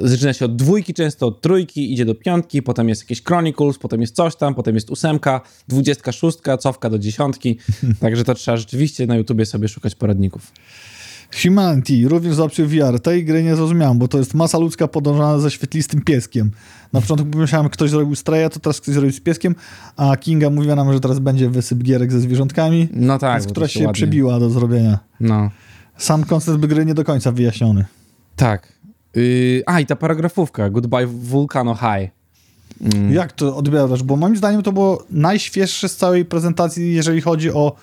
Zaczyna 0.00 0.32
się 0.32 0.44
od 0.44 0.56
dwójki 0.56 0.94
często, 0.94 1.26
od 1.26 1.40
trójki, 1.40 1.92
idzie 1.92 2.04
do 2.04 2.14
piątki, 2.14 2.62
potem 2.62 2.88
jest 2.88 3.02
jakieś 3.02 3.22
Chronicles, 3.24 3.78
potem 3.78 4.00
jest 4.00 4.16
coś 4.16 4.36
tam, 4.36 4.54
potem 4.54 4.74
jest 4.74 4.90
ósemka, 4.90 5.40
dwudziestka 5.68 6.12
szóstka, 6.12 6.56
cofka 6.58 6.90
do 6.90 6.98
dziesiątki. 6.98 7.58
Także 8.00 8.24
to 8.24 8.34
trzeba 8.34 8.56
rzeczywiście 8.56 9.06
na 9.06 9.16
YouTubie 9.16 9.46
sobie 9.46 9.68
szukać 9.68 9.94
poradników. 9.94 10.52
Humanity, 11.42 12.08
również 12.08 12.34
z 12.34 12.40
opcją 12.40 12.66
VR. 12.66 13.00
Tej 13.00 13.24
gry 13.24 13.42
nie 13.42 13.56
zrozumiałem, 13.56 13.98
bo 13.98 14.08
to 14.08 14.18
jest 14.18 14.34
masa 14.34 14.58
ludzka 14.58 14.88
podążana 14.88 15.38
ze 15.38 15.50
świetlistym 15.50 16.00
pieskiem. 16.02 16.50
Na 16.92 17.00
początku 17.00 17.26
pomyślałem, 17.26 17.64
że 17.66 17.70
ktoś 17.70 17.90
zrobił 17.90 18.14
Straya, 18.14 18.48
to 18.50 18.60
teraz 18.60 18.80
ktoś 18.80 18.94
zrobił 18.94 19.12
z 19.12 19.20
pieskiem, 19.20 19.54
a 19.96 20.16
Kinga 20.16 20.50
mówiła 20.50 20.74
nam, 20.76 20.92
że 20.92 21.00
teraz 21.00 21.18
będzie 21.18 21.50
wysyp 21.50 21.78
gierek 21.82 22.12
ze 22.12 22.20
zwierzątkami, 22.20 22.88
No 22.92 23.18
tak, 23.18 23.40
więc 23.42 23.52
która 23.52 23.68
się 23.68 23.80
ładnie- 23.80 23.92
przebiła 23.94 24.40
do 24.40 24.50
zrobienia. 24.50 24.98
No. 25.20 25.50
Sam 25.96 26.24
koncept 26.24 26.66
gry 26.66 26.86
nie 26.86 26.94
do 26.94 27.04
końca 27.04 27.32
wyjaśniony. 27.32 27.84
Tak. 28.36 28.72
Yy, 29.14 29.62
a, 29.66 29.80
i 29.80 29.86
ta 29.86 29.96
paragrafówka. 29.96 30.70
Goodbye 30.70 31.06
Volcano 31.06 31.74
High. 31.74 32.10
Mm. 32.94 33.12
Jak 33.12 33.32
to 33.32 33.56
odbierasz? 33.56 34.02
Bo 34.02 34.16
moim 34.16 34.36
zdaniem 34.36 34.62
to 34.62 34.72
było 34.72 35.04
najświeższe 35.10 35.88
z 35.88 35.96
całej 35.96 36.24
prezentacji, 36.24 36.94
jeżeli 36.94 37.20
chodzi 37.20 37.50
o 37.50 37.76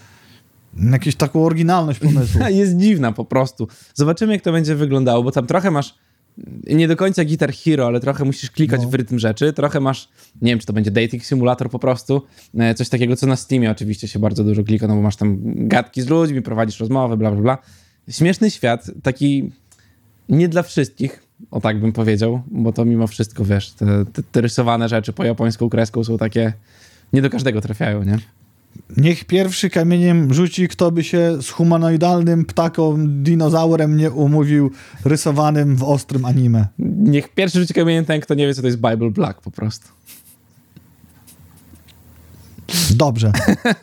jakąś 0.92 1.16
taką 1.16 1.46
oryginalność 1.46 2.00
pomysłu. 2.00 2.42
Jest 2.50 2.78
dziwna 2.78 3.12
po 3.12 3.26
prostu. 3.26 3.68
Zobaczymy, 3.94 4.34
jak 4.34 4.42
to 4.42 4.52
będzie 4.52 4.76
wyglądało, 4.76 5.24
bo 5.24 5.32
tam 5.32 5.48
trochę 5.48 5.72
masz 5.72 5.96
nie 6.68 6.88
do 6.88 6.96
końca 6.96 7.26
Guitar 7.26 7.54
Hero, 7.54 7.88
ale 7.88 8.00
trochę 8.00 8.26
musisz 8.26 8.52
klikać 8.52 8.82
No. 8.82 8.90
w 8.90 8.94
rytm 8.94 9.20
rzeczy. 9.20 9.54
Trochę 9.54 9.80
masz, 9.80 10.10
nie 10.42 10.52
wiem, 10.52 10.60
czy 10.60 10.66
to 10.66 10.74
będzie 10.74 10.92
dating 10.92 11.26
simulator 11.26 11.70
po 11.70 11.80
prostu. 11.80 12.22
E, 12.58 12.76
Coś 12.76 12.90
takiego, 12.90 13.16
co 13.16 13.28
na 13.28 13.36
Steamie 13.36 13.72
oczywiście 13.72 14.08
się 14.08 14.20
bardzo 14.20 14.44
dużo 14.44 14.63
klika, 14.63 14.88
no 14.88 14.96
bo 14.96 15.02
masz 15.02 15.16
tam 15.16 15.38
gadki 15.68 16.02
z 16.02 16.08
ludźmi, 16.08 16.42
prowadzisz 16.42 16.80
rozmowy, 16.80 17.18
bla, 17.18 17.32
bla, 17.32 17.42
bla. 17.42 17.58
Śmieszny 18.10 18.52
świat, 18.52 18.86
taki 19.04 19.52
nie 20.30 20.50
dla 20.50 20.63
wszystkich, 20.63 21.24
o 21.52 21.62
tak 21.62 21.80
bym 21.80 21.94
powiedział, 21.94 22.42
bo 22.52 22.74
to 22.74 22.86
mimo 22.86 23.08
wszystko, 23.08 23.46
wiesz, 23.46 23.72
te, 23.72 24.06
te, 24.13 24.24
te 24.32 24.42
rysowane 24.42 24.90
rzeczy 24.90 25.13
po 25.13 25.24
japońską 25.24 25.70
kreską 25.70 26.04
są 26.04 26.18
takie, 26.18 26.54
nie 27.13 27.22
do 27.22 27.30
każdego 27.30 27.62
trafiają, 27.62 28.04
nie? 28.04 28.18
Niech 28.98 29.26
pierwszy 29.26 29.70
kamieniem 29.70 30.34
rzuci, 30.34 30.68
kto 30.68 30.92
by 30.92 31.04
się 31.04 31.42
z 31.42 31.50
humanoidalnym 31.50 32.46
ptaką, 32.46 32.96
dinozaurem 33.24 33.98
nie 33.98 34.12
umówił, 34.12 34.72
rysowanym 35.06 35.76
w 35.76 35.84
ostrym 35.84 36.26
anime. 36.26 36.68
Niech 36.80 37.30
pierwszy 37.30 37.60
rzuci 37.60 37.74
kamieniem 37.74 38.06
ten, 38.06 38.22
kto 38.22 38.34
nie 38.34 38.48
wie, 38.48 38.54
co 38.54 38.62
to 38.62 38.68
jest 38.68 38.80
Bible 38.80 39.12
Black 39.12 39.42
po 39.42 39.52
prostu. 39.52 39.88
Dobrze. 42.96 43.32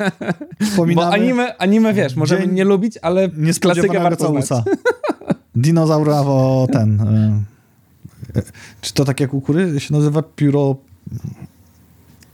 Wspominamy 0.71 1.11
Bo 1.11 1.15
anime, 1.15 1.57
anime 1.57 1.95
wiesz, 1.95 2.17
możemy 2.17 2.43
Dzień 2.43 2.55
nie 2.55 2.65
lubić, 2.65 2.99
ale 3.03 3.29
klasykę 3.29 3.47
niespodziewanego 3.47 4.01
warto 4.01 4.43
znać. 4.43 4.65
całusa. 5.55 5.69
Dinozaur 5.69 6.11
albo 6.11 6.67
ten... 6.73 7.01
e, 7.01 8.43
Czy 8.81 8.93
to 8.95 9.05
tak 9.05 9.21
jak 9.21 9.35
u 9.35 9.41
kury 9.41 9.81
się 9.81 9.95
nazywa 9.95 10.23
pióro... 10.23 10.77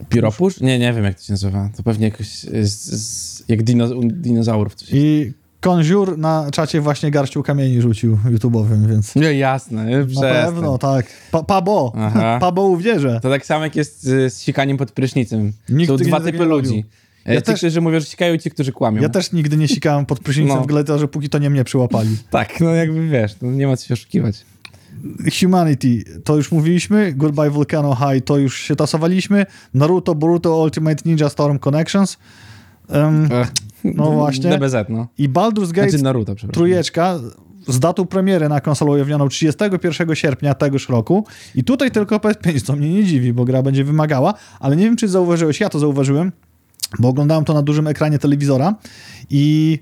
Pióropusz? 0.09 0.61
Nie, 0.61 0.79
nie 0.79 0.93
wiem 0.93 1.03
jak 1.03 1.15
to 1.19 1.23
się 1.23 1.33
nazywa. 1.33 1.69
To 1.77 1.83
pewnie 1.83 2.05
jakoś 2.05 2.27
z, 2.63 3.01
z, 3.01 3.43
jak 3.47 3.63
dino, 3.63 3.87
dinozaurów. 4.03 4.75
Coś. 4.75 4.89
I 4.91 5.33
Konziur 5.61 6.17
na 6.17 6.47
czacie 6.51 6.81
właśnie 6.81 7.11
garścią 7.11 7.43
kamieni 7.43 7.81
rzucił 7.81 8.17
YouTube'owym, 8.25 8.87
więc... 8.87 9.15
Nie, 9.15 9.33
jasne. 9.33 9.85
Na 10.15 10.21
pewno, 10.21 10.77
tak. 10.77 11.05
Pa, 11.31 11.43
pabo. 11.43 11.93
Aha. 11.95 12.37
Pabo 12.39 12.61
uwierzę. 12.61 13.19
To 13.21 13.29
tak 13.29 13.45
samo 13.45 13.63
jak 13.63 13.75
jest 13.75 14.03
z, 14.03 14.37
sikaniem 14.37 14.77
pod 14.77 14.91
prysznicem. 14.91 15.53
Nikt 15.69 15.89
Są 15.89 15.97
dwa 15.97 16.19
typy 16.19 16.45
ludzi. 16.45 16.85
Ja 17.25 17.35
ci, 17.35 17.41
też- 17.41 17.57
którzy 17.59 17.81
mówią, 17.81 17.99
że 17.99 18.05
sikają 18.05 18.37
ci, 18.37 18.51
którzy 18.51 18.71
kłamią. 18.71 19.01
Ja 19.01 19.09
też 19.09 19.31
nigdy 19.31 19.57
nie 19.57 19.67
sikałem 19.67 20.05
pod 20.05 20.19
prysznicem 20.19 20.57
No. 20.57 20.63
w 20.63 20.67
Gladiatorze, 20.67 21.07
póki 21.07 21.29
to 21.29 21.37
nie 21.37 21.49
mnie 21.49 21.63
przyłapali. 21.63 22.09
Tak, 22.29 22.59
no 22.59 22.69
jakby 22.69 23.07
wiesz, 23.09 23.35
no 23.41 23.51
nie 23.51 23.67
ma 23.67 23.77
co 23.77 23.85
się 23.87 23.93
oszukiwać. 23.93 24.45
Humanity, 25.39 26.03
to 26.23 26.35
już 26.35 26.51
mówiliśmy. 26.51 27.13
Goodbye 27.13 27.49
Volcano 27.49 27.95
High, 27.95 28.23
to 28.25 28.37
już 28.37 28.57
się 28.61 28.75
tasowaliśmy. 28.75 29.45
Naruto, 29.73 30.15
Boruto, 30.15 30.57
Ultimate 30.63 31.01
Ninja 31.05 31.29
Storm 31.29 31.59
Connections. 31.59 32.17
Ech, 33.31 33.51
No 33.83 34.11
właśnie. 34.11 34.57
DBZ, 34.57 34.75
no. 34.89 35.07
I 35.17 35.29
Baldur's 35.29 35.71
Gate 35.71 35.89
Znaczy 35.89 36.03
Naruto, 36.03 36.35
trójeczka 36.53 37.19
z 37.67 37.79
datą 37.79 38.05
premiery 38.05 38.49
na 38.49 38.61
konsolę 38.61 38.91
ujawnioną 38.91 39.29
31 39.29 40.15
sierpnia 40.15 40.53
tegoż 40.53 40.89
roku. 40.89 41.25
I 41.55 41.63
tutaj 41.63 41.91
tylko 41.91 42.17
PS5, 42.23 42.61
co 42.61 42.75
mnie 42.75 42.93
nie 42.93 43.03
dziwi, 43.03 43.33
bo 43.33 43.45
gra 43.45 43.63
będzie 43.63 43.83
wymagała, 43.83 44.33
ale 44.59 44.75
nie 44.75 44.83
wiem, 44.83 44.95
czy 44.95 45.07
zauważyłeś, 45.07 45.59
ja 45.59 45.69
to 45.69 45.79
zauważyłem, 45.79 46.31
bo 46.99 47.07
oglądałem 47.07 47.45
to 47.45 47.53
na 47.53 47.61
dużym 47.61 47.87
ekranie 47.87 48.19
telewizora 48.19 48.75
i 49.29 49.79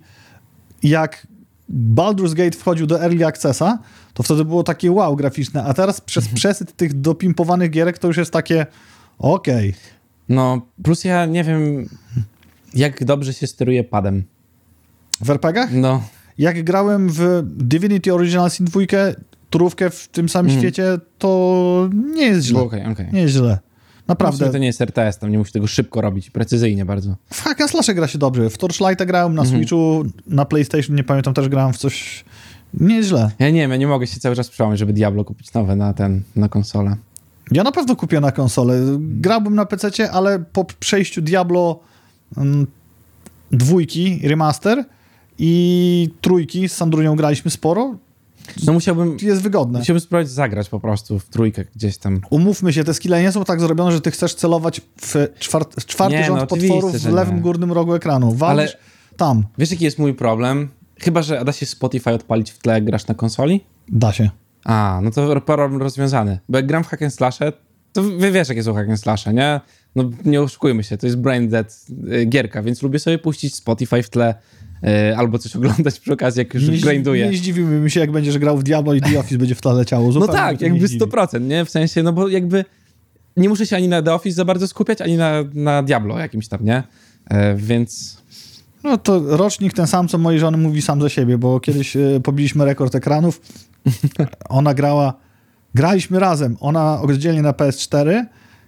jak 0.84 1.28
Baldur's 1.96 2.34
Gate 2.34 2.58
wchodził 2.58 2.88
do 2.88 3.02
Early 3.04 3.26
Accessa, 3.26 3.80
to 4.14 4.24
wtedy 4.24 4.46
było 4.46 4.64
takie 4.64 4.92
wow 4.92 5.16
graficzne, 5.16 5.64
a 5.64 5.74
teraz 5.74 6.02
przez 6.02 6.28
przesyt 6.28 6.76
tych 6.76 7.02
dopimpowanych 7.02 7.72
gierek 7.72 7.98
to 7.98 8.08
już 8.08 8.18
jest 8.18 8.32
takie 8.32 8.66
okej. 9.20 9.74
No, 10.30 10.62
plus 10.84 11.04
ja 11.04 11.26
nie 11.26 11.44
wiem, 11.44 11.90
jak 12.74 13.04
dobrze 13.06 13.34
się 13.34 13.48
steruje 13.48 13.84
padem. 13.84 14.24
W 15.22 15.30
RPG-ach? 15.30 15.70
No, 15.74 16.04
Jak 16.38 16.64
grałem 16.64 17.10
w 17.10 17.42
Divinity 17.46 18.14
Original 18.14 18.52
Sin 18.52 18.66
2, 18.66 18.80
turówkę 19.50 19.90
w 19.90 20.08
tym 20.08 20.30
samym 20.30 20.52
Mhm. 20.52 20.62
świecie, 20.62 20.98
to 21.18 21.90
nie 22.16 22.26
jest 22.26 22.48
źle. 22.48 22.62
okej, 22.62 22.86
okej. 22.86 23.08
Nie 23.14 23.22
jest 23.22 23.34
źle. 23.34 23.60
Naprawdę. 24.10 24.50
To 24.52 24.58
nie 24.58 24.68
jest 24.68 24.82
RTS, 24.82 25.18
tam 25.18 25.32
nie 25.32 25.38
musi 25.38 25.52
tego 25.52 25.68
szybko 25.68 26.02
robić, 26.02 26.30
precyzyjnie 26.30 26.86
bardzo. 26.86 27.16
W 27.34 27.42
Hack 27.42 27.62
and 27.62 27.72
gra 27.96 28.08
się 28.08 28.18
dobrze. 28.18 28.50
W 28.50 28.58
Torchlighta 28.58 29.06
grałem 29.06 29.36
na 29.36 29.42
Mhm. 29.42 29.60
Switchu, 29.60 30.04
na 30.28 30.46
PlayStation, 30.46 30.96
nie 30.96 31.04
pamiętam, 31.04 31.34
też 31.34 31.50
grałem 31.50 31.74
w 31.74 31.78
coś... 31.78 32.26
Nie 32.74 32.96
jest 32.96 33.10
źle. 33.10 33.32
Ja 33.40 33.50
nie 33.50 33.60
wiem, 33.60 33.72
ja 33.72 33.78
nie 33.78 33.88
mogę 33.88 34.08
się 34.08 34.20
cały 34.20 34.36
czas 34.36 34.50
przełamać, 34.50 34.80
żeby 34.80 34.94
Diablo 34.94 35.26
kupić 35.26 35.54
nowe 35.54 35.76
na 35.76 35.94
ten, 35.94 36.22
na 36.36 36.50
konsolę. 36.50 36.96
Ja 37.52 37.64
na 37.64 37.72
pewno 37.72 37.96
kupię 37.96 38.20
na 38.20 38.32
konsolę. 38.32 38.80
Grałbym 39.00 39.56
na 39.56 39.66
PC, 39.66 40.12
ale 40.12 40.40
po 40.54 40.66
przejściu 40.66 41.22
Diablo 41.22 41.80
mm, 42.38 42.68
dwójki, 43.52 44.20
remaster 44.24 44.84
i 45.40 46.10
trójki 46.22 46.70
z 46.70 46.74
Sandrunią 46.74 47.16
graliśmy 47.16 47.52
sporo, 47.52 47.96
No 48.66 48.74
musiałbym, 48.74 49.18
jest 49.22 49.42
wygodne. 49.42 49.80
musiałbym 49.80 50.02
spróbować 50.02 50.30
zagrać 50.30 50.70
po 50.70 50.80
prostu 50.80 51.20
w 51.20 51.26
trójkę 51.26 51.66
gdzieś 51.76 51.98
tam. 51.98 52.22
Umówmy 52.30 52.74
się, 52.74 52.84
te 52.84 52.94
skille 52.94 53.22
nie 53.22 53.32
są 53.32 53.46
tak 53.46 53.60
zrobione, 53.60 53.92
że 53.92 54.02
ty 54.02 54.12
chcesz 54.12 54.36
celować 54.36 54.82
w 55.02 55.16
czwart, 55.40 55.86
czwarty 55.86 56.16
Nie, 56.18 56.26
rząd 56.26 56.40
no 56.42 56.48
potworów 56.48 56.96
w 56.96 57.14
lewym 57.14 57.36
nie. 57.36 57.42
górnym 57.42 57.72
rogu 57.72 57.94
ekranu. 57.94 58.32
Walisz 58.34 58.72
Ale- 58.72 59.18
tam. 59.18 59.44
Wiesz, 59.58 59.72
jaki 59.72 59.86
jest 59.86 60.00
mój 60.00 60.14
problem? 60.14 60.70
Chyba, 61.00 61.22
że 61.22 61.46
da 61.46 61.52
się 61.52 61.66
Spotify 61.66 62.10
odpalić 62.12 62.52
w 62.52 62.58
tle, 62.60 62.74
jak 62.74 62.86
grasz 62.86 63.08
na 63.08 63.16
konsoli? 63.16 63.64
Da 63.90 64.12
się. 64.14 64.30
A, 64.66 65.00
no 65.04 65.12
to 65.12 65.42
problem 65.42 65.82
rozwiązany. 65.82 66.40
Bo 66.50 66.58
jak 66.58 66.68
gram 66.68 66.84
w 66.84 66.88
hack 66.88 67.02
and 67.02 67.14
slashe, 67.14 67.54
to 67.94 68.04
wy 68.04 68.32
wiesz, 68.32 68.50
jakie 68.50 68.64
są 68.64 68.74
hack 68.74 68.90
and 68.90 69.00
slashe, 69.00 69.34
nie? 69.34 69.62
No 69.96 70.10
nie 70.26 70.42
oszukujmy 70.42 70.84
się, 70.84 70.98
to 70.98 71.06
jest 71.06 71.18
brain 71.18 71.50
dead 71.50 71.86
y, 72.12 72.26
gierka, 72.26 72.64
więc 72.64 72.82
lubię 72.84 73.00
sobie 73.00 73.18
puścić 73.18 73.56
Spotify 73.56 74.04
w 74.04 74.10
tle 74.10 74.36
albo 75.18 75.40
coś 75.40 75.56
oglądać 75.60 76.00
przy 76.00 76.14
okazji, 76.14 76.40
jak 76.40 76.54
już 76.54 76.70
Nie, 76.70 76.78
grinduję. 76.78 77.30
nie 77.30 77.38
zdziwiłbym 77.38 77.90
się, 77.90 78.00
jak 78.00 78.12
będziesz 78.12 78.38
grał 78.38 78.58
w 78.58 78.64
Diablo 78.64 78.94
i 78.94 79.02
The 79.02 79.20
Office 79.20 79.38
będzie 79.38 79.56
w 79.56 79.62
tle 79.62 79.74
leciało. 79.74 80.12
No 80.12 80.28
tak, 80.28 80.62
jakby 80.62 80.88
zdziwi. 80.88 81.06
100%, 81.06 81.42
nie? 81.42 81.66
W 81.66 81.70
sensie, 81.70 82.04
no 82.04 82.14
bo 82.14 82.28
jakby 82.28 82.66
nie 83.38 83.50
muszę 83.50 83.66
się 83.66 83.76
ani 83.76 83.88
na 83.88 84.02
The 84.02 84.14
Office 84.14 84.36
za 84.36 84.46
bardzo 84.46 84.68
skupiać, 84.68 85.02
ani 85.02 85.18
na, 85.18 85.44
na 85.54 85.84
Diablo 85.84 86.20
jakimś 86.20 86.48
tam, 86.48 86.66
nie? 86.66 86.84
E, 87.30 87.56
więc 87.56 88.22
No 88.84 88.98
to 88.98 89.38
rocznik 89.38 89.74
ten 89.74 89.88
sam, 89.88 90.08
co 90.08 90.18
mojej 90.18 90.40
żony 90.40 90.58
mówi 90.58 90.82
sam 90.82 91.02
za 91.02 91.10
siebie, 91.10 91.38
bo 91.38 91.60
kiedyś 91.60 91.96
e, 91.98 92.20
pobiliśmy 92.24 92.66
rekord 92.66 92.96
ekranów. 92.96 93.42
Ona 94.50 94.74
grała, 94.74 95.14
graliśmy 95.76 96.20
razem. 96.20 96.58
Ona 96.60 97.02
oddzielnie 97.02 97.42
na 97.42 97.52
PS4, 97.52 98.26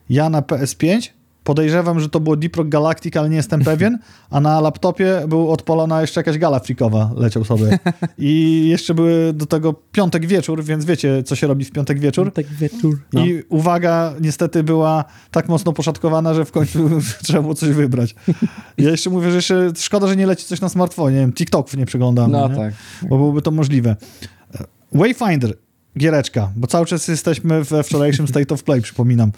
ja 0.10 0.30
na 0.30 0.42
PS5. 0.42 1.10
Podejrzewam, 1.44 2.00
że 2.00 2.10
to 2.10 2.20
było 2.20 2.36
Deep 2.36 2.56
Rock 2.56 2.70
Galactic, 2.70 3.18
ale 3.18 3.30
nie 3.30 3.36
jestem 3.36 3.62
pewien. 3.72 4.00
A 4.30 4.40
na 4.40 4.62
laptopie 4.62 5.22
był 5.28 5.52
odpalona 5.52 6.02
jeszcze 6.02 6.20
jakaś 6.20 6.38
gala 6.38 6.60
freakowa, 6.60 7.12
leciał 7.16 7.44
sobie. 7.46 7.80
I 8.18 8.64
jeszcze 8.70 8.94
były 8.94 9.34
do 9.34 9.46
tego 9.46 9.74
piątek 9.92 10.26
wieczór, 10.26 10.64
więc 10.64 10.86
wiecie, 10.86 11.24
co 11.24 11.36
się 11.36 11.48
robi 11.48 11.66
w 11.66 11.72
piątek 11.72 12.00
wieczór. 12.00 12.32
tak 12.34 12.46
wieczór. 12.46 13.00
No. 13.14 13.26
I 13.26 13.44
uwaga, 13.50 14.14
niestety 14.22 14.64
była 14.64 15.04
tak 15.32 15.50
mocno 15.50 15.74
poszatkowana, 15.74 16.34
że 16.34 16.46
w 16.46 16.52
końcu 16.52 16.90
trzeba 17.24 17.42
było 17.42 17.54
coś 17.56 17.70
wybrać. 17.70 18.16
Ja 18.78 18.90
jeszcze 18.90 19.10
mówię, 19.10 19.30
że 19.30 19.36
jeszcze 19.36 19.72
szkoda, 19.78 20.08
że 20.08 20.16
nie 20.16 20.28
leci 20.28 20.46
coś 20.46 20.62
na 20.62 20.70
smartfonie. 20.70 21.16
Nie 21.16 21.22
wiem, 21.22 21.34
TikToków 21.34 21.78
nie 21.78 21.86
przeglądamy, 21.86 22.34
No 22.34 22.48
nie? 22.48 22.56
tak. 22.56 22.74
bo 23.10 23.18
byłoby 23.18 23.42
to 23.42 23.52
możliwe. 23.52 23.96
Wayfinder, 24.94 25.54
giereczka, 25.98 26.52
bo 26.56 26.68
cały 26.68 26.86
czas 26.86 27.08
jesteśmy 27.08 27.64
we 27.64 27.84
wczorajszym 27.84 28.28
State 28.28 28.54
of 28.54 28.64
Play, 28.64 28.82
przypominam. 28.82 29.32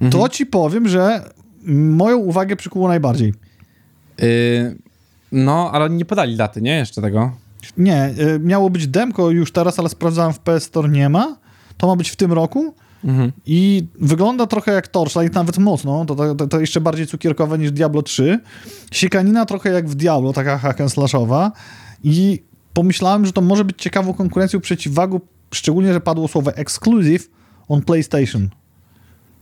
Mhm. 0.00 0.10
To 0.10 0.28
ci 0.28 0.46
powiem, 0.46 0.88
że 0.88 1.30
moją 1.74 2.18
uwagę 2.18 2.56
przykuło 2.56 2.88
najbardziej. 2.88 3.34
Y, 4.22 4.78
no, 5.32 5.70
ale 5.72 5.84
oni 5.84 5.96
nie 5.96 6.04
podali 6.04 6.36
daty, 6.36 6.62
nie? 6.62 6.76
Jeszcze 6.76 7.02
tego. 7.02 7.32
Nie, 7.78 8.14
y, 8.34 8.38
miało 8.38 8.70
być 8.70 8.86
demko 8.86 9.30
już 9.30 9.52
teraz, 9.52 9.78
ale 9.78 9.88
sprawdzałem 9.88 10.32
w 10.32 10.38
PS 10.38 10.64
Store, 10.64 10.88
nie 10.88 11.08
ma. 11.08 11.36
To 11.76 11.86
ma 11.86 11.96
być 11.96 12.10
w 12.10 12.16
tym 12.16 12.32
roku. 12.32 12.74
Mhm. 13.04 13.32
I 13.46 13.86
wygląda 14.00 14.46
trochę 14.46 14.72
jak 14.72 14.88
Torchlight, 14.88 15.34
nawet 15.34 15.58
mocno, 15.58 16.04
to, 16.04 16.34
to, 16.34 16.46
to 16.46 16.60
jeszcze 16.60 16.80
bardziej 16.80 17.06
cukierkowe 17.06 17.58
niż 17.58 17.72
Diablo 17.72 18.02
3. 18.02 18.40
Siekanina 18.92 19.46
trochę 19.46 19.70
jak 19.70 19.88
w 19.88 19.94
Diablo, 19.94 20.32
taka 20.32 20.58
hack 20.58 20.80
and 20.80 20.92
slashowa. 20.92 21.52
I 22.04 22.42
pomyślałem, 22.74 23.26
że 23.26 23.32
to 23.32 23.40
może 23.40 23.64
być 23.64 23.82
ciekawą 23.82 24.14
konkurencją 24.14 24.60
przeciwwagą, 24.60 25.20
szczególnie, 25.54 25.92
że 25.92 26.00
padło 26.00 26.28
słowo 26.28 26.54
exclusive 26.54 27.28
on 27.68 27.82
PlayStation. 27.82 28.48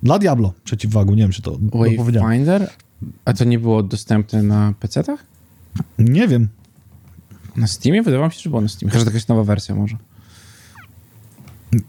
Dla 0.03 0.19
Diablo 0.19 0.53
przeciwwagą, 0.65 1.15
nie 1.15 1.23
wiem, 1.23 1.33
czy 1.33 1.43
to. 1.43 1.59
Wayfinder? 1.75 2.71
A 3.25 3.33
to 3.33 3.45
nie 3.45 3.59
było 3.59 3.83
dostępne 3.83 4.43
na 4.43 4.75
PC-tach? 4.81 5.27
Nie 5.99 6.29
wiem. 6.29 6.49
Na 7.57 7.67
Steamie? 7.67 8.03
Wydawało 8.03 8.29
mi 8.29 8.35
się, 8.35 8.41
że 8.41 8.51
było 8.51 8.63
na 8.63 8.69
Steamie. 8.69 8.91
Chyba, 8.91 8.99
że 8.99 9.05
to 9.05 9.11
jakaś 9.11 9.29
nowa 9.29 9.45
wersja 9.45 9.75
może. 9.75 9.97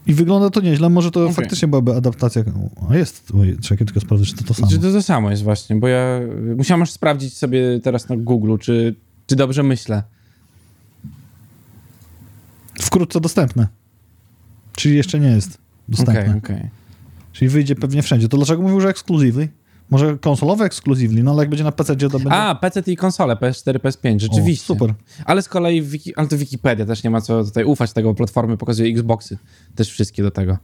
I 0.06 0.14
wygląda 0.14 0.50
to 0.50 0.60
nieźle, 0.60 0.88
może 0.88 1.10
to 1.10 1.22
Okej. 1.22 1.34
faktycznie 1.34 1.68
byłaby 1.68 1.94
adaptacja. 1.94 2.42
A 2.90 2.96
jest, 2.96 3.32
oj, 3.40 3.58
czekaj, 3.62 3.86
tylko 3.86 4.00
sprawdzę, 4.00 4.26
czy 4.26 4.36
to 4.36 4.44
to 4.44 4.54
samo. 4.54 4.68
Czy 4.68 4.78
to 4.78 4.92
to 4.92 5.02
samo 5.02 5.30
jest 5.30 5.42
właśnie, 5.42 5.76
bo 5.76 5.88
ja 5.88 6.20
musiałem 6.56 6.82
aż 6.82 6.90
sprawdzić 6.90 7.36
sobie 7.36 7.80
teraz 7.82 8.08
na 8.08 8.16
Google, 8.16 8.56
czy, 8.60 8.94
czy 9.26 9.36
dobrze 9.36 9.62
myślę. 9.62 10.02
Wkrótce 12.80 13.20
dostępne. 13.20 13.68
Czyli 14.72 14.96
jeszcze 14.96 15.20
nie 15.20 15.28
jest 15.30 15.58
dostępne. 15.88 16.20
Okej, 16.20 16.38
okej. 16.38 16.79
Czyli 17.32 17.48
wyjdzie 17.48 17.74
pewnie 17.74 18.02
wszędzie. 18.02 18.28
To 18.28 18.36
dlaczego 18.36 18.62
mówił, 18.62 18.80
że 18.80 18.88
exclusively? 18.88 19.48
Może 19.90 20.18
konsolowe 20.18 20.64
exclusively, 20.64 21.22
no 21.22 21.30
ale 21.30 21.42
jak 21.42 21.48
będzie 21.48 21.64
na 21.64 21.72
PC, 21.72 21.96
to 21.96 22.10
będzie... 22.10 22.32
A, 22.32 22.54
PC 22.54 22.82
i 22.86 22.96
konsole, 22.96 23.34
PS4, 23.34 23.78
PS5, 23.78 24.20
rzeczywiście. 24.20 24.64
O, 24.64 24.66
super. 24.66 24.94
Ale 25.24 25.42
z 25.42 25.48
kolei, 25.48 25.82
wiki, 25.82 26.14
ale 26.14 26.28
to 26.28 26.38
Wikipedia 26.38 26.86
też 26.86 27.04
nie 27.04 27.10
ma 27.10 27.20
co 27.20 27.44
tutaj 27.44 27.64
ufać 27.64 27.92
tego, 27.92 28.14
platformy 28.14 28.56
pokazuje 28.56 28.92
Xboxy, 28.92 29.38
też 29.74 29.90
wszystkie 29.90 30.22
do 30.22 30.30
tego. 30.30 30.58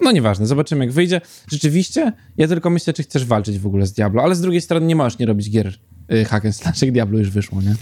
No 0.00 0.12
nieważne, 0.12 0.46
zobaczymy 0.46 0.84
jak 0.84 0.94
wyjdzie. 0.94 1.20
Rzeczywiście, 1.48 2.12
ja 2.36 2.48
tylko 2.48 2.70
myślę, 2.70 2.92
czy 2.92 3.02
chcesz 3.02 3.24
walczyć 3.24 3.58
w 3.58 3.66
ogóle 3.66 3.86
z 3.86 3.92
Diablo, 3.92 4.22
ale 4.22 4.34
z 4.34 4.40
drugiej 4.40 4.60
strony 4.60 4.86
nie 4.86 4.96
możesz 4.96 5.18
nie 5.18 5.26
robić 5.26 5.50
gier 5.50 5.78
y, 6.12 6.24
hack 6.24 6.46
and 6.46 6.56
slash, 6.56 6.82
jak 6.82 6.92
Diablo 6.92 7.18
już 7.18 7.30
wyszło, 7.30 7.62
nie? 7.62 7.74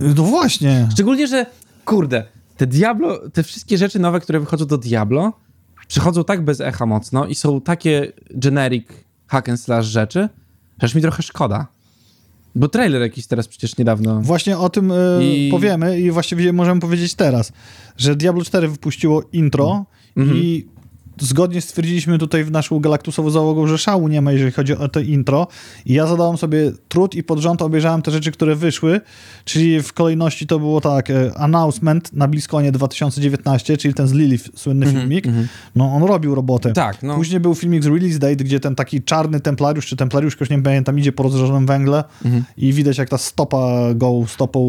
No 0.00 0.22
właśnie. 0.22 0.88
Szczególnie, 0.92 1.26
że 1.26 1.46
kurde, 1.84 2.24
te 2.56 2.66
Diablo, 2.66 3.30
te 3.30 3.42
wszystkie 3.42 3.78
rzeczy 3.78 3.98
nowe, 3.98 4.20
które 4.20 4.40
wychodzą 4.40 4.66
do 4.66 4.78
Diablo, 4.78 5.32
przychodzą 5.92 6.24
tak 6.24 6.44
bez 6.44 6.60
echa 6.60 6.86
mocno 6.86 7.26
i 7.26 7.34
są 7.34 7.60
takie 7.60 8.12
generic 8.30 8.86
hack 9.26 9.48
and 9.48 9.60
slash 9.60 9.86
rzeczy, 9.86 10.28
że 10.78 10.84
aż 10.84 10.94
mi 10.94 11.02
trochę 11.02 11.22
szkoda. 11.22 11.66
Bo 12.54 12.68
trailer 12.68 13.02
jakiś 13.02 13.26
teraz 13.26 13.48
przecież 13.48 13.76
niedawno... 13.78 14.20
Właśnie 14.20 14.58
o 14.58 14.68
tym 14.68 14.92
e, 14.92 14.96
I- 15.24 15.50
powiemy 15.50 16.00
i 16.00 16.10
właściwie 16.10 16.52
możemy 16.52 16.80
powiedzieć 16.80 17.14
teraz, 17.14 17.52
że 17.96 18.16
Diablo 18.16 18.44
4 18.44 18.68
wypuściło 18.68 19.22
intro 19.32 19.84
Mhm. 20.16 20.38
i 20.38 20.66
zgodnie 21.22 21.60
stwierdziliśmy 21.60 22.18
tutaj 22.18 22.44
w 22.44 22.50
naszą 22.50 22.80
galaktusową 22.80 23.30
załogą, 23.30 23.66
że 23.66 23.78
szału 23.78 24.08
nie 24.08 24.22
ma, 24.22 24.32
jeżeli 24.32 24.52
chodzi 24.52 24.72
o 24.76 24.88
to 24.88 25.00
intro. 25.00 25.46
I 25.86 25.92
ja 25.94 26.06
zadałem 26.06 26.36
sobie 26.36 26.72
trud 26.88 27.14
i 27.14 27.22
pod 27.22 27.38
rząd 27.38 27.62
obejrzałem 27.62 28.02
te 28.02 28.10
rzeczy, 28.10 28.32
które 28.32 28.56
wyszły, 28.56 29.00
czyli 29.44 29.82
w 29.82 29.92
kolejności 29.92 30.46
to 30.46 30.58
było 30.58 30.80
tak, 30.80 31.10
e, 31.10 31.32
Announcement 31.36 32.12
na 32.12 32.28
Bliskonie 32.28 32.72
2019, 32.72 33.76
czyli 33.76 33.94
ten 33.94 34.08
z 34.08 34.12
Lilith, 34.12 34.48
słynny 34.54 34.86
Mhm, 34.86 35.02
filmik. 35.02 35.24
No 35.76 35.84
on 35.94 36.02
robił 36.02 36.34
robotę. 36.34 36.72
Tak, 36.72 37.02
no. 37.02 37.14
Później 37.14 37.40
był 37.40 37.54
filmik 37.54 37.82
z 37.84 37.86
Release 37.86 38.18
Date, 38.18 38.36
gdzie 38.36 38.60
ten 38.60 38.74
taki 38.74 39.02
czarny 39.02 39.40
templariusz, 39.40 39.86
czy 39.86 39.96
templariusz, 39.96 40.36
już 40.40 40.50
nie 40.50 40.62
pamiętam, 40.62 40.98
idzie 40.98 41.12
po 41.12 41.22
rozżarzonym 41.22 41.66
węgle 41.66 42.04
Mhm. 42.24 42.44
i 42.56 42.72
widać 42.72 42.98
jak 42.98 43.08
ta 43.08 43.18
stopa 43.18 43.94
go 43.94 44.12
stopą 44.28 44.62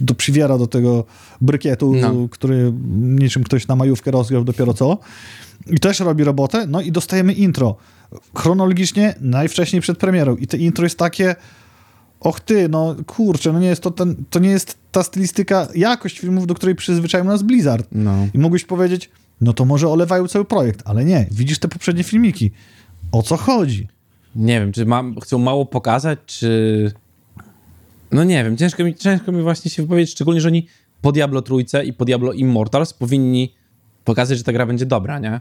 do, 0.00 0.14
przywiera 0.14 0.58
do 0.58 0.66
tego 0.66 1.04
brykietu, 1.40 1.94
No. 1.94 2.12
który 2.30 2.72
niczym 2.98 3.44
ktoś 3.44 3.68
na 3.68 3.76
majówkę 3.76 4.10
rozgrał 4.10 4.44
dopiero 4.44 4.74
co. 4.74 4.98
I 5.66 5.78
też 5.78 6.00
robi 6.00 6.24
robotę, 6.24 6.66
no 6.66 6.80
i 6.80 6.92
dostajemy 6.92 7.32
intro. 7.32 7.76
Chronologicznie 8.34 9.14
najwcześniej 9.20 9.82
przed 9.82 9.98
premierą. 9.98 10.36
I 10.36 10.46
to 10.46 10.56
intro 10.56 10.84
jest 10.84 10.98
takie 10.98 11.36
och 12.24 12.40
ty, 12.40 12.68
no 12.68 12.96
kurczę, 13.06 13.52
no 13.52 13.58
nie 13.60 13.66
jest 13.66 13.82
to, 13.82 13.90
ten, 13.90 14.24
to 14.30 14.38
nie 14.38 14.50
jest 14.50 14.78
ta 14.92 15.02
stylistyka, 15.02 15.68
jakość 15.74 16.18
filmów, 16.18 16.46
do 16.46 16.54
której 16.54 16.74
przyzwyczaił 16.74 17.24
nas 17.24 17.42
Blizzard. 17.42 17.88
No. 17.92 18.28
I 18.34 18.38
mógłbyś 18.38 18.64
powiedzieć, 18.64 19.10
no 19.40 19.52
to 19.52 19.64
może 19.64 19.88
olewają 19.88 20.28
cały 20.28 20.44
projekt, 20.44 20.82
ale 20.84 21.04
nie, 21.04 21.26
widzisz 21.30 21.58
te 21.58 21.68
poprzednie 21.68 22.04
filmiki. 22.04 22.50
O 23.12 23.22
co 23.22 23.36
chodzi? 23.36 23.88
Nie 24.36 24.60
wiem, 24.60 24.72
czy 24.72 24.86
mam, 24.86 25.20
chcą 25.20 25.38
mało 25.38 25.66
pokazać, 25.66 26.18
czy... 26.26 26.92
No 28.12 28.24
nie 28.24 28.44
wiem, 28.44 28.56
ciężko 28.56 28.84
mi, 28.84 28.94
ciężko 28.94 29.32
mi 29.32 29.42
właśnie 29.42 29.70
się 29.70 29.82
wypowiedzieć, 29.82 30.10
szczególnie, 30.10 30.40
że 30.40 30.48
oni 30.48 30.66
po 31.02 31.12
Diablo 31.12 31.42
Trójce 31.42 31.84
i 31.84 31.92
po 31.92 32.04
Diablo 32.04 32.32
Immortals 32.32 32.92
powinni 32.92 33.54
pokazać, 34.04 34.38
że 34.38 34.44
ta 34.44 34.52
gra 34.52 34.66
będzie 34.66 34.86
dobra, 34.86 35.18
nie? 35.18 35.40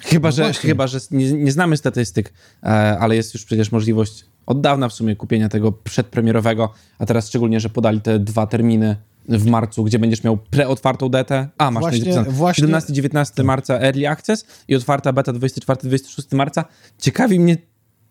Chyba, 0.00 0.28
No 0.28 0.32
że, 0.32 0.42
właśnie. 0.42 0.68
chyba, 0.70 0.86
że 0.86 0.98
nie, 1.10 1.32
nie 1.32 1.52
znamy 1.52 1.76
statystyk, 1.76 2.32
e, 2.62 2.66
ale 2.98 3.16
jest 3.16 3.34
już 3.34 3.44
przecież 3.44 3.72
możliwość 3.72 4.24
od 4.46 4.60
dawna 4.60 4.88
w 4.88 4.92
sumie 4.92 5.16
kupienia 5.16 5.48
tego 5.48 5.72
przedpremierowego, 5.72 6.72
a 6.98 7.06
teraz 7.06 7.28
szczególnie, 7.28 7.60
że 7.60 7.68
podali 7.68 8.00
te 8.00 8.18
dwa 8.18 8.46
terminy 8.46 8.96
w 9.28 9.46
marcu, 9.46 9.84
gdzie 9.84 9.98
będziesz 9.98 10.24
miał 10.24 10.36
preotwartą 10.36 11.08
detę. 11.08 11.48
A, 11.58 11.70
masz 11.70 11.80
Właśnie- 11.80 11.98
właśnie, 12.00 12.14
napisane. 12.14 12.36
właśnie- 12.36 12.64
17-19 12.66 13.44
marca 13.44 13.74
Early 13.80 14.08
Access 14.08 14.46
i 14.68 14.74
otwarta 14.74 15.12
beta 15.12 15.32
24-26 15.32 16.36
marca. 16.36 16.64
Ciekawi 16.98 17.40
mnie, 17.40 17.56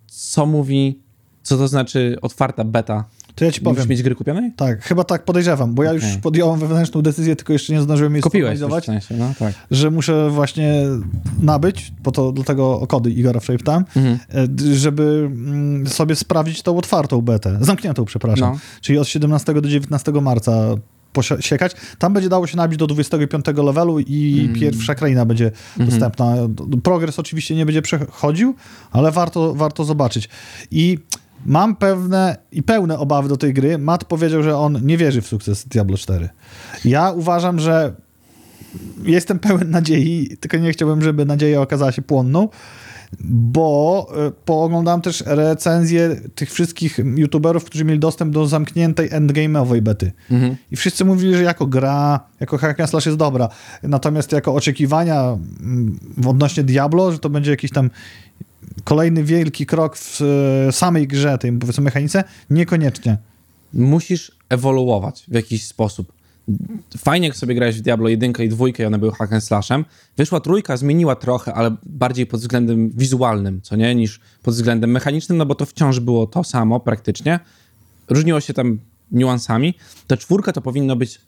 co 0.07 0.45
mówi, 0.45 0.99
co 1.43 1.57
to 1.57 1.67
znaczy 1.67 2.17
otwarta 2.21 2.63
beta. 2.63 3.05
To 3.37 3.45
ja 3.45 3.51
ci 3.51 3.61
Musisz 3.63 3.75
powiem. 3.75 3.89
mieć 3.89 4.03
gry 4.03 4.15
kupionej? 4.15 4.51
Tak, 4.55 4.83
chyba 4.83 5.03
tak 5.03 5.25
podejrzewam, 5.25 5.73
bo 5.75 5.83
ja 5.83 5.93
już 5.93 6.03
Okej. 6.03 6.17
podjąłem 6.21 6.59
wewnętrzną 6.59 7.01
decyzję, 7.01 7.35
tylko 7.35 7.53
jeszcze 7.53 7.73
nie 7.73 7.81
zdążyłem 7.81 8.13
jej 8.13 8.21
Kupiłeś 8.21 8.59
już 8.59 8.69
w 8.81 8.85
sensie, 8.85 9.15
no 9.17 9.33
tak. 9.39 9.53
że 9.71 9.91
muszę 9.91 10.29
właśnie 10.29 10.83
nabyć, 11.41 11.91
bo 12.03 12.11
to 12.11 12.31
dlatego 12.31 12.79
o 12.79 12.87
kody 12.87 13.09
Igora 13.11 13.39
wczoraj 13.39 13.57
pytałem, 13.57 13.85
Mhm. 13.95 14.19
e, 14.71 14.75
żeby 14.75 15.29
mm, 15.31 15.87
sobie 15.87 16.15
sprawdzić 16.15 16.61
tą 16.61 16.77
otwartą 16.77 17.21
betę, 17.21 17.57
zamkniętą, 17.61 18.05
przepraszam, 18.05 18.53
No. 18.53 18.59
czyli 18.81 18.99
od 18.99 19.07
17 19.07 19.53
do 19.61 19.69
19 19.69 20.11
marca 20.21 20.51
posiekać. 21.13 21.71
Tam 21.99 22.13
będzie 22.13 22.29
dało 22.29 22.47
się 22.47 22.57
nabić 22.57 22.79
do 22.79 22.87
25 22.87 23.63
levelu 23.63 23.99
i 23.99 24.39
Mm. 24.43 24.55
pierwsza 24.55 24.95
kraina 24.95 25.25
będzie 25.25 25.45
Mhm. 25.79 25.89
dostępna. 25.89 26.35
D- 26.47 26.63
d- 26.67 26.81
Progres 26.81 27.19
oczywiście 27.19 27.55
nie 27.55 27.65
będzie 27.65 27.81
przechodził, 27.81 28.55
ale 28.91 29.11
warto, 29.11 29.53
warto 29.55 29.83
zobaczyć. 29.85 30.29
I 30.71 30.97
mam 31.45 31.75
pewne 31.75 32.37
i 32.51 32.63
pełne 32.63 32.99
obawy 32.99 33.29
do 33.29 33.37
tej 33.37 33.53
gry. 33.53 33.77
Matt 33.77 34.05
powiedział, 34.05 34.43
że 34.43 34.57
on 34.57 34.79
nie 34.85 34.97
wierzy 34.97 35.21
w 35.21 35.27
sukces 35.27 35.67
Diablo 35.67 35.97
4. 35.97 36.29
Ja 36.85 37.11
uważam, 37.11 37.59
że 37.59 37.93
jestem 39.03 39.39
pełen 39.39 39.69
nadziei, 39.69 40.37
tylko 40.39 40.57
nie 40.57 40.71
chciałbym, 40.71 41.01
żeby 41.01 41.25
nadzieja 41.25 41.61
okazała 41.61 41.91
się 41.91 42.01
płonną, 42.01 42.49
bo 43.21 44.07
e, 44.27 44.31
pooglądam 44.45 45.01
też 45.01 45.23
recenzje 45.25 46.21
tych 46.35 46.51
wszystkich 46.51 46.99
youtuberów, 47.15 47.65
którzy 47.65 47.85
mieli 47.85 47.99
dostęp 47.99 48.33
do 48.33 48.47
zamkniętej 48.47 49.09
endgame'owej 49.09 49.81
bety. 49.81 50.11
Mhm. 50.31 50.55
I 50.71 50.75
wszyscy 50.75 51.05
mówili, 51.05 51.35
że 51.35 51.43
jako 51.43 51.67
gra, 51.67 52.19
jako 52.39 52.57
hack 52.57 52.79
and 52.79 52.89
slash 52.89 53.05
jest 53.05 53.17
dobra. 53.17 53.49
Natomiast 53.83 54.31
jako 54.31 54.53
oczekiwania 54.55 55.37
mm, 55.59 55.99
odnośnie 56.27 56.63
Diablo, 56.63 57.11
że 57.11 57.19
to 57.19 57.29
będzie 57.29 57.51
jakiś 57.51 57.71
tam 57.71 57.89
kolejny 58.83 59.23
wielki 59.23 59.65
krok 59.65 59.97
w 59.97 60.21
e, 60.21 60.71
samej 60.71 61.07
grze, 61.07 61.37
tej 61.37 61.51
powiedzmy 61.51 61.83
mechanice, 61.83 62.23
niekoniecznie. 62.49 63.17
Musisz 63.73 64.31
ewoluować 64.49 65.23
w 65.27 65.33
jakiś 65.33 65.65
sposób. 65.65 66.13
Fajnie, 66.97 67.27
jak 67.27 67.37
sobie 67.37 67.55
grałeś 67.55 67.77
w 67.77 67.81
Diablo 67.81 68.09
1 68.09 68.33
i 68.43 68.49
2 68.49 68.65
i 68.67 68.85
one 68.85 68.99
były 68.99 69.11
hack 69.11 69.33
and 69.33 69.43
slashem. 69.43 69.85
Wyszła 70.17 70.39
trójka, 70.39 70.77
zmieniła 70.77 71.15
trochę, 71.15 71.53
ale 71.53 71.75
bardziej 71.85 72.25
pod 72.25 72.39
względem 72.39 72.89
wizualnym, 72.89 73.61
co 73.61 73.75
nie, 73.75 73.95
niż 73.95 74.19
pod 74.43 74.53
względem 74.53 74.91
mechanicznym, 74.91 75.37
no 75.37 75.45
bo 75.45 75.55
to 75.55 75.65
wciąż 75.65 75.99
było 75.99 76.27
to 76.27 76.43
samo 76.43 76.79
praktycznie. 76.79 77.39
Różniło 78.09 78.41
się 78.41 78.53
tam 78.53 78.79
niuansami. 79.11 79.73
Ta 80.07 80.17
czwórka 80.17 80.51
to 80.51 80.61
powinno 80.61 80.95
być 80.95 81.21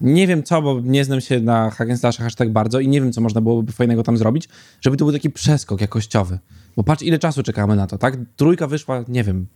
nie 0.00 0.26
wiem 0.26 0.42
co, 0.42 0.62
bo 0.62 0.80
nie 0.80 1.04
znam 1.04 1.20
się 1.20 1.40
na 1.40 1.70
hack 1.70 1.90
and 1.90 2.00
slashach 2.00 2.26
aż 2.26 2.34
tak 2.34 2.52
bardzo 2.52 2.80
i 2.80 2.88
nie 2.88 3.00
wiem, 3.00 3.12
co 3.12 3.20
można 3.20 3.40
byłoby 3.40 3.72
fajnego 3.72 4.02
tam 4.02 4.16
zrobić, 4.16 4.48
żeby 4.80 4.96
to 4.96 5.04
był 5.04 5.12
taki 5.12 5.30
przeskok 5.30 5.80
jakościowy. 5.80 6.38
Bo 6.76 6.82
patrz, 6.82 7.02
ile 7.02 7.18
czasu 7.18 7.42
czekamy 7.42 7.76
na 7.76 7.86
to, 7.86 7.98
tak? 7.98 8.16
Trójka 8.36 8.66
wyszła, 8.66 9.04
nie 9.08 9.24
wiem, 9.24 9.46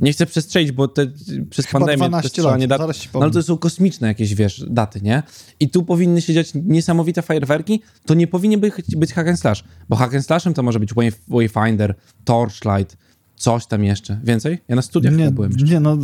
nie 0.00 0.12
chcę 0.12 0.26
przestrzelić, 0.26 0.72
bo 0.72 0.88
te, 0.88 1.06
przez 1.50 1.66
Chyba 1.66 1.78
pandemię 1.78 1.96
12 1.96 2.20
przestrzelanie 2.20 2.66
lat, 2.66 2.80
dat, 2.80 2.98
no, 3.14 3.20
ale 3.20 3.30
to 3.30 3.42
są 3.42 3.58
kosmiczne 3.58 4.08
jakieś, 4.08 4.34
wiesz, 4.34 4.64
daty, 4.70 5.00
nie? 5.00 5.22
I 5.60 5.70
tu 5.70 5.82
powinny 5.82 6.22
się 6.22 6.34
dziać 6.34 6.52
niesamowite 6.54 7.22
fajerwerki, 7.22 7.82
to 8.06 8.14
nie 8.14 8.26
powinien 8.26 8.60
być, 8.60 8.74
być 8.96 9.12
hack 9.12 9.28
and 9.28 9.40
slash, 9.40 9.64
bo 9.88 9.96
hack 9.96 10.14
and 10.14 10.26
slashem 10.26 10.54
to 10.54 10.62
może 10.62 10.80
być 10.80 10.94
Way- 10.94 11.12
Wayfinder, 11.28 11.94
Torchlight, 12.24 12.96
coś 13.36 13.66
tam 13.66 13.84
jeszcze. 13.84 14.20
Więcej? 14.24 14.58
Ja 14.68 14.76
na 14.76 14.82
studiach 14.82 15.16
Nie, 15.16 15.30
byłem 15.30 15.52
jeszcze. 15.52 15.66
nie 15.74 15.80
no, 15.80 15.96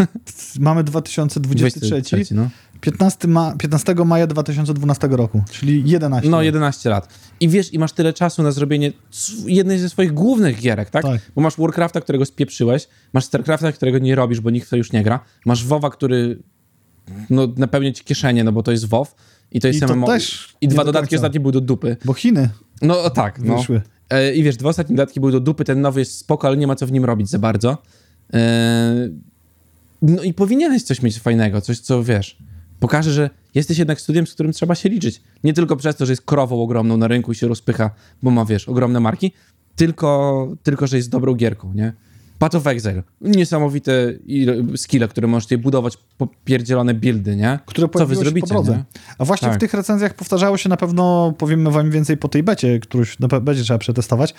mamy 0.60 0.84
2023, 0.84 1.80
23, 1.80 2.34
no. 2.34 2.48
15, 2.80 3.28
ma, 3.28 3.54
15 3.58 3.94
maja 3.94 4.26
2012 4.26 5.08
roku, 5.10 5.42
czyli 5.50 5.82
11 5.90 6.30
No, 6.30 6.36
lat. 6.36 6.44
11 6.44 6.90
lat. 6.90 7.08
I 7.40 7.48
wiesz, 7.48 7.74
i 7.74 7.78
masz 7.78 7.92
tyle 7.92 8.12
czasu 8.12 8.42
na 8.42 8.50
zrobienie 8.52 8.92
jednej 9.46 9.78
ze 9.78 9.88
swoich 9.88 10.12
głównych 10.12 10.60
gierek, 10.60 10.90
tak? 10.90 11.02
Tak. 11.02 11.20
Bo 11.34 11.40
masz 11.42 11.56
Warcrafta, 11.56 12.00
którego 12.00 12.24
spieprzyłeś, 12.24 12.88
masz 13.12 13.24
Starcrafta, 13.24 13.72
którego 13.72 13.98
nie 13.98 14.14
robisz, 14.14 14.40
bo 14.40 14.50
nikt 14.50 14.66
w 14.66 14.70
to 14.70 14.76
już 14.76 14.92
nie 14.92 15.02
gra, 15.02 15.20
masz 15.46 15.64
WoWa, 15.64 15.90
który 15.90 16.38
no, 17.30 17.48
napełnia 17.56 17.92
ci 17.92 18.04
kieszenie, 18.04 18.44
no 18.44 18.52
bo 18.52 18.62
to 18.62 18.72
jest 18.72 18.84
WoW 18.88 19.14
i 19.52 19.60
to 19.60 19.68
jest 19.68 19.78
I 19.82 19.86
to 19.86 19.96
MMO. 19.96 20.06
też 20.06 20.54
I 20.60 20.68
dwa 20.68 20.84
do 20.84 20.92
dodatki 20.92 21.16
ostatnie 21.16 21.40
były 21.40 21.52
do 21.52 21.60
dupy. 21.60 21.96
Bo 22.04 22.14
Chiny 22.14 22.48
No 22.82 23.10
tak, 23.10 23.38
no. 23.38 23.56
wyszły. 23.56 23.82
E, 24.12 24.34
I 24.34 24.42
wiesz, 24.42 24.56
dwa 24.56 24.68
ostatnie 24.68 24.96
dodatki 24.96 25.20
były 25.20 25.32
do 25.32 25.40
dupy, 25.40 25.64
ten 25.64 25.80
nowy 25.80 26.00
jest 26.00 26.18
spoko, 26.18 26.46
ale 26.48 26.56
nie 26.56 26.66
ma 26.66 26.76
co 26.76 26.86
w 26.86 26.92
nim 26.92 27.04
robić 27.04 27.30
za 27.30 27.38
bardzo. 27.38 27.78
E, 28.34 29.08
No 30.02 30.22
i 30.22 30.34
powinieneś 30.34 30.82
coś 30.82 31.02
mieć 31.02 31.18
fajnego, 31.18 31.60
coś, 31.60 31.78
co 31.78 32.04
wiesz, 32.04 32.38
pokaże, 32.80 33.12
że 33.12 33.30
jesteś 33.54 33.78
jednak 33.78 34.00
studiem, 34.00 34.26
z 34.26 34.34
którym 34.34 34.52
trzeba 34.52 34.74
się 34.74 34.88
liczyć. 34.88 35.22
Nie 35.44 35.52
tylko 35.52 35.76
przez 35.76 35.96
to, 35.96 36.06
że 36.06 36.12
jest 36.12 36.22
krową 36.22 36.62
ogromną 36.62 36.96
na 36.96 37.08
rynku 37.08 37.32
i 37.32 37.34
się 37.34 37.48
rozpycha, 37.48 37.90
bo 38.22 38.30
ma, 38.30 38.44
wiesz, 38.44 38.68
ogromne 38.68 39.00
marki, 39.00 39.32
tylko, 39.76 40.48
tylko 40.62 40.86
że 40.86 40.96
jest 40.96 41.10
dobrą 41.10 41.34
gierką, 41.34 41.72
nie? 41.74 41.92
Path 42.42 42.54
of 42.56 42.66
Exile. 42.66 43.02
Niesamowite 43.20 43.92
skille, 44.76 45.08
które 45.08 45.28
możesz 45.28 45.44
tutaj 45.44 45.58
budować, 45.58 45.96
popierdzielone 46.18 46.94
buildy, 46.94 47.36
nie? 47.36 47.58
które 47.66 47.88
Co 47.98 48.06
wy 48.06 48.16
zrobicie, 48.16 48.40
po 48.40 48.46
drodze. 48.54 48.72
nie? 48.72 48.84
A 49.18 49.24
właśnie 49.24 49.48
Tak. 49.48 49.56
w 49.56 49.60
tych 49.60 49.74
recenzjach 49.74 50.14
powtarzało 50.14 50.56
się 50.56 50.68
na 50.68 50.76
pewno, 50.76 51.34
powiemy 51.38 51.70
wam 51.70 51.90
więcej 51.90 52.16
po 52.16 52.28
tej 52.28 52.42
becie, 52.42 52.80
którąś 52.80 53.16
pe- 53.18 53.40
będzie 53.40 53.62
trzeba 53.62 53.78
przetestować, 53.78 54.34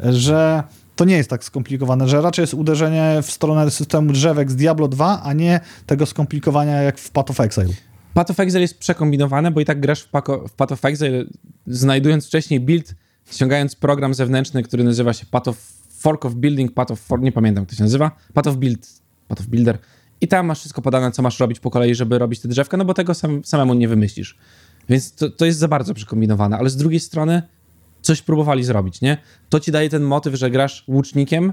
że 0.00 0.62
to 0.96 1.04
nie 1.04 1.16
jest 1.16 1.30
tak 1.30 1.44
skomplikowane, 1.44 2.08
że 2.08 2.20
raczej 2.20 2.42
jest 2.42 2.54
uderzenie 2.54 3.18
w 3.22 3.30
stronę 3.30 3.70
systemu 3.70 4.12
drzewek 4.12 4.50
z 4.50 4.56
Diablo 4.56 4.88
2, 4.88 5.22
a 5.22 5.32
nie 5.32 5.60
tego 5.86 6.06
skomplikowania 6.06 6.82
jak 6.82 6.98
w 6.98 7.10
Path 7.10 7.30
of 7.30 7.40
Exile. 7.40 7.74
Path 8.14 8.30
of 8.30 8.40
Exile 8.40 8.60
jest 8.60 8.78
przekombinowane, 8.78 9.50
bo 9.50 9.60
i 9.60 9.64
tak 9.64 9.80
grasz 9.80 10.00
w, 10.02 10.08
Paco, 10.08 10.48
w 10.48 10.52
Path 10.52 10.72
of 10.72 10.84
Exile, 10.84 11.24
znajdując 11.66 12.26
wcześniej 12.26 12.60
build, 12.60 12.94
ściągając 13.30 13.76
program 13.76 14.14
zewnętrzny, 14.14 14.62
który 14.62 14.84
nazywa 14.84 15.12
się 15.12 15.26
Path 15.26 15.48
of 15.48 15.77
Fork 15.98 16.24
of 16.24 16.34
Building, 16.34 16.72
Path 16.72 16.90
of 16.92 17.00
For, 17.00 17.20
nie 17.20 17.32
pamiętam 17.32 17.62
jak 17.62 17.70
to 17.70 17.76
się 17.76 17.82
nazywa, 17.82 18.10
Path 18.34 18.48
of 18.48 18.56
Build, 18.56 18.88
Path 19.28 19.40
of 19.40 19.46
Builder. 19.46 19.78
I 20.20 20.28
tam 20.28 20.46
masz 20.46 20.58
wszystko 20.60 20.82
podane, 20.82 21.10
co 21.12 21.22
masz 21.22 21.40
robić 21.40 21.60
po 21.60 21.70
kolei, 21.70 21.94
żeby 21.94 22.18
robić 22.18 22.40
te 22.40 22.48
drzewka, 22.48 22.76
no 22.76 22.84
bo 22.84 22.94
tego 22.94 23.14
sam, 23.14 23.44
samemu 23.44 23.74
nie 23.74 23.88
wymyślisz. 23.88 24.36
Więc 24.88 25.12
to, 25.14 25.30
to 25.30 25.46
jest 25.46 25.58
za 25.58 25.68
bardzo 25.68 25.94
przekombinowane, 25.94 26.56
ale 26.58 26.70
z 26.70 26.76
drugiej 26.76 27.00
strony 27.00 27.42
coś 28.02 28.22
próbowali 28.22 28.64
zrobić, 28.64 29.00
nie? 29.00 29.16
To 29.48 29.60
ci 29.60 29.72
daje 29.72 29.88
ten 29.90 30.02
motyw, 30.02 30.34
że 30.34 30.50
grasz 30.50 30.84
łucznikiem 30.88 31.52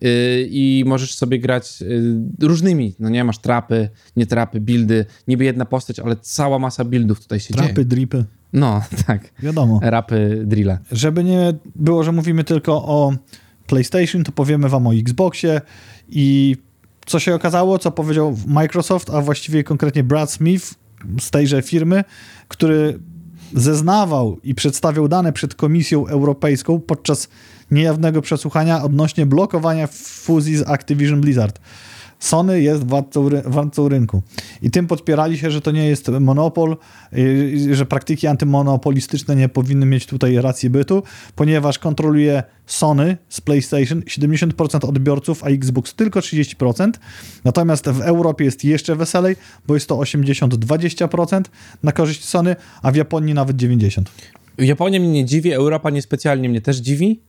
yy, 0.00 0.08
i 0.50 0.84
możesz 0.86 1.14
sobie 1.14 1.38
grać 1.38 1.80
yy, 1.80 2.48
różnymi, 2.48 2.94
no 2.98 3.08
nie? 3.08 3.24
Masz 3.24 3.38
trapy, 3.38 3.88
nie 4.16 4.26
trapy, 4.26 4.60
buildy, 4.60 5.06
niby 5.28 5.44
jedna 5.44 5.64
postać, 5.64 6.00
ale 6.00 6.16
cała 6.16 6.58
masa 6.58 6.84
buildów 6.84 7.20
tutaj 7.20 7.40
się 7.40 7.54
Trapy, 7.54 7.74
dzieje. 7.74 7.84
dripy, 7.86 8.24
No, 8.52 8.82
tak. 9.06 9.32
wiadomo. 9.42 9.80
Rapy, 9.82 10.42
drille. 10.46 10.78
Żeby 10.92 11.24
nie 11.24 11.54
było, 11.76 12.04
że 12.04 12.12
mówimy 12.12 12.44
tylko 12.44 12.72
o 12.84 13.12
PlayStation, 13.66 14.24
to 14.24 14.32
powiemy 14.32 14.68
wam 14.68 14.86
o 14.86 14.94
Xboxie 14.94 15.60
i 16.08 16.56
co 17.06 17.18
się 17.18 17.34
okazało, 17.34 17.78
co 17.78 17.90
powiedział 17.90 18.36
Microsoft, 18.46 19.10
a 19.10 19.20
właściwie 19.20 19.64
konkretnie 19.64 20.04
Brad 20.04 20.32
Smith 20.32 20.74
z 21.20 21.30
tejże 21.30 21.62
firmy, 21.62 22.04
który 22.48 22.98
zeznawał 23.54 24.38
i 24.42 24.54
przedstawiał 24.54 25.08
dane 25.08 25.32
przed 25.32 25.54
Komisją 25.54 26.06
Europejską 26.06 26.80
podczas 26.80 27.28
niejawnego 27.70 28.22
przesłuchania 28.22 28.82
odnośnie 28.82 29.26
blokowania 29.26 29.86
fuzji 29.86 30.56
z 30.56 30.68
Activision 30.68 31.20
Blizzard. 31.20 31.60
Sony 32.18 32.60
jest 32.60 32.84
władcą, 32.84 33.28
władcą 33.44 33.88
rynku. 33.88 34.22
I 34.62 34.70
tym 34.70 34.86
podpierali 34.86 35.38
się, 35.38 35.50
że 35.50 35.60
to 35.60 35.70
nie 35.70 35.86
jest 35.86 36.08
monopol, 36.08 36.76
że 37.70 37.86
praktyki 37.86 38.26
antymonopolistyczne 38.26 39.36
nie 39.36 39.48
powinny 39.48 39.86
mieć 39.86 40.06
tutaj 40.06 40.36
racji 40.36 40.70
bytu, 40.70 41.02
ponieważ 41.36 41.78
kontroluje 41.78 42.42
Sony 42.66 43.16
z 43.28 43.40
PlayStation 43.40 44.00
70% 44.00 44.88
odbiorców, 44.88 45.44
a 45.44 45.48
Xbox 45.48 45.94
tylko 45.94 46.20
30%. 46.20 46.90
Natomiast 47.44 47.88
w 47.88 48.00
Europie 48.00 48.44
jest 48.44 48.64
jeszcze 48.64 48.96
weselej, 48.96 49.36
bo 49.66 49.74
jest 49.74 49.88
to 49.88 49.96
80-20% 49.96 51.42
na 51.82 51.92
korzyść 51.92 52.24
Sony, 52.24 52.56
a 52.82 52.92
w 52.92 52.96
Japonii 52.96 53.34
nawet 53.34 53.56
90%. 53.56 54.02
Japonia 54.58 55.00
mnie 55.00 55.08
nie 55.08 55.24
dziwi, 55.24 55.52
Europa 55.52 55.90
niespecjalnie 55.90 56.48
mnie 56.48 56.60
też 56.60 56.76
dziwi. 56.76 57.20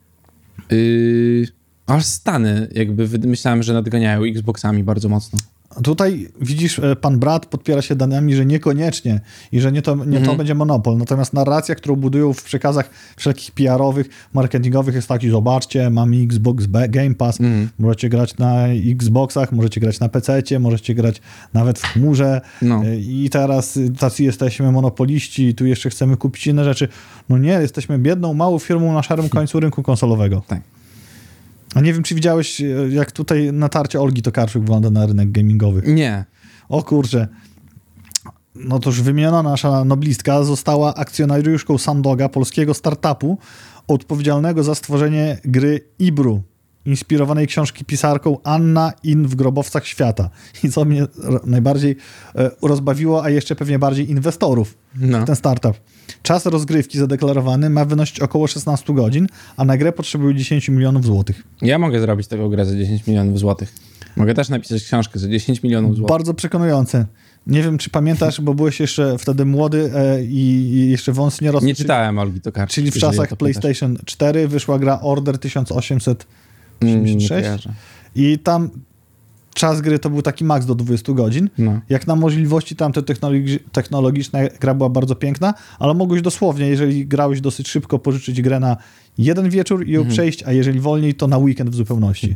Yy, 0.72 1.48
ale 1.86 2.04
Stany 2.04 2.68
jakby 2.72 3.08
myślałem, 3.20 3.64
że 3.64 3.74
nadganiają 3.74 4.24
Xboxami 4.24 4.84
bardzo 4.84 5.10
mocno. 5.10 5.40
Tutaj 5.84 6.28
widzisz, 6.42 6.80
e, 6.80 6.96
pan 6.96 7.20
brat 7.20 7.46
podpiera 7.46 7.82
się 7.82 7.96
danymi, 7.96 8.36
że 8.36 8.46
niekoniecznie 8.46 9.22
i 9.52 9.60
że 9.60 9.72
nie 9.72 9.82
to, 9.82 9.96
nie 9.96 10.22
to 10.22 10.36
będzie 10.36 10.56
monopol. 10.56 10.98
Natomiast 10.98 11.34
narracja, 11.34 11.76
którą 11.76 11.96
budują 11.96 12.34
w 12.34 12.44
przekazach 12.44 12.90
wszelkich 13.18 13.52
PR-owych, 13.52 14.10
marketingowych 14.34 14.96
jest 14.96 15.08
taki, 15.08 15.30
zobaczcie, 15.30 15.90
mamy 15.90 16.18
Xbox 16.18 16.66
Game 16.90 17.16
Pass, 17.16 17.38
możecie 17.80 18.10
grać 18.10 18.38
na 18.38 18.68
Xboxach, 18.68 19.52
możecie 19.52 19.82
grać 19.82 20.00
na 20.00 20.10
PC, 20.10 20.42
możecie 20.60 20.96
grać 20.96 21.22
nawet 21.54 21.80
w 21.80 21.84
chmurze 21.84 22.42
No. 22.62 22.86
E, 22.86 22.98
i 22.98 23.30
teraz 23.30 23.78
y, 23.78 23.92
tacy 24.00 24.24
jesteśmy 24.24 24.72
monopoliści, 24.72 25.56
tu 25.56 25.66
jeszcze 25.66 25.90
chcemy 25.90 26.18
kupić 26.18 26.48
inne 26.48 26.64
rzeczy. 26.64 26.88
No 27.30 27.38
nie, 27.38 27.52
jesteśmy 27.52 28.00
biedną, 28.00 28.34
małą 28.34 28.60
firmą 28.60 28.94
na 28.94 29.04
szarym 29.04 29.30
końcu 29.36 29.60
rynku 29.60 29.84
konsolowego. 29.84 30.42
Tak. 30.48 30.62
A 31.76 31.82
nie 31.82 31.94
wiem, 31.94 32.04
czy 32.04 32.16
widziałeś, 32.16 32.62
e, 32.62 32.66
jak 32.90 33.12
tutaj 33.12 33.54
natarcie 33.54 34.02
Olgi 34.02 34.22
Tokarczuk 34.22 34.62
wygląda 34.62 34.90
na 34.90 35.06
rynek 35.06 35.32
gamingowy. 35.32 35.82
Nie. 35.86 36.26
O 36.70 36.84
kurczę. 36.84 37.28
No 38.56 38.80
to 38.80 38.90
już 38.90 39.02
wymieniona 39.02 39.44
nasza 39.44 39.86
noblistka 39.86 40.44
została 40.44 40.96
akcjonariuszką 40.96 41.78
Sandoga, 41.78 42.30
polskiego 42.30 42.74
startupu, 42.74 43.38
odpowiedzialnego 43.88 44.64
za 44.64 44.76
stworzenie 44.76 45.38
gry 45.46 45.82
Ibru, 46.00 46.44
inspirowanej 46.86 47.48
książki 47.48 47.86
pisarką 47.86 48.38
Anna 48.44 48.94
In 49.04 49.28
w 49.28 49.36
grobowcach 49.36 49.88
świata. 49.88 50.30
I 50.64 50.70
co 50.70 50.86
mnie 50.86 51.06
najbardziej 51.46 51.96
e, 52.36 52.52
rozbawiło, 52.62 53.24
a 53.24 53.30
jeszcze 53.30 53.56
pewnie 53.56 53.80
bardziej 53.80 54.12
inwestorów 54.12 54.78
No. 54.96 55.22
w 55.22 55.26
ten 55.26 55.36
startup. 55.36 55.74
Czas 56.24 56.46
rozgrywki 56.46 56.98
zadeklarowany 56.98 57.70
ma 57.70 57.86
wynosić 57.86 58.20
około 58.20 58.48
16 58.48 58.94
godzin, 58.94 59.28
a 59.58 59.66
na 59.66 59.78
grę 59.78 59.92
potrzebuje 59.92 60.36
10 60.36 60.70
milionów 60.70 61.06
złotych. 61.06 61.44
Ja 61.62 61.80
mogę 61.80 62.00
zrobić 62.00 62.28
taką 62.28 62.50
grę 62.50 62.66
za 62.66 62.76
10 62.76 63.08
milionów 63.08 63.40
złotych. 63.40 63.74
Mogę 64.16 64.34
też 64.34 64.50
napisać 64.50 64.84
książkę 64.84 65.20
za 65.20 65.28
10 65.28 65.64
milionów 65.64 65.96
złotych. 65.96 66.10
Bardzo 66.10 66.34
przekonujące. 66.34 67.06
Nie 67.48 67.64
wiem, 67.64 67.78
czy 67.78 67.90
pamiętasz, 67.90 68.42
bo 68.42 68.54
byłeś 68.54 68.80
jeszcze 68.80 69.18
wtedy 69.18 69.46
młody 69.46 69.92
e, 69.96 70.24
i, 70.24 70.90
jeszcze 70.92 71.12
wąs 71.12 71.42
nie 71.42 71.52
rosł. 71.52 71.66
Nie 71.66 71.76
czytałem 71.76 72.20
Olgi 72.20 72.42
Tokarczyk. 72.42 72.76
Czyli 72.76 72.92
w 72.92 72.98
czasach. 72.98 73.30
PlayStation 73.30 73.98
4 74.06 74.48
wyszła 74.48 74.80
gra 74.80 75.00
Order 75.02 75.40
1886 76.80 77.66
Mm, 77.66 77.76
i 78.16 78.40
tam 78.40 78.70
czas 79.54 79.82
gry 79.82 80.00
to 80.00 80.10
był 80.10 80.22
taki 80.22 80.44
maks 80.46 80.66
do 80.66 80.76
20 80.76 81.14
godzin. 81.14 81.50
No. 81.58 81.82
Jak 81.90 82.08
na 82.08 82.16
możliwości 82.16 82.76
tamte 82.76 83.02
technologi- 83.02 83.60
technologiczne 83.72 84.50
gra 84.60 84.74
była 84.74 84.90
bardzo 84.90 85.16
piękna, 85.16 85.54
ale 85.80 85.94
mogłeś 85.94 86.22
dosłownie, 86.22 86.68
jeżeli 86.68 87.08
grałeś 87.08 87.42
dosyć 87.42 87.68
szybko, 87.70 88.00
pożyczyć 88.00 88.42
grę 88.42 88.60
na 88.60 88.78
jeden 89.18 89.50
wieczór 89.50 89.88
i 89.88 89.92
ją 89.92 90.08
przejść, 90.08 90.44
a 90.44 90.52
jeżeli 90.52 90.80
wolniej, 90.80 91.14
to 91.14 91.28
na 91.28 91.38
weekend 91.38 91.70
w 91.70 91.76
zupełności. 91.76 92.36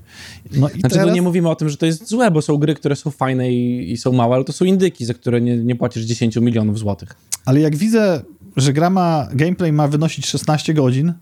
No 0.51 0.51
i 0.51 0.55
Mhm. 0.55 0.79
Znaczy, 0.79 0.93
teraz... 0.95 1.07
no 1.07 1.13
nie 1.13 1.21
mówimy 1.21 1.49
o 1.49 1.55
tym, 1.55 1.69
że 1.69 1.77
to 1.77 1.85
jest 1.85 2.07
złe, 2.09 2.31
bo 2.31 2.41
są 2.41 2.57
gry, 2.57 2.75
które 2.75 2.95
są 2.95 3.11
fajne 3.11 3.51
i, 3.53 3.91
i 3.91 3.97
są 3.97 4.11
małe, 4.11 4.35
ale 4.35 4.43
to 4.43 4.53
są 4.53 4.65
indyki, 4.65 5.05
za 5.05 5.13
które 5.13 5.41
nie, 5.41 5.57
nie 5.57 5.75
płacisz 5.75 6.03
10 6.03 6.35
milionów 6.35 6.79
złotych. 6.79 7.15
Ale 7.45 7.59
jak 7.59 7.75
widzę, 7.75 8.21
że 8.57 8.73
gra 8.73 8.89
ma, 8.89 9.27
gameplay 9.33 9.73
ma 9.73 9.87
wynosić 9.87 10.25
16 10.25 10.73
godzin, 10.73 11.13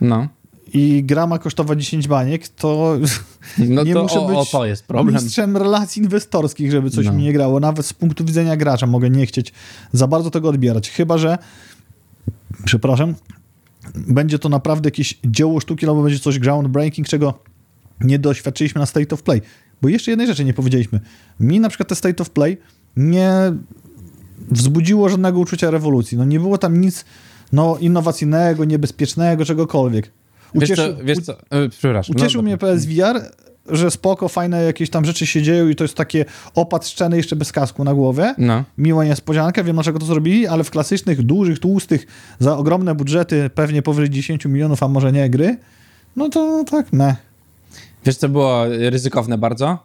No. 0.00 0.28
I 0.74 1.04
gra 1.04 1.26
ma 1.26 1.38
kosztować 1.38 1.80
10 1.80 2.08
baniek, 2.08 2.48
to 2.48 2.96
No 3.58 3.84
nie 3.84 3.94
to 3.94 4.02
muszę 4.02 4.20
o, 4.20 4.28
być 4.28 4.36
o 4.36 4.44
to 4.44 4.66
jest 4.66 4.86
problem. 4.86 5.14
mistrzem 5.14 5.56
relacji 5.56 6.02
inwestorskich, 6.02 6.70
żeby 6.70 6.90
coś 6.90 7.06
No. 7.06 7.12
mi 7.12 7.22
nie 7.22 7.32
grało. 7.32 7.60
Nawet 7.60 7.86
z 7.86 7.92
punktu 7.92 8.24
widzenia 8.24 8.56
gracza 8.56 8.86
mogę 8.86 9.10
nie 9.10 9.26
chcieć 9.26 9.52
za 9.92 10.06
bardzo 10.06 10.30
tego 10.30 10.48
odbierać. 10.48 10.90
Chyba, 10.90 11.18
że 11.18 11.38
przepraszam, 12.64 13.14
będzie 13.94 14.38
to 14.38 14.48
naprawdę 14.48 14.86
jakieś 14.86 15.18
dzieło 15.24 15.60
sztuki, 15.60 15.86
albo 15.86 16.02
będzie 16.02 16.18
coś 16.18 16.38
groundbreaking, 16.38 17.08
czego 17.08 17.38
nie 18.00 18.18
doświadczyliśmy 18.18 18.78
na 18.78 18.86
State 18.86 19.14
of 19.14 19.22
Play. 19.22 19.42
Bo 19.82 19.88
jeszcze 19.88 20.10
jednej 20.10 20.26
rzeczy 20.26 20.44
nie 20.44 20.54
powiedzieliśmy. 20.54 21.00
Mi 21.40 21.60
na 21.60 21.68
przykład 21.68 21.88
te 21.88 21.94
State 21.94 22.22
of 22.22 22.30
Play 22.30 22.58
nie 22.96 23.32
wzbudziło 24.50 25.08
żadnego 25.08 25.38
uczucia 25.38 25.70
rewolucji. 25.70 26.18
No 26.18 26.24
nie 26.24 26.40
było 26.40 26.58
tam 26.58 26.80
nic 26.80 27.04
no, 27.52 27.76
innowacyjnego, 27.80 28.64
niebezpiecznego, 28.64 29.44
czegokolwiek. 29.44 30.10
Wiesz 30.56 30.70
co, 30.70 30.96
wiesz 31.04 31.18
co, 31.18 31.32
e, 31.50 31.68
przepraszam. 31.68 32.16
Ucieszył 32.16 32.42
no, 32.42 32.46
mnie 32.46 32.58
PSVR, 32.58 33.20
że 33.68 33.90
spoko, 33.90 34.28
fajne 34.28 34.62
jakieś 34.62 34.90
tam 34.90 35.04
rzeczy 35.04 35.26
się 35.26 35.42
dzieją 35.42 35.68
i 35.68 35.76
to 35.76 35.84
jest 35.84 35.94
takie 35.94 36.24
opad 36.54 36.88
szczeny 36.88 37.16
jeszcze 37.16 37.36
bez 37.36 37.52
kasku 37.52 37.84
na 37.84 37.94
głowie. 37.94 38.34
No. 38.38 38.64
Miła 38.78 39.04
niespodzianka, 39.04 39.64
wiem 39.64 39.76
dlaczego 39.76 39.98
to 39.98 40.06
zrobili, 40.06 40.46
ale 40.46 40.64
w 40.64 40.70
klasycznych, 40.70 41.22
dużych, 41.22 41.58
tłustych, 41.58 42.06
za 42.38 42.56
ogromne 42.56 42.94
budżety, 42.94 43.50
pewnie 43.54 43.82
powyżej 43.82 44.10
10 44.10 44.44
milionów, 44.44 44.82
a 44.82 44.88
może 44.88 45.12
nie, 45.12 45.30
gry, 45.30 45.56
no 46.16 46.28
to 46.28 46.64
tak, 46.70 46.92
ne. 46.92 47.16
Wiesz, 48.04 48.16
co 48.16 48.28
było 48.28 48.64
ryzykowne 48.68 49.38
bardzo? 49.38 49.78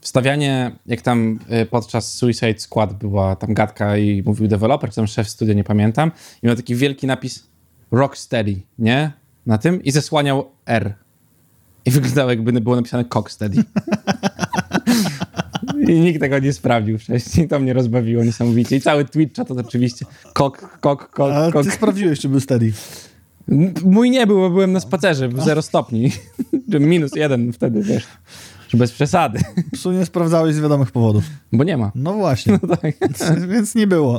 Wstawianie, 0.00 0.72
jak 0.86 1.02
tam 1.02 1.38
y, 1.62 1.66
podczas 1.66 2.14
Suicide 2.14 2.58
Squad 2.58 2.94
była 2.94 3.36
tam 3.36 3.54
gadka 3.54 3.96
i 3.96 4.22
mówił 4.26 4.48
deweloper, 4.48 4.90
czy 4.90 4.96
tam 4.96 5.06
szef 5.06 5.28
studia, 5.28 5.54
nie 5.54 5.64
pamiętam, 5.64 6.12
i 6.42 6.46
miał 6.46 6.56
taki 6.56 6.74
wielki 6.74 7.06
napis 7.06 7.46
Rocksteady, 7.92 8.56
nie? 8.78 9.12
Na 9.48 9.58
tym 9.58 9.82
i 9.84 9.90
zasłaniał 9.90 10.50
R. 10.66 10.94
I 11.84 11.90
wyglądało 11.90 12.30
jakby 12.30 12.52
było 12.60 12.76
napisane 12.76 13.04
Cocksteady. 13.04 13.64
I 15.88 16.00
nikt 16.00 16.20
tego 16.20 16.38
nie 16.38 16.52
sprawdził 16.52 16.98
wcześniej. 16.98 17.48
To 17.48 17.58
mnie 17.58 17.72
rozbawiło 17.72 18.24
niesamowicie. 18.24 18.76
I 18.76 18.80
cały 18.80 19.04
Twitch 19.04 19.34
to 19.34 19.54
oczywiście 19.54 20.06
kok, 20.32 20.78
kok, 20.80 21.10
kok, 21.10 21.20
Ale 21.20 21.52
kok. 21.52 21.64
ty 21.64 21.70
sprawdziłeś, 21.70 22.20
czy 22.20 22.28
był 22.28 22.40
steady. 22.40 22.72
Mój 23.84 24.10
nie 24.10 24.26
był, 24.26 24.36
bo 24.36 24.50
byłem 24.50 24.72
na 24.72 24.80
spacerze 24.80 25.28
w 25.28 25.42
0 25.42 25.62
stopni. 25.62 26.12
Minus 26.80 27.14
jeden 27.16 27.52
wtedy, 27.52 27.82
wiesz. 27.82 28.06
Bez 28.74 28.92
przesady. 28.92 29.40
Psu 29.72 29.92
nie 29.92 30.06
sprawdzałeś 30.06 30.54
z 30.54 30.60
wiadomych 30.60 30.90
powodów. 30.92 31.24
Bo 31.52 31.64
nie 31.64 31.76
ma. 31.76 31.92
No 31.94 32.12
właśnie, 32.14 32.58
Tak. 32.80 32.94
więc 33.48 33.74
nie 33.74 33.86
było. 33.86 34.18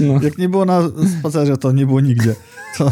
No. 0.00 0.20
Jak 0.22 0.38
nie 0.38 0.48
było 0.48 0.64
na 0.64 0.82
spacerze, 1.20 1.56
to 1.56 1.72
nie 1.72 1.86
było 1.86 2.00
nigdzie. 2.00 2.34
To, 2.78 2.90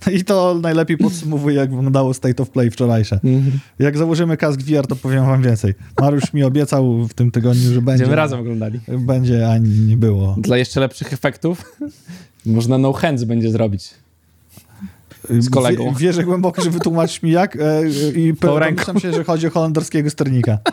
I 0.18 0.24
to 0.24 0.58
najlepiej 0.62 0.98
podsumowuje, 0.98 1.56
jak 1.56 1.70
wyglądało 1.70 2.14
State 2.14 2.42
of 2.42 2.50
Play 2.50 2.70
wczorajsze. 2.70 3.20
Mhm. 3.24 3.60
Jak 3.78 3.98
założymy 3.98 4.36
kask 4.36 4.60
VR, 4.60 4.86
to 4.86 4.96
powiem 4.96 5.26
wam 5.26 5.42
więcej. 5.42 5.74
Mariusz 6.00 6.32
mi 6.32 6.42
obiecał 6.42 7.06
w 7.08 7.14
tym 7.14 7.30
tygodniu, 7.30 7.62
że 7.62 7.68
będzie. 7.68 7.82
Będziemy 7.82 8.16
razem 8.16 8.40
oglądali. 8.40 8.80
Będzie, 8.88 9.50
a 9.50 9.58
nie 9.58 9.96
było. 9.96 10.36
Dla 10.38 10.56
jeszcze 10.56 10.80
lepszych 10.80 11.12
efektów 11.12 11.64
można 12.46 12.78
no 12.78 12.92
hands 12.92 13.24
będzie 13.24 13.50
zrobić. 13.50 13.90
Z 15.28 15.50
kolegą. 15.50 15.90
Wie, 15.90 15.98
wierzę 15.98 16.24
głęboko, 16.24 16.62
że 16.62 16.70
wytłumaczysz 16.70 17.22
mi 17.22 17.30
jak 17.30 17.56
e, 17.56 17.82
i 18.14 18.34
domyślam 18.40 19.00
się, 19.00 19.12
że 19.12 19.24
chodzi 19.24 19.46
o 19.46 19.50
holenderskiego 19.50 20.10
sternika. 20.10 20.58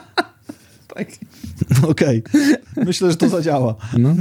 Tak. 0.95 1.07
Okej. 1.89 2.23
Myślę, 2.85 3.11
że 3.11 3.17
to 3.17 3.29
zadziała. 3.29 3.75
No. 3.97 4.15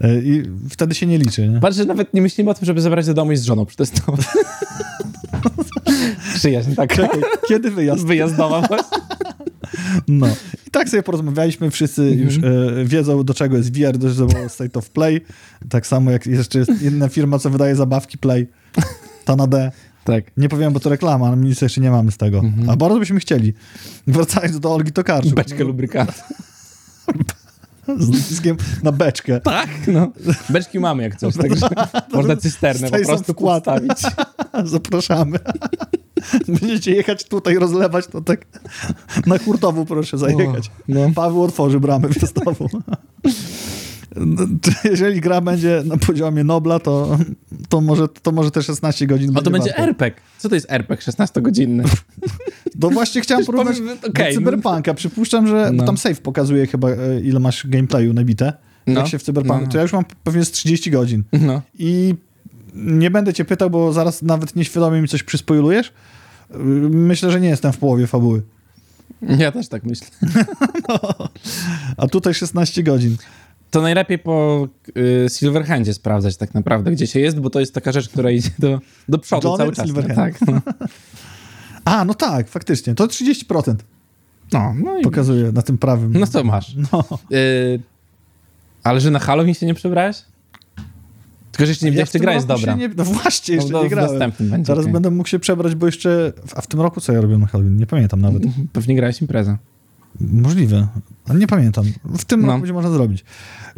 E, 0.00 0.18
I 0.18 0.42
wtedy 0.70 0.94
się 0.94 1.06
nie 1.06 1.18
liczy. 1.18 1.48
Nie? 1.48 1.72
Że 1.72 1.84
nawet 1.84 2.14
nie 2.14 2.22
myślimy 2.22 2.50
o 2.50 2.54
tym, 2.54 2.64
żeby 2.66 2.80
zabrać 2.80 3.06
do 3.06 3.14
domu 3.14 3.32
i 3.32 3.36
z 3.36 3.44
żoną 3.44 3.66
przetestować. 3.66 4.20
Przyjaźń 6.34 6.74
taka. 6.74 6.96
Czekaj, 6.96 7.20
kiedy 7.48 7.70
wyjazd? 7.70 8.06
Wyjazdowa 8.06 8.60
właśnie. 8.60 8.98
No. 10.08 10.26
I 10.66 10.70
tak 10.70 10.88
sobie 10.88 11.02
porozmawialiśmy, 11.02 11.70
wszyscy 11.70 12.02
Mhm. 12.02 12.20
już 12.20 12.36
e, 12.38 12.84
wiedzą, 12.84 13.24
do 13.24 13.34
czego 13.34 13.56
jest 13.56 13.78
VR, 13.78 13.98
do 13.98 14.14
czego 14.14 14.38
jest 14.38 14.54
State 14.54 14.78
of 14.78 14.90
Play. 14.90 15.20
Tak 15.68 15.86
samo 15.86 16.10
jak 16.10 16.26
jeszcze 16.26 16.58
jest 16.58 16.82
inna 16.82 17.08
firma, 17.08 17.38
co 17.38 17.50
wydaje 17.50 17.76
zabawki 17.76 18.18
Play. 18.18 18.46
Ta 19.24 19.36
na 19.36 19.46
D. 19.46 19.70
Tak. 20.04 20.24
Nie 20.36 20.48
powiem, 20.48 20.72
bo 20.72 20.80
to 20.80 20.90
reklama, 20.90 21.26
ale 21.28 21.36
nic 21.36 21.60
jeszcze 21.60 21.80
nie 21.80 21.90
mamy 21.90 22.12
z 22.12 22.16
tego. 22.16 22.38
Mhm. 22.38 22.70
A 22.70 22.76
bardzo 22.76 22.98
byśmy 22.98 23.20
chcieli. 23.20 23.54
Wracając 24.06 24.60
do 24.60 24.74
Olgi 24.74 24.92
Tokarczuk. 24.92 25.34
Beczkę 25.34 25.64
lubrykatu. 25.64 26.12
Z 27.98 28.08
naciskiem 28.08 28.56
na 28.82 28.92
beczkę. 28.92 29.40
Tak, 29.40 29.68
no. 29.86 30.12
Beczki 30.48 30.80
mamy 30.80 31.02
jak 31.02 31.16
coś, 31.16 31.36
także 31.36 31.68
można 32.14 32.36
cysternę 32.36 32.90
po 32.90 32.98
prostu 32.98 33.32
wkład. 33.32 33.64
podstawić. 33.64 34.14
Zapraszamy. 34.72 35.38
Będziecie 36.48 36.94
jechać 36.94 37.24
tutaj, 37.24 37.54
rozlewać, 37.54 38.06
to 38.06 38.20
tak 38.20 38.46
na 39.26 39.38
hurtową 39.38 39.86
proszę 39.86 40.18
zajechać. 40.18 40.68
O, 40.68 40.70
no. 40.88 41.10
Paweł 41.14 41.42
otworzy 41.42 41.80
bramę 41.80 42.08
wjazdową. 42.08 42.68
No, 44.16 44.46
Jeżeli 44.90 45.20
gra 45.20 45.40
będzie 45.40 45.82
na 45.84 45.96
poziomie 45.96 46.44
Nobla, 46.44 46.78
to, 46.78 47.18
to, 47.68 47.80
może, 47.80 48.08
to 48.08 48.32
może 48.32 48.50
te 48.50 48.62
16 48.62 49.06
godzin 49.06 49.32
No 49.32 49.42
to 49.42 49.50
będzie 49.50 49.70
warto. 49.70 49.82
RPG. 49.82 50.20
Co 50.38 50.48
to 50.48 50.54
jest 50.54 50.66
RPG 50.70 51.12
16-godzinny? 51.12 51.84
No 52.80 52.90
właśnie 52.98 53.20
chciałem 53.20 53.44
porównać 53.46 53.78
powiem, 53.78 53.98
do 53.98 54.08
okej, 54.08 54.34
no. 54.34 54.40
Cyberpunka. 54.40 54.94
Przypuszczam, 54.94 55.46
że 55.46 55.70
No. 55.72 55.84
tam 55.84 55.98
save 55.98 56.20
pokazuje 56.20 56.66
chyba, 56.66 56.90
e, 56.90 57.20
ile 57.20 57.40
masz 57.40 57.66
gameplayu 57.66 58.12
nabite. 58.12 58.52
No. 58.86 59.00
Jak 59.00 59.08
się 59.08 59.18
w 59.18 59.22
Cyberpunku. 59.22 59.64
No. 59.64 59.70
To 59.70 59.76
ja 59.76 59.82
już 59.82 59.92
mam 59.92 60.04
pewnie 60.24 60.44
z 60.44 60.50
30 60.50 60.90
godzin. 60.90 61.22
No. 61.32 61.62
I 61.78 62.14
nie 62.74 63.10
będę 63.10 63.34
cię 63.34 63.44
pytał, 63.44 63.70
bo 63.70 63.92
zaraz 63.92 64.22
nawet 64.22 64.56
nieświadomie 64.56 65.02
mi 65.02 65.08
coś 65.08 65.22
przyspoilujesz. 65.22 65.92
Myślę, 66.90 67.30
że 67.30 67.40
nie 67.40 67.48
jestem 67.48 67.72
w 67.72 67.78
połowie 67.78 68.06
fabuły. 68.06 68.42
Ja 69.38 69.52
też 69.52 69.68
tak 69.68 69.84
myślę. 69.84 70.06
A 71.96 72.06
tutaj 72.06 72.34
16 72.34 72.82
godzin. 72.82 73.16
To 73.70 73.82
najlepiej 73.82 74.18
po 74.18 74.68
y, 74.98 75.26
Silverhandzie 75.30 75.94
sprawdzać 75.94 76.36
tak 76.36 76.54
naprawdę, 76.54 76.90
gdzie 76.92 77.06
się 77.06 77.20
jest, 77.20 77.40
bo 77.40 77.50
to 77.50 77.60
jest 77.60 77.74
taka 77.74 77.92
rzecz, 77.92 78.08
która 78.08 78.30
idzie 78.30 78.50
do, 78.58 78.80
do 79.08 79.18
przodu 79.18 79.56
cały 79.56 79.72
czas. 79.72 79.86
Silverhand. 79.86 80.38
Tak, 80.38 80.48
no. 80.48 80.60
A, 81.84 82.04
no 82.04 82.14
tak, 82.14 82.48
faktycznie. 82.48 82.94
To 82.94 83.06
30% 83.06 83.74
No, 84.52 84.74
no, 84.84 84.98
i, 84.98 85.02
pokazuje 85.02 85.52
na 85.52 85.62
tym 85.62 85.78
prawym. 85.78 86.12
no 86.12 86.26
to 86.26 86.44
masz. 86.44 86.74
No. 86.92 87.04
Y, 87.32 87.80
ale 88.82 89.00
że 89.00 89.10
na 89.10 89.18
Halloween 89.18 89.54
się 89.54 89.66
nie 89.66 89.74
przebrałeś? 89.74 90.22
Tylko, 91.52 91.66
że 91.66 91.70
jeszcze 91.70 91.86
nie 91.86 91.90
Ja 91.90 91.92
wiedziałeś, 91.92 92.08
w 92.08 92.12
czy 92.12 92.18
tym 92.18 92.22
gra 92.22 92.34
jest 92.34 92.46
dobra. 92.46 92.74
Nie, 92.74 92.88
no 92.88 93.04
właśnie, 93.04 93.54
jeszcze 93.54 93.72
No, 93.72 93.82
nie 93.82 93.88
grałem. 93.88 94.32
będzie, 94.40 94.64
Zaraz 94.66 94.80
okej. 94.82 94.92
będę 94.92 95.10
mógł 95.10 95.28
się 95.28 95.38
przebrać, 95.38 95.74
bo 95.74 95.86
jeszcze... 95.86 96.32
A 96.54 96.60
w 96.60 96.66
tym 96.66 96.80
roku 96.80 97.00
co 97.00 97.12
ja 97.12 97.20
robię 97.20 97.38
na 97.38 97.46
Halloween? 97.46 97.76
Nie 97.76 97.86
pamiętam 97.86 98.20
nawet. 98.20 98.42
Pewnie 98.72 98.96
grałeś 98.96 99.20
imprezę. 99.22 99.56
Możliwe. 100.20 100.86
Nie 101.34 101.46
pamiętam. 101.46 101.84
W 102.04 102.24
tym 102.24 102.40
No. 102.40 102.46
roku 102.46 102.58
będzie 102.60 102.72
można 102.72 102.90
zrobić. 102.90 103.24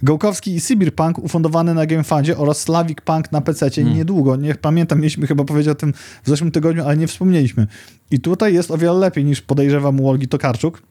Gołkowski 0.03 0.55
i 0.55 0.61
Sybirpunk 0.61 1.19
ufundowany 1.19 1.75
na 1.75 1.87
GameFundzie 1.87 2.39
oraz 2.39 2.61
Slavic 2.61 2.99
Punk 3.01 3.33
na 3.33 3.41
PC 3.41 3.71
Hmm. 3.71 3.97
niedługo. 3.97 4.37
Nie 4.37 4.55
pamiętam, 4.55 4.99
mieliśmy 4.99 5.27
chyba 5.27 5.45
powiedzieć 5.45 5.69
o 5.69 5.75
tym 5.75 5.93
w 6.23 6.29
zeszłym 6.29 6.51
tygodniu, 6.51 6.85
ale 6.85 6.97
nie 6.97 7.07
wspomnieliśmy. 7.07 7.67
I 8.11 8.21
tutaj 8.21 8.55
jest 8.55 8.71
o 8.71 8.79
wiele 8.79 8.93
lepiej 8.99 9.25
niż 9.25 9.41
podejrzewam 9.43 10.01
u 10.01 10.09
Olgi 10.09 10.29
Tokarczuk. 10.29 10.83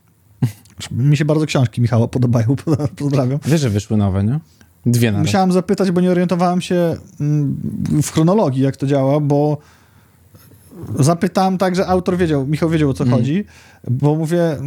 Mi 0.91 1.17
się 1.17 1.25
bardzo 1.25 1.45
książki 1.45 1.81
Michała 1.81 2.07
podobają. 2.07 2.55
Pozdrawiam. 2.95 3.39
Wiesz, 3.45 3.61
że 3.61 3.69
wyszły 3.69 3.97
nowe, 3.97 4.23
nie? 4.23 4.39
Dwie 4.85 5.11
nawet. 5.11 5.25
Musiałem 5.27 5.51
zapytać, 5.51 5.91
bo 5.91 6.01
nie 6.01 6.11
orientowałem 6.11 6.61
się 6.61 6.95
mm, 7.21 7.57
w 8.03 8.11
chronologii, 8.11 8.63
jak 8.63 8.77
to 8.77 8.87
działa, 8.87 9.19
bo 9.19 9.57
zapytałem 10.99 11.57
tak, 11.57 11.75
że 11.75 11.87
autor 11.87 12.17
wiedział, 12.17 12.47
Michał 12.47 12.69
wiedział 12.69 12.89
o 12.89 12.93
co 12.93 13.03
Mm. 13.03 13.15
chodzi, 13.17 13.45
bo 13.91 14.15
mówię, 14.15 14.57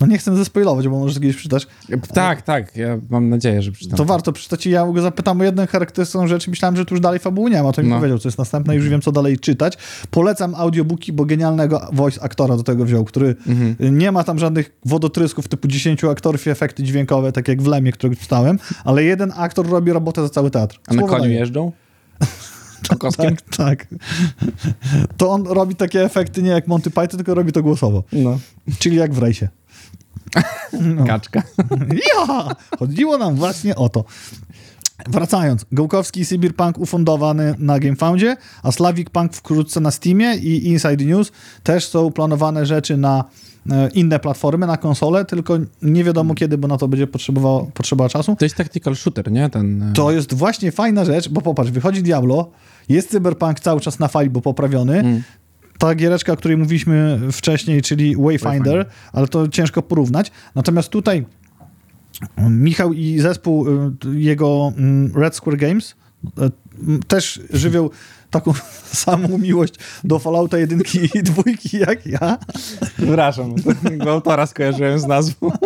no 0.00 0.06
nie 0.06 0.18
chcę 0.18 0.36
zespoilować, 0.36 0.88
bo 0.88 0.98
możesz 0.98 1.14
kiedyś 1.20 1.36
przeczytać. 1.36 1.66
Tak, 2.14 2.42
tak, 2.42 2.76
ja 2.76 2.98
mam 3.10 3.28
nadzieję, 3.28 3.62
że 3.62 3.72
przeczytam. 3.72 3.96
To 3.96 4.04
warto 4.04 4.32
przeczytać 4.32 4.66
i 4.66 4.70
ja 4.70 4.86
go 4.86 5.02
zapytam 5.02 5.40
o 5.40 5.44
jedną 5.44 5.66
charakterystyczną 5.66 6.26
rzecz 6.26 6.48
myślałem, 6.48 6.76
że 6.76 6.84
tu 6.84 6.94
już 6.94 7.00
dalej 7.00 7.18
fabuły 7.18 7.50
nie 7.50 7.62
ma, 7.62 7.72
to 7.72 7.82
mi 7.82 7.88
No. 7.88 7.96
powiedział, 7.96 8.18
co 8.18 8.28
jest 8.28 8.38
następne 8.38 8.74
i 8.74 8.76
już 8.76 8.88
wiem, 8.88 9.00
co 9.02 9.12
dalej 9.12 9.38
czytać. 9.38 9.78
Polecam 10.10 10.54
audiobooki, 10.54 11.12
bo 11.12 11.24
genialnego 11.24 11.88
voice 11.92 12.22
aktora 12.22 12.56
do 12.56 12.62
tego 12.62 12.84
wziął, 12.84 13.04
który 13.04 13.34
Mhm. 13.46 13.98
nie 13.98 14.12
ma 14.12 14.24
tam 14.24 14.38
żadnych 14.38 14.72
wodotrysków 14.84 15.48
typu 15.48 15.68
10 15.68 16.04
aktorów 16.10 16.46
i 16.46 16.50
efekty 16.50 16.82
dźwiękowe, 16.82 17.32
tak 17.32 17.48
jak 17.48 17.62
w 17.62 17.66
Lemie, 17.66 17.92
którego 17.92 18.20
czytałem, 18.20 18.58
ale 18.84 19.04
jeden 19.04 19.32
aktor 19.36 19.68
robi 19.68 19.92
robotę 19.92 20.22
za 20.22 20.28
cały 20.28 20.50
teatr. 20.50 20.78
A 20.86 20.94
na 20.94 20.98
Słowo 21.00 21.12
koniu 21.14 21.24
daję. 21.24 21.34
jeżdżą? 21.38 21.72
Członkowskim? 22.82 23.36
Tak, 23.56 23.56
tak. 23.56 23.86
To 25.16 25.30
on 25.30 25.46
robi 25.46 25.74
takie 25.74 26.04
efekty 26.04 26.42
nie 26.42 26.50
jak 26.50 26.68
Monty 26.68 26.90
Python, 26.90 27.08
tylko 27.18 27.34
robi 27.34 27.52
to 27.52 27.62
głosowo. 27.62 28.04
No. 28.12 28.38
Czyli 28.78 28.96
jak 28.96 29.14
w 29.14 29.18
rejsie. 29.18 29.48
No. 30.80 31.04
Kaczka. 31.06 31.42
Ja! 32.16 32.48
Chodziło 32.78 33.18
nam 33.18 33.34
właśnie 33.34 33.76
o 33.76 33.88
to. 33.88 34.04
Wracając, 35.08 35.66
Gołkowski 35.72 36.20
i 36.20 36.26
Cyberpunk 36.26 36.78
ufundowany 36.78 37.54
na 37.58 37.78
GameFoundzie, 37.78 38.36
a 38.62 38.72
Slavic 38.72 39.10
Punk 39.10 39.34
wkrótce 39.34 39.80
na 39.80 39.90
Steamie 39.90 40.34
i 40.36 40.68
Inside 40.68 41.04
News 41.04 41.32
też 41.62 41.86
są 41.88 42.10
planowane 42.12 42.66
rzeczy 42.66 42.96
na 42.96 43.24
e, 43.70 43.88
inne 43.94 44.18
platformy, 44.18 44.66
na 44.66 44.76
konsole, 44.76 45.24
tylko 45.24 45.58
nie 45.82 46.04
wiadomo 46.04 46.34
kiedy, 46.34 46.58
bo 46.58 46.68
na 46.68 46.76
to 46.78 46.88
będzie 46.88 47.06
potrzebowało, 47.06 47.70
potrzeba 47.74 48.08
czasu. 48.08 48.36
To 48.38 48.44
jest 48.44 48.56
tactical 48.56 48.96
shooter, 48.96 49.32
nie? 49.32 49.50
Ten... 49.50 49.82
e, 49.82 49.92
To 49.92 50.10
jest 50.10 50.34
właśnie 50.34 50.72
fajna 50.72 51.04
rzecz, 51.04 51.28
bo 51.28 51.40
popatrz, 51.40 51.70
wychodzi 51.70 52.02
Diablo, 52.02 52.50
jest 52.88 53.10
Cyberpunk 53.10 53.60
cały 53.60 53.80
czas 53.80 53.98
na 53.98 54.08
fali, 54.08 54.30
bo 54.30 54.40
poprawiony, 54.40 54.98
Mm. 55.00 55.22
Ta 55.80 55.94
giereczka, 55.94 56.32
o 56.32 56.36
której 56.36 56.56
mówiliśmy 56.56 57.20
wcześniej, 57.32 57.82
czyli 57.82 58.16
Wayfinder, 58.16 58.42
Wayfinder. 58.42 58.86
ale 59.12 59.28
to 59.28 59.48
ciężko 59.48 59.82
porównać. 59.82 60.30
Natomiast 60.54 60.88
tutaj 60.88 61.26
um, 62.38 62.62
Michał 62.62 62.92
i 62.92 63.18
zespół 63.18 63.66
y, 63.68 63.92
jego 64.12 64.72
mm, 64.76 65.12
Red 65.16 65.36
Square 65.36 65.56
Games 65.56 65.94
y, 66.24 66.50
też 67.08 67.40
żywią 67.50 67.90
taką 68.30 68.52
samą 69.04 69.38
miłość 69.38 69.74
do 70.04 70.18
Fallouta 70.18 70.58
jedynki 70.58 70.98
i 71.14 71.22
dwójki 71.22 71.78
jak 71.78 72.06
ja. 72.06 72.38
Przepraszam, 72.96 73.54
bo 74.04 74.10
autora 74.10 74.46
skojarzyłem 74.46 74.98
z 74.98 75.06
nazwą. 75.06 75.50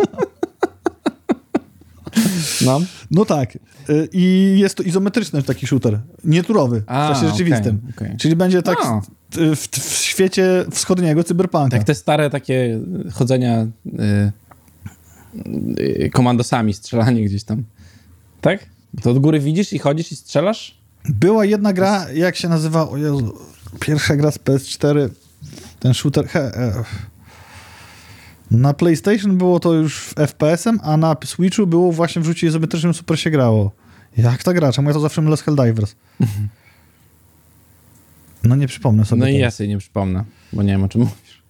No. 2.65 2.81
No 3.11 3.25
tak. 3.25 3.55
Y, 3.89 4.09
I 4.13 4.55
jest 4.59 4.75
to 4.75 4.83
izometryczny 4.83 5.43
taki 5.43 5.67
shooter, 5.67 5.99
nieturowy, 6.23 6.81
w 6.81 6.85
czasie 6.85 7.27
rzeczywistym. 7.27 7.81
okej. 7.97 8.17
Czyli 8.17 8.35
będzie 8.35 8.61
tak 8.61 8.77
A. 8.83 9.01
w, 9.31 9.67
w, 9.67 9.95
świecie 9.97 10.65
wschodniego 10.71 11.23
cyberpunka. 11.23 11.77
Jak 11.77 11.85
te 11.85 11.95
stare 11.95 12.29
takie 12.29 12.79
chodzenia 13.13 13.67
y, 13.85 14.31
y, 15.79 16.09
komandosami, 16.13 16.73
strzelanie 16.73 17.25
gdzieś 17.25 17.43
tam. 17.43 17.63
Tak? 18.41 18.65
To 19.01 19.11
od 19.11 19.19
góry 19.19 19.39
widzisz 19.39 19.73
i 19.73 19.79
chodzisz 19.79 20.11
i 20.11 20.15
strzelasz? 20.15 20.77
Była 21.09 21.45
jedna 21.45 21.73
gra, 21.73 22.05
jak 22.13 22.35
się 22.35 22.49
nazywa? 22.49 22.89
O 22.89 22.97
Jezu, 22.97 23.37
pierwsza 23.79 24.15
gra 24.15 24.31
z 24.31 24.39
PS4, 24.39 25.09
ten 25.79 25.93
shooter. 25.93 26.27
He, 26.27 26.39
e, 26.39 26.83
na 28.51 28.73
PlayStation 28.73 29.37
było 29.37 29.59
to 29.59 29.73
już 29.73 30.13
FPS-em, 30.15 30.79
a 30.83 30.97
na 30.97 31.15
Switchu 31.25 31.67
było 31.67 31.91
właśnie 31.91 32.21
w 32.21 32.25
rzucie 32.25 32.47
izometrycznym 32.47 32.93
super 32.93 33.19
się 33.19 33.29
grało. 33.29 33.71
Jak 34.17 34.43
ta 34.43 34.53
gra? 34.53 34.71
Czemu 34.71 34.87
ja 34.89 34.93
to 34.93 34.99
zawsze 34.99 35.21
mylę 35.21 35.37
z 35.37 35.41
Helldivers? 35.41 35.95
No 38.43 38.55
nie 38.55 38.67
przypomnę 38.67 39.05
sobie. 39.05 39.19
No 39.21 39.27
i 39.27 39.37
ja 39.37 39.51
sobie 39.51 39.69
nie 39.69 39.77
przypomnę, 39.77 40.23
bo 40.53 40.63
nie 40.63 40.71
wiem 40.71 40.83
o 40.83 40.87
czym 40.89 41.01
mówisz. 41.01 41.41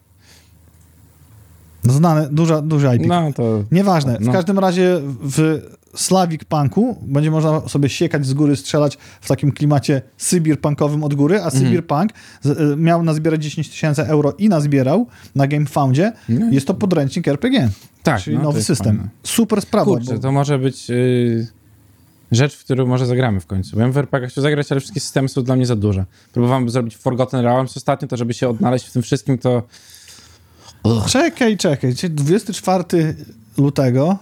Znane, 1.83 2.29
duża, 2.31 2.61
duży 2.61 2.95
IP. 2.95 3.05
No 3.07 3.33
to... 3.33 3.63
Nieważne. 3.71 4.17
W 4.17 4.21
No. 4.21 4.31
każdym 4.33 4.59
razie 4.59 4.99
w 5.03 5.61
Slavic 5.95 6.43
Punku 6.43 6.97
będzie 7.01 7.31
można 7.31 7.67
sobie 7.69 7.89
siekać 7.89 8.25
z 8.25 8.33
góry, 8.33 8.55
strzelać 8.55 8.97
w 9.21 9.27
takim 9.27 9.51
klimacie 9.51 10.01
sybirpunkowym 10.17 11.03
od 11.03 11.13
góry, 11.13 11.35
a 11.41 11.43
Mhm. 11.45 11.63
Sybirpunk 11.63 12.11
z- 12.41 12.59
y, 12.73 12.75
miał 12.77 13.03
nazbierać 13.03 13.43
10 13.43 13.69
tysięcy 13.69 14.03
euro 14.07 14.33
i 14.37 14.49
nazbierał 14.49 15.07
na 15.35 15.47
GameFoundzie. 15.47 16.11
No. 16.29 16.51
Jest 16.51 16.67
to 16.67 16.73
podręcznik 16.73 17.27
RPG, 17.27 17.69
Tak, 18.03 18.21
czyli 18.21 18.37
no, 18.37 18.43
nowy 18.43 18.63
system. 18.63 18.95
fajne. 18.97 19.09
Super 19.23 19.61
sprawa. 19.61 19.85
Kurczę, 19.91 20.13
bo- 20.13 20.19
to 20.19 20.31
może 20.31 20.59
być 20.59 20.89
y, 20.89 21.47
rzecz, 22.31 22.55
w 22.55 22.63
którą 22.63 22.85
może 22.85 23.05
zagramy 23.05 23.39
w 23.39 23.45
końcu. 23.45 23.77
Bym 23.77 23.91
w 23.91 23.97
RPG 23.97 24.29
chciał 24.29 24.41
zagrać, 24.41 24.71
ale 24.71 24.79
wszystkie 24.81 24.99
systemy 24.99 25.29
są 25.29 25.43
dla 25.43 25.55
mnie 25.55 25.65
za 25.65 25.75
duże. 25.75 26.05
Próbowałem 26.33 26.69
zrobić 26.69 26.97
Forgotten 26.97 27.39
Realms 27.41 27.77
ostatnio, 27.77 28.07
to 28.07 28.17
żeby 28.17 28.33
się 28.33 28.49
odnaleźć 28.49 28.85
w 28.87 28.91
tym 28.91 29.01
wszystkim, 29.01 29.37
to... 29.37 29.63
Czekaj, 31.07 31.57
czekaj. 31.57 31.95
Czyli 31.95 32.13
24 32.13 33.15
lutego, 33.57 34.17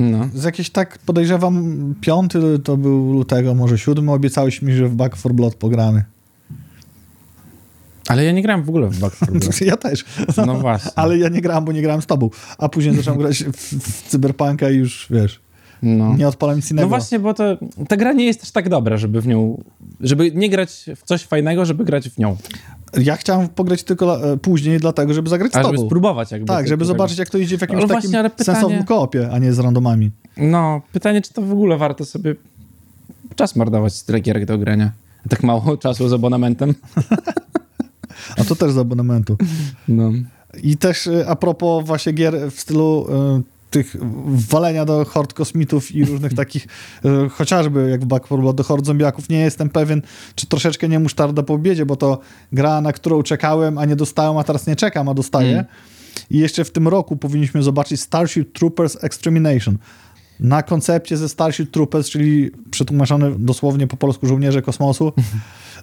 No. 0.00 0.28
z 0.34 0.44
jakieś 0.44 0.70
tak 0.70 0.98
podejrzewam, 0.98 1.94
5 2.00 2.32
to 2.64 2.76
był 2.76 3.12
lutego, 3.12 3.54
może 3.54 3.78
7, 3.78 4.08
obiecałeś 4.08 4.62
mi, 4.62 4.72
że 4.72 4.88
w 4.88 4.94
Back 4.94 5.16
for 5.16 5.32
Blood 5.32 5.54
pogramy. 5.54 6.04
Ale 8.08 8.24
ja 8.24 8.32
nie 8.32 8.42
grałem 8.42 8.62
w 8.64 8.68
ogóle 8.68 8.88
w 8.88 8.98
Back 8.98 9.16
4 9.16 9.32
Blood. 9.38 9.60
Ja 9.60 9.76
też. 9.76 10.04
No 10.46 10.54
właśnie. 10.54 10.90
Ale 10.96 11.18
ja 11.18 11.28
nie 11.28 11.40
grałem, 11.40 11.64
bo 11.64 11.72
nie 11.72 11.82
grałem 11.82 12.02
z 12.02 12.06
tobą. 12.06 12.30
A 12.58 12.68
później 12.68 12.94
zacząłem 12.94 13.20
grać 13.20 13.44
w, 13.44 13.56
w 13.82 14.08
Cyberpunka 14.08 14.70
i 14.70 14.76
już, 14.76 15.06
wiesz, 15.10 15.40
No. 15.82 16.16
nie 16.16 16.28
odpalam 16.28 16.56
nic 16.56 16.70
innego. 16.70 16.86
No 16.86 16.88
właśnie, 16.88 17.18
bo 17.18 17.34
to, 17.34 17.58
ta 17.88 17.96
gra 17.96 18.12
nie 18.12 18.24
jest 18.24 18.42
aż 18.42 18.50
tak 18.50 18.68
dobra, 18.68 18.96
żeby 18.96 19.20
w 19.20 19.26
nią... 19.26 19.62
Żeby 20.00 20.32
nie 20.32 20.50
grać 20.50 20.84
w 20.96 21.02
coś 21.04 21.24
fajnego, 21.24 21.64
żeby 21.64 21.84
grać 21.84 22.08
w 22.08 22.18
nią. 22.18 22.36
Ja 22.98 23.16
chciałem 23.16 23.48
pograć 23.48 23.82
tylko 23.82 24.32
e, 24.32 24.36
później 24.36 24.78
dlatego, 24.78 25.14
żeby 25.14 25.30
zagrać 25.30 25.52
z 25.52 25.56
A 25.56 25.62
żeby 25.62 25.76
tobą. 25.76 25.86
spróbować 25.88 26.32
jakby. 26.32 26.46
Tak, 26.46 26.68
żeby 26.68 26.84
tego. 26.84 26.88
zobaczyć, 26.94 27.18
jak 27.18 27.30
to 27.30 27.38
idzie 27.38 27.58
w 27.58 27.60
jakimś 27.60 27.78
Ale 27.78 27.88
takim 27.88 28.00
właśnie, 28.00 28.18
ale 28.18 28.30
pytanie- 28.30 28.44
sensownym 28.44 28.84
koopie, 28.84 29.28
a 29.32 29.38
nie 29.38 29.52
z 29.52 29.58
randomami. 29.58 30.10
No, 30.36 30.80
pytanie, 30.92 31.22
czy 31.22 31.32
to 31.32 31.42
w 31.42 31.52
ogóle 31.52 31.76
warto 31.78 32.04
sobie 32.04 32.34
czas 33.36 33.56
marnować 33.56 33.94
z 33.94 34.04
tyle 34.04 34.20
gierek 34.20 34.44
do 34.44 34.58
grania. 34.58 34.92
Tak 35.28 35.42
mało 35.42 35.76
czasu 35.82 36.08
z 36.08 36.12
abonamentem. 36.12 36.74
A 38.38 38.44
to 38.44 38.56
też 38.56 38.72
z 38.72 38.78
abonamentu. 38.78 39.36
No. 39.88 40.10
I 40.62 40.76
też 40.76 41.06
e, 41.06 41.28
a 41.28 41.36
propos 41.36 41.86
właśnie 41.86 42.12
gier 42.12 42.50
w 42.50 42.60
stylu 42.60 43.06
e, 43.12 43.40
tych 43.70 43.96
walenia 44.26 44.84
do 44.84 45.04
hord 45.04 45.34
kosmitów 45.34 45.94
i 45.94 46.04
różnych 46.04 46.34
takich, 46.34 46.66
e, 47.04 47.28
chociażby 47.28 47.90
jak 47.90 48.00
w 48.00 48.06
Back 48.06 48.26
4 48.26 48.42
Blood, 48.42 48.56
do 48.56 48.64
hord 48.64 48.86
zombiaków, 48.86 49.28
nie 49.28 49.38
jestem 49.38 49.70
pewien, 49.70 50.02
czy 50.34 50.46
troszeczkę 50.46 50.88
nie 50.88 50.98
musztarda 50.98 51.42
po 51.42 51.54
obiedzie, 51.54 51.86
bo 51.86 51.96
to 51.96 52.18
gra, 52.52 52.80
na 52.80 52.92
którą 52.92 53.22
czekałem, 53.22 53.78
a 53.78 53.84
nie 53.84 53.96
dostałem, 53.96 54.38
a 54.38 54.44
teraz 54.44 54.66
nie 54.66 54.76
czekam, 54.76 55.08
a 55.08 55.14
dostaję. 55.14 55.52
Mm. 55.52 55.64
I 56.30 56.38
jeszcze 56.38 56.64
w 56.64 56.70
tym 56.70 56.88
roku 56.88 57.16
powinniśmy 57.16 57.62
zobaczyć 57.62 58.00
Starship 58.00 58.52
Troopers 58.52 59.04
Extermination. 59.04 59.78
na 60.40 60.62
koncepcie 60.62 61.16
ze 61.16 61.28
Starship 61.28 61.70
Troopers, 61.70 62.10
czyli 62.10 62.50
przetłumaczony 62.70 63.34
dosłownie 63.38 63.86
po 63.86 63.96
polsku 63.96 64.26
żołnierze 64.26 64.62
kosmosu, 64.62 65.12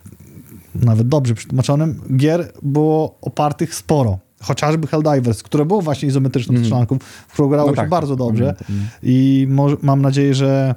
nawet 0.76 1.08
dobrze 1.08 1.34
przetłumaczonym, 1.34 2.02
gier 2.18 2.54
było 2.62 3.18
opartych 3.22 3.76
sporo. 3.76 4.20
Chociażby 4.42 4.88
Helldivers, 4.88 5.44
które 5.44 5.66
było 5.66 5.82
właśnie 5.82 6.08
izometryczną 6.10 6.52
Mhm. 6.52 6.66
strzelanką, 6.66 6.98
w 7.28 7.34
którą 7.34 7.50
grało 7.50 7.68
No 7.70 7.74
się 7.76 7.82
tak, 7.82 7.90
bardzo 7.90 8.16
dobrze. 8.16 8.44
pamiętam, 8.44 8.66
no. 8.70 8.76
I 9.04 9.48
mam 9.82 10.02
nadzieję, 10.02 10.34
że 10.36 10.76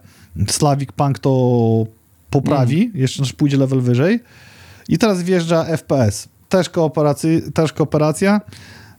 Slavic 0.49 0.93
Punk 0.93 1.19
to 1.19 1.87
poprawi, 2.31 2.83
Mhm. 2.85 3.01
jeszcze 3.01 3.23
też 3.23 3.33
pójdzie 3.33 3.57
level 3.57 3.81
wyżej. 3.81 4.21
I 4.89 4.99
teraz 4.99 5.23
wjeżdża 5.23 5.65
FPS. 5.65 6.29
Też, 6.49 6.71
kooperacy- 6.71 7.53
też 7.53 7.73
kooperacja, 7.73 8.41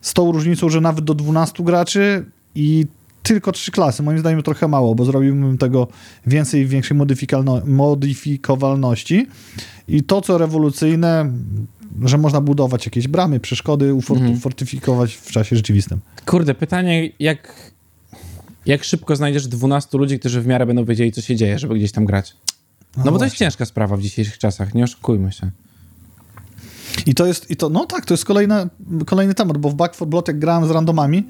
z 0.02 0.14
tą 0.14 0.32
różnicą, 0.32 0.70
że 0.70 0.82
nawet 0.82 1.06
do 1.06 1.14
12 1.14 1.64
graczy 1.64 2.26
i 2.56 2.86
tylko 3.24 3.52
trzy 3.52 3.72
klasy. 3.72 4.04
Moim 4.04 4.20
zdaniem 4.20 4.44
trochę 4.44 4.68
mało, 4.68 4.96
bo 4.96 5.06
zrobiłbym 5.06 5.58
tego 5.58 5.88
więcej, 6.28 6.66
większej 6.68 6.98
modyfikowalności. 7.66 9.28
I 9.88 10.04
to, 10.04 10.22
co 10.22 10.38
rewolucyjne, 10.38 11.32
że 12.04 12.18
można 12.18 12.42
budować 12.42 12.86
jakieś 12.86 13.08
bramy, 13.08 13.40
przeszkody, 13.40 13.94
uforty- 13.94 14.22
Mhm. 14.22 14.40
fortyfikować 14.40 15.14
w 15.16 15.32
czasie 15.32 15.56
rzeczywistym. 15.56 16.00
Kurde, 16.26 16.56
pytanie, 16.56 17.10
jak, 17.20 17.72
jak 18.66 18.84
szybko 18.84 19.16
znajdziesz 19.16 19.48
12 19.48 19.98
ludzi, 19.98 20.20
którzy 20.20 20.42
w 20.42 20.48
miarę 20.48 20.66
będą 20.66 20.86
wiedzieli, 20.86 21.12
co 21.12 21.22
się 21.22 21.36
dzieje, 21.36 21.60
żeby 21.60 21.76
gdzieś 21.76 21.92
tam 21.92 22.06
grać? 22.06 22.36
No, 22.98 23.12
bo 23.12 23.18
to 23.18 23.24
jest 23.24 23.36
ciężka 23.38 23.66
sprawa 23.66 23.98
w 23.98 24.02
dzisiejszych 24.02 24.38
czasach, 24.38 24.74
nie 24.74 24.84
oszukujmy 24.84 25.32
się. 25.32 25.52
I 27.06 27.16
to 27.16 27.26
jest, 27.26 27.52
i 27.52 27.56
to, 27.56 27.70
no 27.70 27.86
tak, 27.86 28.06
to 28.06 28.14
jest 28.14 28.26
kolejna, 28.26 28.70
kolejny 29.06 29.34
temat, 29.34 29.58
bo 29.58 29.70
w 29.70 29.76
Back 29.76 29.96
4 29.96 30.10
Blood, 30.10 30.28
jak 30.28 30.40
grałem 30.40 30.68
z 30.68 30.72
randomami, 30.72 31.24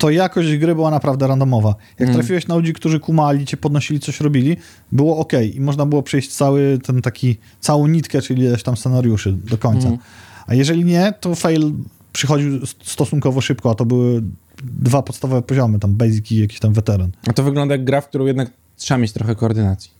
to 0.00 0.10
jakość 0.10 0.56
gry 0.56 0.74
była 0.74 0.90
naprawdę 0.90 1.26
randomowa. 1.26 1.74
Jak 1.98 2.08
Mm. 2.08 2.14
trafiłeś 2.20 2.46
na 2.46 2.54
ludzi, 2.56 2.72
którzy 2.72 3.00
kumali, 3.00 3.46
cię 3.46 3.56
podnosili, 3.56 4.00
coś 4.00 4.20
robili, 4.20 4.56
było 4.92 5.18
ok 5.18 5.32
i 5.54 5.60
można 5.60 5.86
było 5.86 6.02
przejść 6.02 6.32
cały 6.32 6.78
ten 6.86 7.02
taki, 7.02 7.36
całą 7.60 7.86
nitkę, 7.86 8.22
czyli 8.22 8.42
ileś 8.42 8.62
tam 8.62 8.76
scenariuszy 8.76 9.32
do 9.32 9.58
końca. 9.58 9.88
Mhm. 9.88 9.98
A 10.46 10.54
jeżeli 10.54 10.84
nie, 10.84 11.12
to 11.20 11.34
fail 11.34 11.72
przychodził 12.12 12.66
stosunkowo 12.66 13.40
szybko, 13.40 13.70
a 13.70 13.74
to 13.74 13.84
były 13.84 14.22
dwa 14.64 15.02
podstawowe 15.02 15.42
poziomy, 15.42 15.78
tam 15.78 15.94
basic 15.94 16.30
i 16.32 16.36
jakiś 16.40 16.58
tam 16.60 16.72
weteran. 16.72 17.10
A 17.26 17.32
to 17.32 17.42
wygląda 17.42 17.74
jak 17.74 17.84
gra, 17.84 18.00
w 18.00 18.08
którą 18.08 18.26
jednak 18.26 18.50
trzeba 18.76 18.98
mieć 18.98 19.12
trochę 19.12 19.34
koordynacji. 19.34 19.90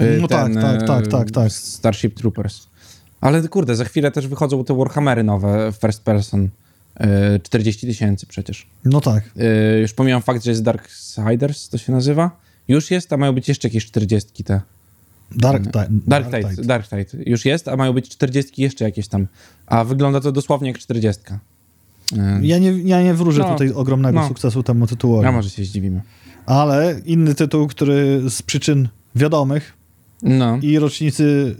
Y, 0.00 0.18
No 0.20 0.28
tak, 0.28 0.54
tak, 0.54 0.82
y, 0.82 0.86
tak, 0.86 1.06
tak, 1.06 1.30
tak. 1.30 1.52
Starship 1.52 2.14
Troopers. 2.14 2.66
Ale 3.20 3.48
kurde, 3.48 3.76
za 3.76 3.84
chwilę 3.84 4.10
też 4.10 4.28
wychodzą 4.28 4.64
te 4.64 4.76
Warhammery 4.76 5.22
nowe, 5.24 5.72
first 5.80 6.02
person. 6.02 6.48
Y, 7.36 7.40
40 7.42 7.86
tysięcy 7.86 8.26
przecież. 8.26 8.66
No 8.84 9.00
tak. 9.00 9.24
Y, 9.76 9.80
Już 9.80 9.92
pomijam 9.92 10.22
fakt, 10.22 10.44
że 10.44 10.50
jest 10.50 10.62
Darksiders, 10.62 11.68
to 11.68 11.78
się 11.78 11.92
nazywa. 11.92 12.30
Już 12.68 12.90
jest, 12.90 13.12
a 13.12 13.16
mają 13.16 13.32
być 13.32 13.48
jeszcze 13.48 13.68
jakieś 13.68 13.86
40 13.86 14.44
te. 14.44 14.60
Dark, 15.36 15.64
Tide. 15.64 15.86
Dark 15.90 16.26
Tide, 16.26 16.62
Dark 16.64 16.88
Tide. 16.88 17.24
Już 17.26 17.44
jest, 17.44 17.68
a 17.68 17.76
mają 17.76 17.92
być 17.92 18.08
40 18.08 18.62
jeszcze 18.62 18.84
jakieś 18.84 19.08
tam. 19.08 19.26
A 19.66 19.84
wygląda 19.84 20.20
to 20.20 20.32
dosłownie 20.32 20.68
jak 20.68 20.78
40. 20.78 21.22
Y, 22.12 22.16
Ja 22.42 22.58
nie, 22.58 22.70
ja 22.70 23.02
nie 23.02 23.14
wróżę 23.14 23.42
No, 23.42 23.52
tutaj 23.52 23.72
ogromnego 23.72 24.20
no. 24.20 24.28
sukcesu 24.28 24.62
temu 24.62 24.86
tytułowi. 24.86 25.26
A 25.26 25.32
może 25.32 25.50
się 25.50 25.64
zdziwimy. 25.64 26.00
Ale 26.46 27.00
inny 27.04 27.34
tytuł, 27.34 27.66
który 27.66 28.22
z 28.30 28.42
przyczyn 28.42 28.88
wiadomych 29.14 29.72
No. 30.22 30.58
i 30.62 30.78
rocznicy 30.78 31.56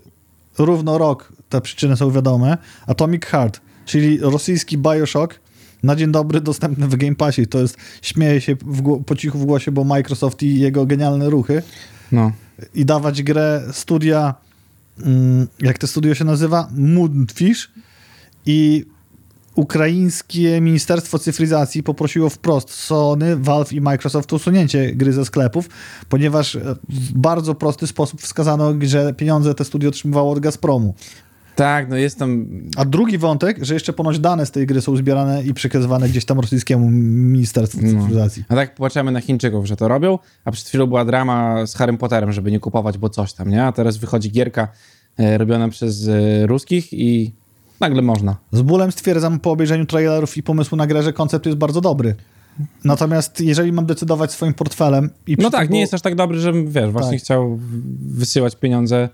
równo 0.59 0.99
rok 0.99 1.33
te 1.49 1.61
przyczyny 1.61 1.97
są 1.97 2.11
wiadome, 2.11 2.59
Atomic 2.87 3.25
Heart, 3.25 3.61
czyli 3.85 4.19
rosyjski 4.19 4.79
Bioshock, 4.79 5.41
na 5.83 5.97
dzień 5.97 6.13
dobry 6.13 6.41
dostępny 6.41 6.89
w 6.89 6.97
Game 6.97 7.15
Passie. 7.15 7.47
To 7.47 7.61
jest, 7.61 7.77
śmieje 8.03 8.41
się 8.41 8.55
w, 8.55 9.05
po 9.05 9.17
cichu 9.17 9.39
w 9.39 9.45
głosie, 9.45 9.73
bo 9.73 9.85
Microsoft 9.85 10.43
i 10.43 10.61
jego 10.61 10.87
genialne 10.87 11.31
ruchy 11.31 11.63
no. 12.13 12.33
i 12.75 12.85
dawać 12.85 13.23
grę 13.23 13.63
studia, 13.73 14.35
mm, 15.03 15.47
jak 15.61 15.79
to 15.79 15.87
studio 15.87 16.15
się 16.15 16.25
nazywa? 16.25 16.69
Moonfish 16.73 17.71
i 18.47 18.85
ukraińskie 19.55 20.61
Ministerstwo 20.61 21.19
Cyfryzacji 21.19 21.83
poprosiło 21.83 22.31
wprost 22.31 22.71
Sony, 22.71 23.37
Valve 23.37 23.73
i 23.73 23.81
Microsoft 23.81 24.33
o 24.33 24.37
usunięcie 24.37 24.95
gry 24.95 25.13
ze 25.13 25.25
sklepów, 25.25 25.69
ponieważ 26.09 26.59
w 26.89 27.13
bardzo 27.13 27.55
prosty 27.55 27.87
sposób 27.87 28.23
wskazano, 28.23 28.75
że 28.83 29.15
pieniądze 29.15 29.55
te 29.55 29.65
studio 29.65 29.89
otrzymywało 29.89 30.33
od 30.33 30.41
Gazpromu. 30.41 30.95
Tak, 31.61 31.89
no 31.89 31.97
jest 31.97 32.19
tam. 32.19 32.47
A 32.77 32.85
drugi 32.85 33.19
wątek, 33.19 33.65
że 33.65 33.75
jeszcze 33.75 33.93
ponoć 33.93 34.19
dane 34.19 34.47
z 34.47 34.51
tej 34.51 34.67
gry 34.67 34.81
są 34.81 34.97
zbierane 34.97 35.43
i 35.43 35.55
przekazywane 35.55 36.09
gdzieś 36.09 36.25
tam 36.25 36.41
rosyjskiemu 36.41 36.91
Ministerstwu 36.91 37.79
No. 37.83 38.01
Cyfryzacji. 38.03 38.45
A 38.49 38.55
tak 38.55 38.75
płaczemy 38.75 39.13
na 39.13 39.21
Chińczyków, 39.21 39.67
że 39.67 39.77
to 39.77 39.89
robią, 39.89 40.19
a 40.45 40.51
przed 40.51 40.69
chwilą 40.69 40.87
była 40.87 41.05
drama 41.05 41.67
z 41.67 41.75
Harrym 41.75 41.99
Potterem, 41.99 42.33
żeby 42.33 42.51
nie 42.51 42.61
kupować, 42.61 42.99
bo 42.99 43.09
coś 43.09 43.33
tam, 43.33 43.51
nie? 43.51 43.65
A 43.65 43.73
teraz 43.73 43.97
wychodzi 43.97 44.31
gierka 44.31 44.69
e, 45.19 45.39
robiona 45.39 45.69
przez 45.69 46.09
e, 46.09 46.47
ruskich 46.47 46.93
i 46.93 47.33
nagle 47.81 48.03
można. 48.03 48.37
Z 48.53 48.63
bólem 48.63 48.93
stwierdzam 48.93 49.41
po 49.41 49.51
obejrzeniu 49.51 49.87
trailerów 49.87 50.37
i 50.37 50.43
pomysłu 50.43 50.77
na 50.77 50.87
grę, 50.87 51.03
że 51.03 51.13
koncept 51.13 51.47
jest 51.47 51.59
bardzo 51.59 51.81
dobry. 51.81 52.15
Natomiast 52.85 53.41
jeżeli 53.41 53.73
mam 53.73 53.87
decydować 53.87 54.33
swoim 54.33 54.55
portfelem 54.55 55.11
i 55.27 55.37
No 55.39 55.51
tak, 55.51 55.71
nie 55.71 55.81
jest 55.81 55.95
aż 55.95 56.01
tak 56.03 56.15
dobry, 56.15 56.41
żebym, 56.41 56.71
wiesz, 56.71 56.91
właśnie 56.91 57.13
Tak. 57.13 57.21
chciał 57.21 57.59
wysyłać 58.01 58.57
pieniądze 58.57 59.09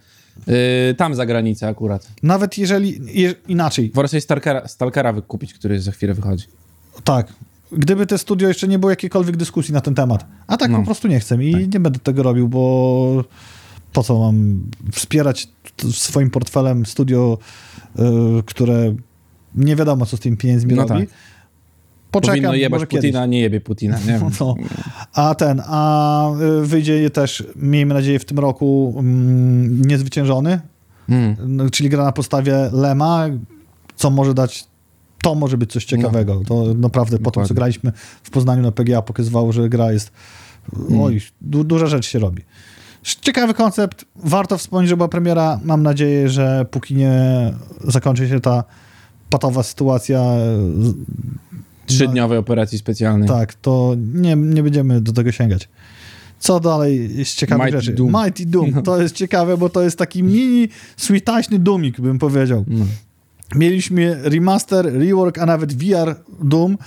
y, 0.90 0.94
tam 0.94 1.14
za 1.14 1.26
granicę 1.26 1.68
akurat. 1.68 2.08
Nawet 2.22 2.58
jeżeli 2.58 3.00
je, 3.20 3.34
inaczej, 3.48 3.90
Wolę 3.94 4.08
sobie 4.08 4.20
Stalkera, 4.20 4.68
Stalkera 4.68 5.12
wykupić, 5.12 5.54
który 5.54 5.80
za 5.80 5.92
chwilę 5.92 6.14
wychodzi. 6.14 6.44
tak. 7.04 7.32
Gdyby 7.72 8.06
te 8.06 8.18
studio 8.18 8.48
jeszcze 8.48 8.68
nie 8.68 8.78
było 8.78 8.90
jakiejkolwiek 8.90 9.36
dyskusji 9.36 9.74
na 9.74 9.80
ten 9.80 9.94
temat. 9.94 10.26
A 10.46 10.56
tak 10.56 10.70
No. 10.70 10.78
po 10.78 10.84
prostu 10.84 11.08
nie 11.08 11.20
chcę 11.20 11.44
i 11.44 11.52
Tak. 11.52 11.74
nie 11.74 11.80
będę 11.80 11.98
tego 11.98 12.22
robił, 12.22 12.48
bo 12.48 13.24
po 13.92 14.02
co 14.02 14.18
mam 14.18 14.62
wspierać 14.92 15.48
swoim 15.92 16.30
portfelem 16.30 16.86
studio, 16.86 17.38
y, 17.98 18.02
które 18.46 18.94
nie 19.54 19.76
wiadomo, 19.76 20.06
co 20.06 20.16
z 20.16 20.20
tymi 20.20 20.36
pieniędzmi 20.36 20.74
No 20.74 20.86
robi. 20.86 21.00
tak. 21.06 21.16
Poczekam, 22.20 22.34
Powinno 22.34 22.54
jebać 22.54 22.76
może 22.76 22.86
kiedyś. 22.86 23.10
Putina, 23.10 23.26
nie 23.26 23.40
jebie 23.40 23.60
Putina, 23.60 23.98
nie 23.98 24.04
wiem. 24.04 24.30
No. 24.40 24.54
A 25.14 25.34
ten, 25.34 25.62
a 25.66 26.30
y, 26.62 26.66
wyjdzie 26.66 27.10
też, 27.10 27.44
miejmy 27.56 27.94
nadzieję, 27.94 28.18
w 28.18 28.24
tym 28.24 28.38
roku 28.38 28.94
mm, 28.98 29.82
niezwyciężony, 29.82 30.60
Mm. 31.08 31.36
no, 31.46 31.70
czyli 31.70 31.88
gra 31.88 32.04
na 32.04 32.12
podstawie 32.12 32.70
Lema, 32.72 33.26
co 33.96 34.10
może 34.10 34.34
dać, 34.34 34.64
to 35.22 35.34
może 35.34 35.56
być 35.56 35.72
coś 35.72 35.84
ciekawego. 35.84 36.42
To 36.46 36.74
naprawdę 36.74 37.18
po 37.18 37.30
tym, 37.30 37.44
co 37.44 37.54
graliśmy 37.54 37.92
w 38.22 38.30
Poznaniu 38.30 38.62
na 38.62 38.72
PGA, 38.72 39.02
pokazywało, 39.02 39.52
że 39.52 39.68
gra 39.68 39.92
jest, 39.92 40.12
oj, 41.00 41.20
du, 41.40 41.64
duża 41.64 41.86
rzecz 41.86 42.06
się 42.06 42.18
robi. 42.18 42.42
Ciekawy 43.20 43.54
koncept, 43.54 44.04
warto 44.16 44.58
wspomnieć, 44.58 44.88
że 44.88 44.96
była 44.96 45.08
premiera, 45.08 45.60
mam 45.64 45.82
nadzieję, 45.82 46.28
że 46.28 46.66
póki 46.70 46.94
nie 46.94 47.14
zakończy 47.84 48.28
się 48.28 48.40
ta 48.40 48.64
patowa 49.30 49.62
sytuacja, 49.62 50.22
Trzydniowej 51.86 52.38
operacji 52.38 52.78
specjalnej. 52.78 53.28
tak, 53.28 53.54
to 53.54 53.94
nie, 54.14 54.36
nie 54.36 54.62
będziemy 54.62 55.00
do 55.00 55.12
tego 55.12 55.32
sięgać. 55.32 55.68
Co 56.38 56.60
dalej 56.60 57.18
jest 57.18 57.34
ciekawych 57.34 57.64
Mighty 57.66 57.80
rzeczy? 57.80 57.96
Doom. 57.96 58.12
Mighty 58.24 58.46
Doom. 58.46 58.70
No. 58.74 58.82
To 58.82 59.02
jest 59.02 59.14
ciekawe, 59.14 59.56
bo 59.56 59.68
to 59.68 59.82
jest 59.82 59.98
taki 59.98 60.22
mini, 60.22 60.68
sweetaśny 60.96 61.58
dumik, 61.58 62.00
bym 62.00 62.18
powiedział. 62.18 62.64
No. 62.68 62.84
Mieliśmy 63.54 64.18
remaster, 64.22 64.92
rework, 64.92 65.38
a 65.38 65.46
nawet 65.46 65.72
VR 65.72 66.14
Doom, 66.42 66.78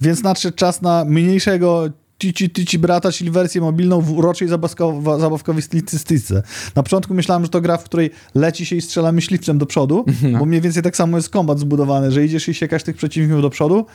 więc 0.00 0.22
nadszedł 0.22 0.56
czas 0.56 0.82
na 0.82 1.04
mniejszego 1.04 1.88
tici 2.18 2.50
tici 2.50 2.78
brata, 2.78 3.12
czyli 3.12 3.30
wersję 3.30 3.60
mobilną 3.60 4.00
w 4.00 4.12
uroczej 4.12 4.48
zabawkowo- 4.48 5.20
zabawkowej 5.20 5.62
stylistyce. 5.62 6.42
Na 6.76 6.82
początku 6.82 7.14
myślałem, 7.14 7.42
że 7.44 7.48
to 7.48 7.60
gra, 7.60 7.76
w 7.76 7.84
której 7.84 8.10
leci 8.34 8.66
się 8.66 8.76
i 8.76 8.80
strzela 8.80 9.12
myśliwcem 9.12 9.58
do 9.58 9.66
przodu, 9.66 10.04
No. 10.32 10.38
bo 10.38 10.46
mniej 10.46 10.60
więcej 10.60 10.82
tak 10.82 10.96
samo 10.96 11.16
jest 11.16 11.28
kombat 11.30 11.58
zbudowany, 11.58 12.10
że 12.12 12.24
idziesz 12.24 12.48
i 12.48 12.54
siekasz 12.54 12.82
tych 12.82 12.96
przeciwników 12.96 13.42
do 13.42 13.50
przodu, 13.50 13.86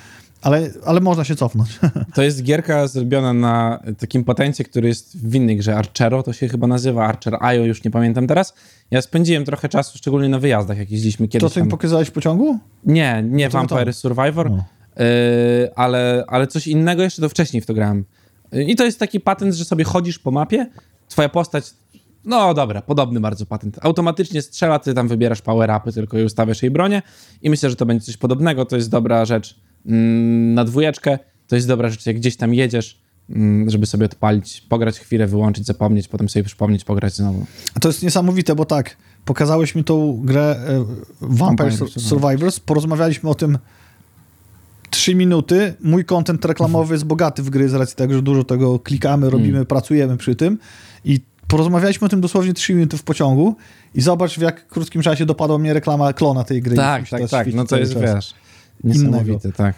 ale, 0.41 0.69
ale 0.85 0.99
można 1.01 1.23
się 1.23 1.35
cofnąć. 1.35 1.69
To 2.15 2.21
jest 2.23 2.43
gierka 2.43 2.87
zrobiona 2.87 3.33
na 3.33 3.79
takim 3.99 4.23
patencie, 4.23 4.63
który 4.63 4.87
jest 4.87 5.27
w 5.27 5.35
innej 5.35 5.57
grze. 5.57 5.75
Archero 5.77 6.23
to 6.23 6.33
się 6.33 6.47
chyba 6.47 6.67
nazywa, 6.67 7.05
Archer 7.05 7.37
IO, 7.43 7.65
już 7.65 7.83
nie 7.83 7.91
pamiętam 7.91 8.27
teraz. 8.27 8.53
Ja 8.91 9.01
spędziłem 9.01 9.45
trochę 9.45 9.69
czasu, 9.69 9.97
szczególnie 9.97 10.29
na 10.29 10.39
wyjazdach, 10.39 10.77
jak 10.77 10.91
jeździliśmy 10.91 11.27
To, 11.27 11.31
kiedyś 11.31 11.51
co 11.53 11.59
im 11.59 11.65
tam. 11.65 11.71
pokazałeś 11.71 12.07
w 12.07 12.11
pociągu? 12.11 12.59
Nie, 12.85 13.23
nie 13.29 13.45
No 13.45 13.51
to 13.51 13.57
Vampire 13.57 13.85
to. 13.85 13.93
Survivor, 13.93 14.49
No. 14.51 14.63
yy, 14.97 15.05
ale, 15.75 16.23
ale 16.27 16.47
coś 16.47 16.67
innego 16.67 17.03
jeszcze 17.03 17.21
to 17.21 17.29
wcześniej 17.29 17.61
w 17.61 17.65
to 17.65 17.73
grałem. 17.73 18.05
Yy, 18.51 18.63
I 18.63 18.75
to 18.75 18.85
jest 18.85 18.99
taki 18.99 19.19
patent, 19.19 19.53
że 19.53 19.65
sobie 19.65 19.83
chodzisz 19.83 20.19
po 20.19 20.31
mapie, 20.31 20.67
twoja 21.09 21.29
postać, 21.29 21.73
no 22.25 22.53
dobra, 22.53 22.81
podobny 22.81 23.19
bardzo 23.19 23.45
patent. 23.45 23.79
Automatycznie 23.81 24.41
strzela, 24.41 24.79
ty 24.79 24.93
tam 24.93 25.07
wybierasz 25.07 25.41
power-upy 25.41 25.93
tylko 25.93 26.19
i 26.19 26.23
ustawiasz 26.23 26.61
jej 26.63 26.71
bronię 26.71 27.01
i 27.41 27.49
myślę, 27.49 27.69
że 27.69 27.75
to 27.75 27.85
będzie 27.85 28.05
coś 28.05 28.17
podobnego, 28.17 28.65
to 28.65 28.75
jest 28.75 28.89
dobra 28.89 29.25
rzecz 29.25 29.59
na 30.55 30.65
dwójeczkę, 30.65 31.19
to 31.47 31.55
jest 31.55 31.67
dobra 31.67 31.89
rzecz, 31.89 32.05
jak 32.05 32.15
gdzieś 32.15 32.35
tam 32.37 32.53
jedziesz, 32.53 32.99
mm, 33.29 33.69
żeby 33.69 33.85
sobie 33.85 34.05
odpalić, 34.05 34.61
pograć 34.69 34.99
chwilę, 34.99 35.27
wyłączyć, 35.27 35.65
zapomnieć, 35.65 36.07
potem 36.07 36.29
sobie 36.29 36.43
przypomnieć, 36.43 36.83
pograć 36.83 37.13
znowu. 37.15 37.45
To 37.81 37.89
jest 37.89 38.03
niesamowite, 38.03 38.55
bo 38.55 38.65
tak, 38.65 38.97
pokazałeś 39.25 39.75
mi 39.75 39.83
tą 39.83 40.21
grę 40.23 40.55
e, 40.67 40.85
Vampire 41.21 41.37
Vampire 41.71 41.87
Sur- 41.87 41.99
Survivors. 42.01 42.59
Porozmawialiśmy 42.59 43.29
o 43.29 43.35
tym 43.35 43.57
trzy 44.89 45.15
minuty. 45.15 45.73
Mój 45.83 46.05
content 46.05 46.45
reklamowy 46.45 46.93
jest 46.93 47.05
bogaty 47.05 47.43
w 47.43 47.49
gry 47.49 47.69
z 47.69 47.73
racji 47.73 47.95
tego, 47.95 48.13
że 48.13 48.21
dużo 48.21 48.43
tego 48.43 48.79
klikamy, 48.79 49.29
robimy, 49.29 49.57
Mm. 49.57 49.65
pracujemy 49.65 50.17
przy 50.17 50.35
tym 50.35 50.57
i 51.05 51.19
porozmawialiśmy 51.47 52.05
o 52.05 52.09
tym 52.09 52.21
dosłownie 52.21 52.53
trzy 52.53 52.73
minuty 52.73 52.97
w 52.97 53.03
pociągu 53.03 53.55
i 53.95 54.01
zobacz 54.01 54.37
w 54.39 54.41
jak 54.41 54.67
krótkim 54.67 55.01
czasie 55.01 55.25
dopadła 55.25 55.57
mnie 55.57 55.73
reklama 55.73 56.13
klona 56.13 56.43
tej 56.43 56.61
gry. 56.61 56.75
Tak, 56.75 57.09
tak, 57.09 57.29
tak. 57.29 57.53
No 57.53 57.65
to 57.65 57.77
jest, 57.77 57.99
wiesz, 57.99 58.33
niesamowite, 58.83 59.51
tak. 59.51 59.75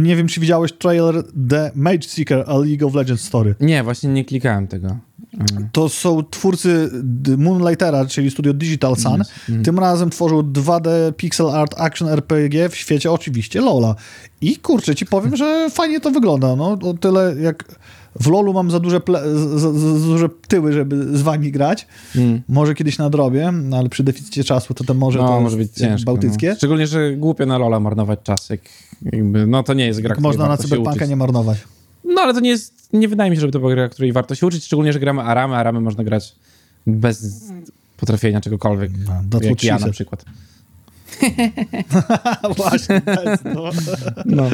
Nie 0.00 0.16
wiem, 0.16 0.28
czy 0.28 0.40
widziałeś 0.40 0.72
trailer 0.72 1.24
The 1.48 1.70
Mage 1.74 2.02
Seeker, 2.02 2.44
a 2.46 2.58
League 2.58 2.86
of 2.86 2.94
Legends 2.94 3.24
Story. 3.24 3.54
Nie, 3.60 3.84
właśnie 3.84 4.10
nie 4.10 4.24
klikałem 4.24 4.68
tego. 4.68 4.96
Mm. 5.34 5.68
To 5.72 5.88
są 5.88 6.22
twórcy 6.30 6.90
Moonlightera, 7.38 8.06
czyli 8.06 8.30
studio 8.30 8.52
Digital 8.52 8.96
Sun. 8.96 9.22
Mm. 9.48 9.64
Tym 9.64 9.78
razem 9.78 10.10
tworzył 10.10 10.42
2D 10.42 11.12
pixel 11.12 11.50
art 11.50 11.74
action 11.76 12.08
RPG 12.08 12.68
w 12.68 12.76
świecie 12.76 13.12
oczywiście 13.12 13.60
LoLa. 13.60 13.94
I 14.40 14.56
kurczę, 14.56 14.94
ci 14.94 15.06
powiem, 15.06 15.36
że 15.36 15.70
fajnie 15.70 16.00
to 16.00 16.10
wygląda. 16.10 16.56
No, 16.56 16.78
o 16.82 16.94
tyle 16.94 17.34
jak 17.40 17.64
w 18.20 18.26
LoLu 18.26 18.52
mam 18.52 18.70
za 18.70 18.80
duże, 18.80 19.00
za, 19.34 19.58
za, 19.58 19.72
za 19.72 20.06
duże 20.06 20.28
tyły, 20.48 20.72
żeby 20.72 21.18
z 21.18 21.22
wami 21.22 21.52
grać. 21.52 21.86
Mm. 22.16 22.42
Może 22.48 22.74
kiedyś 22.74 22.98
nadrobię, 22.98 23.52
no, 23.52 23.76
ale 23.76 23.88
przy 23.88 24.04
deficycie 24.04 24.44
czasu 24.44 24.74
to, 24.74 24.84
to 24.84 24.94
może 24.94 25.18
no, 25.18 25.28
to 25.28 25.40
może 25.40 25.56
być 25.56 25.72
ciężko. 25.72 26.12
bałtyckie. 26.12 26.48
No. 26.48 26.54
Szczególnie, 26.56 26.86
że 26.86 27.12
głupio 27.16 27.46
na 27.46 27.58
Lola 27.58 27.80
marnować 27.80 28.18
czas. 28.22 28.50
Jak, 28.50 28.60
jakby, 29.02 29.46
no 29.46 29.62
to 29.62 29.74
nie 29.74 29.86
jest 29.86 30.00
gra, 30.00 30.14
której 30.14 30.22
można 30.22 30.48
na 30.48 30.56
cyberpunka 30.56 31.06
nie 31.06 31.16
marnować. 31.16 31.58
No 32.04 32.20
ale 32.22 32.34
to 32.34 32.40
nie 32.40 32.50
jest, 32.50 32.88
nie 32.92 33.08
wydaje 33.08 33.30
mi 33.30 33.36
się, 33.36 33.40
żeby 33.40 33.52
to 33.52 33.58
była 33.58 33.74
gra, 33.74 33.88
której 33.88 34.12
warto 34.12 34.34
się 34.34 34.46
uczyć, 34.46 34.64
szczególnie, 34.64 34.92
że 34.92 35.00
gramy 35.00 35.22
Aramy, 35.22 35.56
Aramy 35.56 35.80
można 35.80 36.04
grać 36.04 36.34
bez 36.86 37.42
potrafienia 37.96 38.40
czegokolwiek. 38.40 38.90
No, 39.32 39.40
jak 39.40 39.64
ja 39.64 39.78
na 39.78 39.90
przykład. 39.90 40.24
Właśnie, 42.56 43.02
jest, 43.24 43.44
no. 43.44 43.70
No. 44.24 44.48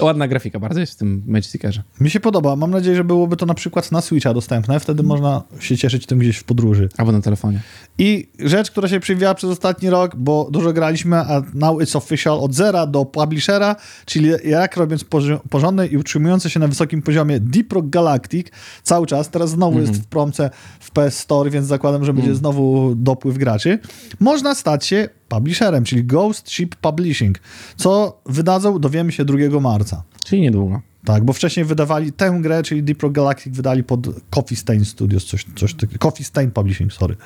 Ładna 0.00 0.28
grafika 0.28 0.60
bardzo 0.60 0.80
jest 0.80 0.92
w 0.92 0.96
tym 0.96 1.22
Mage 1.26 1.42
Seekerze. 1.42 1.82
Mi 2.00 2.10
się 2.10 2.20
podoba. 2.20 2.56
Mam 2.56 2.70
nadzieję, 2.70 2.96
że 2.96 3.04
byłoby 3.04 3.36
to 3.36 3.46
na 3.46 3.54
przykład 3.54 3.92
na 3.92 4.00
Switcha 4.00 4.34
dostępne. 4.34 4.80
Wtedy 4.80 5.02
można 5.02 5.42
się 5.60 5.76
cieszyć 5.76 6.06
tym 6.06 6.18
gdzieś 6.18 6.36
w 6.36 6.44
podróży. 6.44 6.88
Albo 6.96 7.12
na 7.12 7.20
telefonie. 7.20 7.60
I 7.98 8.28
rzecz, 8.38 8.70
która 8.70 8.88
się 8.88 9.00
przewijała 9.00 9.34
przez 9.34 9.50
ostatni 9.50 9.90
rok, 9.90 10.16
bo 10.16 10.48
dużo 10.50 10.72
graliśmy, 10.72 11.16
a 11.16 11.42
now 11.54 11.78
it's 11.78 11.96
official 11.96 12.38
od 12.40 12.54
zera 12.54 12.86
do 12.86 13.04
publishera, 13.04 13.76
czyli 14.06 14.30
jak 14.44 14.76
robiąc 14.76 15.04
porządne 15.50 15.86
i 15.86 15.96
utrzymujące 15.96 16.50
się 16.50 16.60
na 16.60 16.68
wysokim 16.68 17.02
poziomie 17.02 17.40
Deep 17.40 17.72
Rock 17.72 17.86
Galactic 17.86 18.46
cały 18.82 19.06
czas, 19.06 19.30
teraz 19.30 19.50
znowu 19.50 19.80
jest 19.80 19.92
w 19.92 20.06
promce 20.06 20.50
w 20.80 20.90
PS 20.90 21.18
Store, 21.18 21.50
więc 21.50 21.66
zakładam, 21.66 22.04
że 22.04 22.14
będzie 22.14 22.34
znowu 22.34 22.94
dopływ 22.94 23.38
graczy, 23.38 23.78
można 24.20 24.54
stać 24.54 24.86
się 24.86 25.08
publisherem, 25.28 25.84
czyli 25.84 26.04
Ghost 26.04 26.50
Ship 26.50 26.76
Publishing, 26.76 27.38
co 27.76 28.20
wydadzą, 28.26 28.78
dowiemy 28.78 29.12
się 29.12 29.24
2 29.24 29.60
marca. 29.60 30.02
Czyli 30.24 30.42
niedługo. 30.42 30.80
Tak, 31.04 31.24
bo 31.24 31.32
wcześniej 31.32 31.66
wydawali 31.66 32.12
tę 32.12 32.38
grę, 32.40 32.62
czyli 32.62 32.82
Deep 32.82 33.02
Rock 33.02 33.14
Galactic 33.14 33.56
wydali 33.56 33.84
pod 33.84 34.06
Coffee 34.30 34.56
Stain 34.56 34.84
Studios, 34.84 35.24
coś, 35.24 35.46
coś 35.56 35.74
takiego. 35.74 35.98
Coffee 35.98 36.24
Stain 36.24 36.50
Publishing, 36.50 36.92
sorry. 36.92 37.16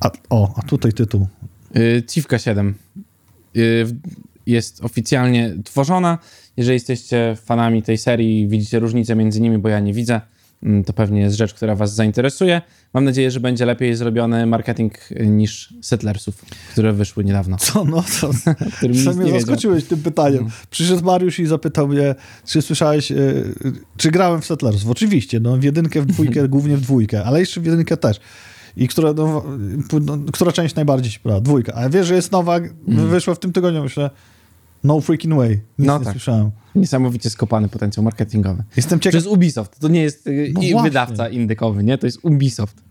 A, 0.00 0.10
o, 0.30 0.54
a 0.56 0.62
tutaj 0.62 0.92
tytuł. 0.92 1.26
Yy, 1.74 2.02
Civka 2.02 2.38
7 2.38 2.74
yy, 3.54 3.86
jest 4.46 4.84
oficjalnie 4.84 5.56
tworzona. 5.64 6.18
Jeżeli 6.56 6.74
jesteście 6.74 7.36
fanami 7.44 7.82
tej 7.82 7.98
serii 7.98 8.48
widzicie 8.48 8.78
różnicę 8.78 9.16
między 9.16 9.40
nimi, 9.40 9.58
bo 9.58 9.68
ja 9.68 9.80
nie 9.80 9.92
widzę, 9.94 10.20
to 10.86 10.92
pewnie 10.92 11.20
jest 11.20 11.36
rzecz, 11.36 11.54
która 11.54 11.74
was 11.74 11.94
zainteresuje. 11.94 12.62
Mam 12.94 13.04
nadzieję, 13.04 13.30
że 13.30 13.40
będzie 13.40 13.66
lepiej 13.66 13.94
zrobiony 13.96 14.46
marketing 14.46 14.94
niż 15.20 15.74
Settlersów, 15.82 16.44
które 16.72 16.92
wyszły 16.92 17.24
niedawno. 17.24 17.56
Co, 17.56 17.84
no, 17.84 18.02
co 18.02 18.30
nic 18.88 19.16
mnie 19.16 19.32
zaskoczyłeś 19.32 19.84
tym 19.84 20.02
pytaniem. 20.02 20.44
No. 20.44 20.50
Przyszedł 20.70 21.04
Mariusz 21.04 21.38
i 21.38 21.46
zapytał 21.46 21.88
mnie, 21.88 22.14
czy 22.46 22.62
słyszałeś, 22.62 23.12
y, 23.12 23.54
czy 23.96 24.10
grałem 24.10 24.40
w 24.40 24.46
Settlersów. 24.46 24.90
Oczywiście, 24.90 25.40
no 25.40 25.56
w 25.56 25.62
jedynkę, 25.62 26.02
w 26.02 26.06
dwójkę, 26.06 26.48
głównie 26.54 26.76
w 26.76 26.80
dwójkę, 26.80 27.24
ale 27.24 27.40
jeszcze 27.40 27.60
w 27.60 27.64
jedynkę 27.64 27.96
też. 27.96 28.20
I 28.76 28.88
która, 28.88 29.12
no, 29.12 29.44
no, 30.00 30.18
która 30.32 30.52
część 30.52 30.74
najbardziej 30.74 31.12
ci 31.12 31.20
podoba? 31.20 31.40
Dwójka. 31.40 31.74
A 31.74 31.88
wiesz, 31.88 32.06
że 32.06 32.14
jest 32.14 32.32
nowa, 32.32 32.60
wyszła 32.86 33.34
w 33.34 33.38
tym 33.38 33.52
tygodniu, 33.52 33.82
myślę, 33.82 34.10
no 34.84 35.00
freaking 35.00 35.34
way. 35.34 35.50
Nic. 35.50 35.88
No 35.88 35.98
nie 35.98 36.04
tak. 36.04 36.12
słyszałem. 36.12 36.50
Niesamowicie 36.74 37.30
skopany 37.30 37.68
potencjał 37.68 38.04
marketingowy. 38.04 38.62
Jestem 38.76 38.98
To 38.98 39.02
ciekaw, 39.02 39.14
jest 39.14 39.26
Ubisoft, 39.26 39.78
to 39.78 39.88
nie 39.88 40.02
jest 40.02 40.26
yy, 40.26 40.52
No 40.74 40.82
wydawca 40.82 41.28
indykowy, 41.28 41.84
nie? 41.84 41.98
To 41.98 42.06
jest 42.06 42.18
Ubisoft. 42.22 42.82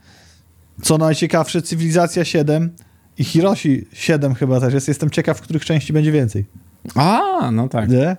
Co 0.81 0.97
najciekawsze, 0.97 1.61
Cywilizacja 1.61 2.25
7 2.25 2.69
i 3.17 3.23
Hiroshi 3.23 3.85
7 3.93 4.35
chyba 4.35 4.59
też 4.59 4.73
jest. 4.73 4.87
Jestem 4.87 5.09
ciekaw, 5.09 5.37
w 5.37 5.41
których 5.41 5.65
części 5.65 5.93
będzie 5.93 6.11
więcej. 6.11 6.45
A, 6.95 7.51
no 7.51 7.69
tak. 7.69 7.89
Nie? 7.89 8.17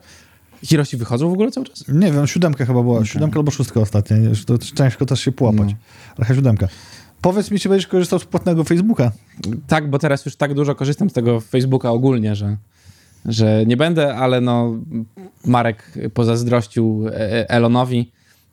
Hiroshi 0.65 0.97
wychodzą 0.97 1.31
w 1.31 1.33
ogóle 1.33 1.51
cały 1.51 1.67
czas? 1.67 1.85
Nie 1.89 2.13
wiem, 2.13 2.27
siódemka 2.27 2.67
chyba 2.67 2.83
była. 2.83 3.05
Siódemka 3.05 3.39
albo 3.39 3.51
szóstka 3.51 3.81
ostatnia. 3.81 4.17
To 4.47 4.59
ciężko 4.59 5.07
też 5.07 5.21
się 5.21 5.33
połapać. 5.33 5.69
No. 5.69 5.77
Ale 6.17 6.27
chyba 6.27 6.37
siódemka. 6.37 6.69
Powiedz 7.21 7.51
mi, 7.51 7.59
czy 7.59 7.69
będziesz 7.69 7.87
korzystał 7.87 8.19
z 8.19 8.25
płatnego 8.25 8.65
Facebooka? 8.65 9.13
Tak, 9.67 9.91
bo 9.91 9.99
teraz 9.99 10.25
już 10.25 10.37
tak 10.37 10.55
dużo 10.55 10.75
korzystam 10.75 11.11
z 11.11 11.13
tego 11.13 11.41
Facebooka 11.41 11.91
ogólnie, 11.91 12.35
że, 12.35 12.57
że 13.25 13.67
nie 13.67 13.77
będę, 13.77 14.15
ale 14.15 14.41
no 14.41 14.77
Marek 15.45 15.93
pozazdrościł 16.15 17.09
e, 17.09 17.51
Elonowi 17.51 18.13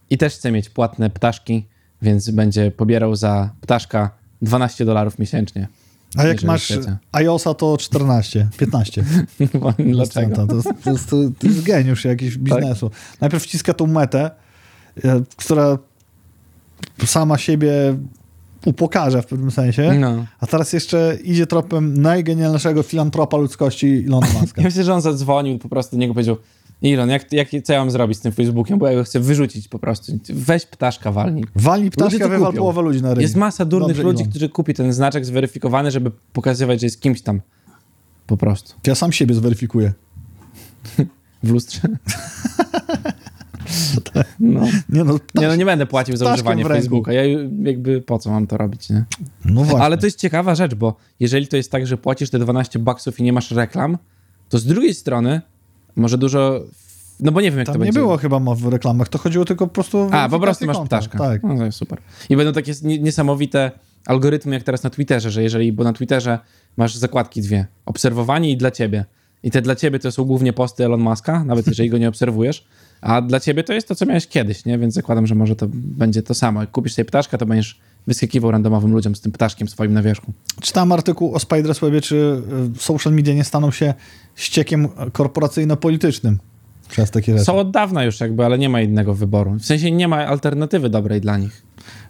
i 0.09 0.18
też 0.18 0.34
chce 0.34 0.51
mieć 0.51 0.70
płatne 0.70 1.09
ptaszki, 1.09 1.66
więc 2.01 2.30
będzie 2.30 2.72
pobierał 2.72 3.16
za 3.16 3.49
ptaszka 3.61 4.09
12 4.41 4.86
dolarów 4.86 5.20
miesięcznie. 5.20 5.68
A 6.18 6.24
jak 6.24 6.43
masz 6.43 6.68
iOSa, 7.11 7.53
to 7.53 7.78
14, 7.78 8.47
15. 8.57 9.03
Dlaczego? 9.80 10.36
To, 10.36 10.47
to, 10.47 10.55
jest- 10.55 10.70
to, 10.84 10.91
jest, 10.91 11.09
to 11.39 11.47
jest 11.47 11.61
geniusz 11.63 12.05
jakiś 12.05 12.38
biznesu. 12.38 12.91
Najpierw 13.22 13.43
wciska 13.43 13.74
tą 13.74 13.88
metę, 13.88 14.32
e, 15.03 15.22
która 15.36 15.78
sama 17.05 17.38
siebie 17.38 17.72
upokarza 18.66 19.22
w 19.22 19.26
pewnym 19.26 19.51
sensie, 19.51 19.93
No. 19.99 20.26
a 20.39 20.47
teraz 20.47 20.74
jeszcze 20.74 21.18
idzie 21.24 21.47
tropem 21.47 22.01
najgenialniejszego 22.01 22.84
filantropa 22.84 23.38
ludzkości 23.38 24.03
Elona 24.07 24.28
Muska. 24.41 24.61
Ja 24.61 24.68
myślę, 24.68 24.84
że 24.84 24.93
on 24.93 25.01
zadzwonił, 25.01 25.59
po 25.59 25.70
prostu 25.70 25.95
do 25.95 25.99
niego 25.99 26.13
powiedział 26.13 26.38
Ilon, 26.82 27.09
jak, 27.09 27.34
jak, 27.34 27.47
co 27.63 27.74
ja 27.74 27.80
mam 27.80 27.91
zrobić 27.91 28.18
z 28.18 28.22
tym 28.22 28.32
Facebookiem, 28.32 28.80
bo 28.80 28.88
ja 28.88 28.95
go 28.95 29.03
chcę 29.03 29.20
wyrzucić 29.20 29.68
po 29.68 29.80
prostu. 29.80 30.20
Weź 30.30 30.66
ptaszka, 30.66 31.11
walnij. 31.11 31.45
Walnij 31.55 31.91
ptaszka, 31.91 32.28
wywal 32.28 32.53
połowę 32.53 32.82
ludzi 32.82 33.01
na 33.01 33.09
rynek. 33.09 33.22
Jest 33.22 33.36
masa 33.36 33.66
durnych 33.66 33.88
Dobrze, 33.89 34.03
ludzi, 34.03 34.22
Elon. 34.22 34.30
którzy 34.30 34.49
kupi 34.49 34.74
ten 34.74 34.93
znaczek 34.93 35.26
zweryfikowany, 35.26 35.91
żeby 35.91 36.11
pokazywać, 36.34 36.80
że 36.80 36.86
jest 36.86 37.01
kimś 37.01 37.22
tam. 37.22 37.41
Po 38.28 38.38
prostu. 38.38 38.74
Ja 38.88 38.95
sam 38.95 39.11
siebie 39.11 39.36
zweryfikuję. 39.36 39.93
W 41.43 41.51
lustrze. 41.51 41.82
No. 44.39 44.61
Nie 44.89 45.03
no, 45.03 45.20
Nie, 45.36 45.47
no 45.47 45.55
nie 45.55 45.66
będę 45.66 45.86
płacił 45.86 46.18
za 46.18 46.34
używanie. 46.34 46.66
Facebooka. 46.66 47.13
Ja 47.13 47.24
jakby 47.63 48.01
po 48.01 48.20
co 48.20 48.32
mam 48.32 48.47
to 48.47 48.57
robić, 48.57 48.89
nie? 48.89 49.05
no 49.45 49.63
właśnie. 49.63 49.82
Ale 49.82 49.97
to 49.97 50.05
jest 50.07 50.20
ciekawa 50.20 50.55
rzecz, 50.55 50.76
bo 50.76 50.95
jeżeli 51.20 51.47
to 51.47 51.57
jest 51.57 51.72
tak, 51.72 51.88
że 51.88 51.97
płacisz 51.97 52.30
te 52.30 52.39
12 52.39 52.80
baksów 52.80 53.20
i 53.20 53.24
nie 53.24 53.34
masz 53.34 53.51
reklam, 53.51 53.97
to 54.49 54.57
z 54.57 54.66
drugiej 54.66 54.93
strony 54.93 55.41
może 55.95 56.18
dużo... 56.18 56.59
No 57.20 57.32
bo 57.32 57.41
nie 57.41 57.51
wiem, 57.51 57.57
jak 57.59 57.66
Tam 57.66 57.74
to 57.74 57.80
nie 57.80 57.86
będzie. 57.86 57.99
było 57.99 58.18
chyba 58.18 58.39
mowy 58.39 58.70
w 58.70 58.74
reklamach, 58.74 59.09
to 59.09 59.18
chodziło 59.18 59.45
tylko 59.45 59.68
po 59.68 59.74
prostu 59.74 60.09
A, 60.11 60.30
po 60.30 60.39
prostu 60.39 60.66
masz 60.66 60.78
konta. 60.78 60.97
ptaszka. 60.97 61.18
Tak. 61.18 61.43
No 61.43 61.72
super. 61.72 61.99
I 62.30 62.36
będą 62.36 62.53
takie 62.53 62.74
nie- 62.84 62.99
niesamowite 62.99 63.72
algorytmy, 64.05 64.53
jak 64.55 64.63
teraz 64.63 64.84
na 64.84 64.89
Twitterze, 64.89 65.32
że 65.32 65.43
jeżeli, 65.43 65.72
bo 65.74 65.84
na 65.84 65.93
Twitterze 65.93 66.39
masz 66.78 66.95
zakładki 66.95 67.41
dwie, 67.41 67.68
obserwowanie 67.86 68.51
i 68.51 68.57
dla 68.57 68.72
ciebie. 68.72 69.05
I 69.43 69.51
te 69.51 69.61
dla 69.61 69.76
ciebie 69.76 69.99
to 69.99 70.11
są 70.11 70.24
głównie 70.24 70.53
posty 70.53 70.86
Elon 70.86 70.99
Muska, 71.01 71.43
nawet 71.43 71.68
jeżeli 71.68 71.89
go 71.89 71.97
nie 71.97 72.09
obserwujesz, 72.09 72.66
a 73.05 73.21
dla 73.21 73.39
ciebie 73.39 73.63
to 73.63 73.73
jest 73.73 73.87
to, 73.87 73.95
co 73.95 74.05
miałeś 74.05 74.27
kiedyś, 74.27 74.65
nie? 74.65 74.77
Więc 74.77 74.93
zakładam, 74.93 75.27
że 75.27 75.35
może 75.35 75.55
to 75.55 75.67
będzie 75.71 76.23
to 76.23 76.33
samo. 76.33 76.61
Jak 76.61 76.71
kupisz 76.71 76.93
sobie 76.93 77.05
ptaszka, 77.05 77.37
to 77.37 77.45
będziesz 77.45 77.79
wyskakiwał 78.07 78.51
randomowym 78.51 78.91
ludziom 78.91 79.15
z 79.15 79.21
tym 79.21 79.31
ptaszkiem 79.31 79.67
swoim 79.67 79.93
na 79.93 80.01
wierzchu. 80.01 80.33
Czytałem 80.61 80.91
artykuł 80.91 81.33
o 81.33 81.39
Spiderswebie, 81.39 82.01
czy 82.01 82.41
y, 82.75 82.79
social 82.79 83.13
media 83.13 83.33
nie 83.33 83.43
staną 83.43 83.71
się 83.71 83.93
ściekiem 84.35 84.87
korporacyjno-politycznym 85.13 86.37
przez 86.89 87.11
takie 87.11 87.31
rzeczy. 87.31 87.45
Są 87.45 87.57
od 87.57 87.71
dawna 87.71 88.03
już 88.03 88.19
jakby, 88.19 88.45
ale 88.45 88.57
nie 88.57 88.69
ma 88.69 88.81
innego 88.81 89.13
wyboru. 89.13 89.51
W 89.51 89.65
sensie 89.65 89.91
nie 89.91 90.07
ma 90.07 90.27
alternatywy 90.27 90.89
dobrej 90.89 91.21
dla 91.21 91.37
nich. 91.37 91.63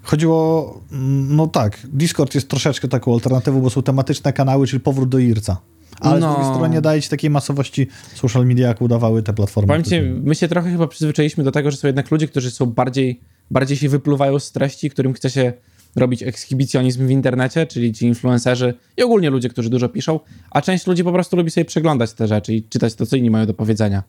Chodziło, 0.03 0.73
mm, 0.91 1.35
no 1.35 1.47
tak, 1.47 1.87
Discord 1.93 2.35
jest 2.35 2.49
troszeczkę 2.49 2.87
taką 2.87 3.13
alternatywą, 3.13 3.61
bo 3.61 3.69
są 3.69 3.81
tematyczne 3.81 4.33
kanały, 4.33 4.67
czyli 4.67 4.79
powrót 4.79 5.09
do 5.09 5.19
IRCA. 5.19 5.57
Ale 6.01 6.17
z 6.19 6.21
No. 6.21 6.33
drugiej 6.33 6.51
strony 6.53 6.73
nie 6.75 6.81
daje 6.81 7.01
ci 7.01 7.09
takiej 7.09 7.29
masowości 7.29 7.87
social 8.13 8.45
media, 8.45 8.67
jak 8.67 8.81
udawały 8.81 9.23
te 9.23 9.33
platformy. 9.33 9.83
Które- 9.83 10.01
my 10.01 10.35
się 10.35 10.47
trochę 10.47 10.71
chyba 10.71 10.87
przyzwyczailiśmy 10.87 11.43
do 11.43 11.51
tego, 11.51 11.71
że 11.71 11.77
są 11.77 11.87
jednak 11.87 12.11
ludzie, 12.11 12.27
którzy 12.27 12.51
są 12.51 12.65
bardziej, 12.65 13.19
bardziej 13.51 13.77
się 13.77 13.89
wypluwają 13.89 14.39
z 14.39 14.51
treści, 14.51 14.89
którym 14.89 15.13
chce 15.13 15.29
się 15.29 15.53
robić 15.95 16.23
ekshibicjonizm 16.23 17.07
w 17.07 17.11
internecie, 17.11 17.67
czyli 17.67 17.93
ci 17.93 18.05
influencerzy 18.05 18.73
i 18.97 19.03
ogólnie 19.03 19.29
ludzie, 19.29 19.49
którzy 19.49 19.69
dużo 19.69 19.89
piszą, 19.89 20.19
a 20.51 20.61
część 20.61 20.87
ludzi 20.87 21.03
po 21.03 21.11
prostu 21.11 21.37
lubi 21.37 21.51
sobie 21.51 21.65
przeglądać 21.65 22.13
te 22.13 22.27
rzeczy 22.27 22.53
i 22.53 22.63
czytać 22.63 22.95
to, 22.95 23.05
co 23.05 23.15
inni 23.15 23.29
mają 23.29 23.45
do 23.45 23.53
powiedzenia. 23.53 24.03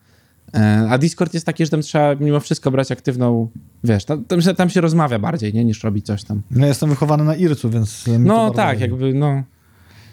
E, 0.55 0.87
A 0.91 0.99
Discord 0.99 1.35
jest 1.35 1.47
taki, 1.47 1.65
że 1.65 1.71
tam 1.71 1.83
trzeba 1.83 2.15
mimo 2.15 2.41
wszystko 2.41 2.71
brać 2.71 2.93
aktywną, 2.93 3.49
wiesz, 3.85 4.05
tam, 4.05 4.25
tam, 4.57 4.71
się, 4.71 4.81
rozmawia 4.81 5.19
bardziej, 5.19 5.55
nie, 5.55 5.65
niż 5.65 5.85
robić 5.85 6.07
coś 6.07 6.25
tam. 6.25 6.43
Ja 6.57 6.67
jestem 6.67 6.91
wychowany 6.91 7.25
na 7.25 7.35
IRCU, 7.37 7.71
więc... 7.71 8.05
No 8.19 8.51
tak, 8.51 8.81
jakby, 8.81 9.15
no, 9.15 9.43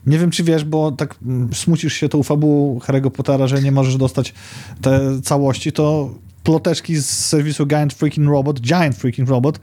Nie 0.07 0.19
wiem, 0.19 0.31
czy 0.31 0.43
wiesz, 0.43 0.63
bo 0.63 0.91
tak 0.91 1.15
mm, 1.25 1.53
smucisz 1.53 1.93
się 1.93 2.09
tą 2.09 2.23
fabułą 2.23 2.79
Harry'ego 2.79 3.09
Pottera, 3.09 3.47
że 3.47 3.61
nie 3.61 3.71
możesz 3.71 3.97
dostać 3.97 4.33
te 4.81 5.21
całości, 5.21 5.71
to 5.71 6.09
ploteczki 6.43 6.95
z 6.95 7.05
serwisu 7.05 7.65
Giant 7.65 7.93
Freaking 7.93 8.29
Robot, 8.29 8.59
Giant 8.59 8.95
Freaking 8.95 9.29
Robot, 9.29 9.59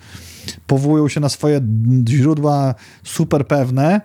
powołują 0.66 1.08
się 1.08 1.20
na 1.20 1.28
swoje 1.28 1.60
źródła 2.08 2.74
super 3.04 3.46
pewne 3.46 4.00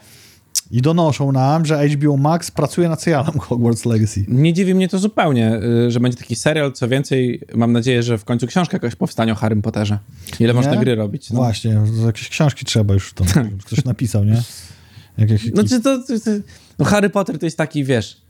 i 0.71 0.81
donoszą 0.81 1.31
nam, 1.31 1.65
że 1.65 1.87
HBO 1.87 2.17
Max 2.17 2.51
pracuje 2.51 2.89
nad 2.89 3.01
serialem 3.01 3.39
Hogwarts 3.47 3.85
Legacy. 3.85 4.25
Nie 4.27 4.53
dziwi 4.53 4.75
mnie 4.75 4.87
to 4.89 4.99
zupełnie, 4.99 5.59
y, 5.87 5.91
że 5.91 5.99
będzie 5.99 6.17
taki 6.17 6.35
serial. 6.35 6.73
Co 6.73 6.87
więcej, 6.87 7.41
mam 7.55 7.71
nadzieję, 7.71 8.03
że 8.03 8.17
w 8.17 8.25
końcu 8.25 8.47
książka 8.47 8.75
jakaś 8.75 8.95
powstanie 8.95 9.31
o 9.31 9.35
Harrym 9.35 9.61
Potterze. 9.61 9.99
Ile 10.39 10.53
Nie? 10.53 10.53
można 10.53 10.75
gry 10.75 10.95
robić? 10.95 11.29
No. 11.29 11.35
Właśnie, 11.35 11.81
jakieś 12.05 12.29
książki 12.29 12.65
trzeba 12.65 12.93
już, 12.93 13.13
to 13.13 13.25
ktoś 13.65 13.85
napisał, 13.85 14.25
nie? 14.25 14.41
Jakieś, 15.17 15.51
No, 15.53 15.63
czy 15.63 15.81
to, 15.81 15.99
to, 15.99 16.19
to, 16.19 16.31
no 16.79 16.85
Harry 16.85 17.09
Potter 17.09 17.39
to 17.39 17.45
jest 17.45 17.57
taki, 17.57 17.83
wiesz, 17.83 18.21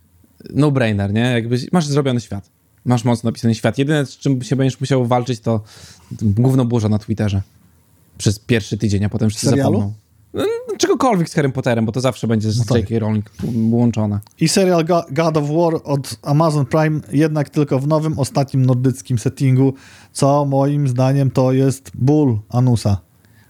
no-brainer, 0.54 1.14
nie? 1.14 1.20
Jakby 1.22 1.58
masz 1.72 1.88
zrobiony 1.88 2.22
świat. 2.22 2.50
Masz 2.86 3.04
mocno 3.04 3.28
napisany 3.28 3.56
świat. 3.56 3.78
Jedyne, 3.78 4.06
z 4.06 4.18
czym 4.18 4.42
się 4.42 4.56
będziesz 4.56 4.80
musiał 4.80 5.06
walczyć, 5.06 5.40
to 5.40 5.64
główno 6.22 6.66
burza 6.66 6.90
na 6.90 7.00
Twitterze. 7.00 7.42
Przez 8.18 8.40
pierwszy 8.40 8.78
tydzień, 8.78 9.06
a 9.06 9.10
potem 9.10 9.30
wszyscy 9.30 9.48
serialu? 9.50 9.74
zapomną. 9.74 9.94
No, 10.34 10.44
Czegokolwiek 10.78 11.30
z 11.30 11.34
Harrym 11.34 11.52
Potterem, 11.52 11.86
bo 11.86 11.92
to 11.92 12.02
zawsze 12.02 12.28
będzie 12.28 12.52
z 12.52 12.70
No. 12.70 12.78
J.K. 12.78 13.00
Rowling 13.00 13.32
łączone. 13.72 14.20
I 14.40 14.48
serial 14.48 14.86
Go- 14.86 15.06
God 15.12 15.38
of 15.38 15.50
War 15.50 15.82
od 15.84 16.16
Amazon 16.22 16.66
Prime, 16.66 17.00
jednak 17.12 17.50
tylko 17.50 17.80
w 17.80 17.88
nowym, 17.88 18.20
ostatnim 18.20 18.66
nordyckim 18.66 19.20
settingu, 19.20 19.74
co 20.12 20.46
moim 20.46 20.88
zdaniem 20.88 21.32
to 21.32 21.52
jest 21.52 21.92
ból 21.94 22.40
Anusa 22.50 22.98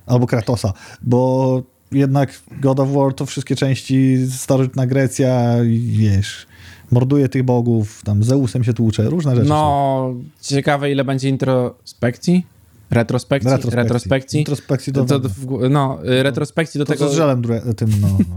albo 0.06 0.28
Kratosa, 0.28 0.74
bo 1.02 1.64
jednak 1.96 2.42
God 2.62 2.80
of 2.80 2.94
War 2.94 3.14
to 3.14 3.26
wszystkie 3.26 3.56
części, 3.56 4.18
starożytna 4.32 4.88
Grecja, 4.88 5.64
i 5.64 5.80
wiesz, 5.80 6.48
morduje 6.92 7.30
tych 7.30 7.44
bogów, 7.44 8.02
tam 8.04 8.24
Zeusem 8.24 8.64
się 8.64 8.74
tłucze, 8.74 9.04
różne 9.04 9.36
rzeczy 9.36 9.48
są. 9.48 9.54
No, 9.54 10.14
ciekawe 10.42 10.92
ile 10.92 11.04
będzie 11.04 11.30
introspekcji? 11.30 12.46
Retrospekcji? 12.92 13.52
Retrospekcji. 13.52 13.84
Retrospekcji? 13.84 14.40
Introspekcji 14.40 14.94
do... 14.94 15.06
To, 15.06 15.20
to, 15.20 15.30
w 15.30 15.70
no, 15.70 16.00
retrospekcji 16.02 16.78
do 16.78 16.86
to 16.86 16.94
tego... 16.94 17.06
co 17.06 17.14
z 17.14 17.16
żelem 17.16 17.42
tym, 17.78 17.90
no, 18.02 18.08
no, 18.20 18.36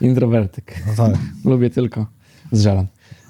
Introwertyk. 0.08 0.82
no 0.86 1.06
tak. 1.06 1.18
Lubię 1.44 1.70
tylko 1.70 2.06
z 2.52 2.62
żelem. 2.62 2.86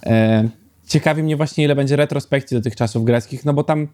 E, 0.07 0.49
ciekawi 0.87 1.23
mnie 1.23 1.37
właśnie, 1.37 1.65
ile 1.65 1.75
będzie 1.75 1.97
retrospekcji 1.97 2.57
do 2.57 2.63
tych 2.63 2.77
czasów 2.77 3.05
greckich, 3.05 3.45
no 3.45 3.55
bo 3.55 3.65
tam 3.65 3.89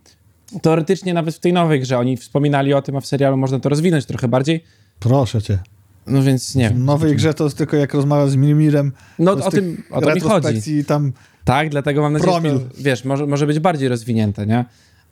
teoretycznie 0.62 1.14
nawet 1.14 1.34
w 1.34 1.38
tej 1.38 1.52
nowej 1.52 1.80
grze 1.80 1.98
oni 1.98 2.16
wspominali 2.16 2.74
o 2.74 2.82
tym, 2.82 2.96
a 2.96 3.00
w 3.00 3.06
serialu 3.06 3.36
można 3.36 3.60
to 3.60 3.68
rozwinąć 3.68 4.06
trochę 4.06 4.28
bardziej. 4.28 4.64
Proszę 5.00 5.42
cię. 5.42 5.58
No 6.06 6.22
więc 6.22 6.54
nie 6.54 6.70
W 6.70 6.78
nowej 6.78 7.16
grze 7.16 7.34
to 7.34 7.44
jest 7.44 7.56
tylko 7.58 7.76
jak 7.76 7.94
rozmawiam 7.94 8.30
z 8.30 8.36
Milmirem, 8.36 8.92
No 9.18 9.32
o 9.32 9.50
tym, 9.50 9.82
o 9.90 10.00
to 10.00 10.14
mi 10.14 10.20
chodzi. 10.20 10.84
tam 10.84 11.12
Tak, 11.44 11.68
dlatego 11.68 12.02
mam 12.02 12.12
nadzieję, 12.12 12.32
że 12.34 12.40
Promil. 12.40 12.60
to, 12.60 12.66
wiesz, 12.78 13.04
może, 13.04 13.26
może 13.26 13.46
być 13.46 13.58
bardziej 13.58 13.88
rozwinięte, 13.88 14.46
nie? 14.46 14.64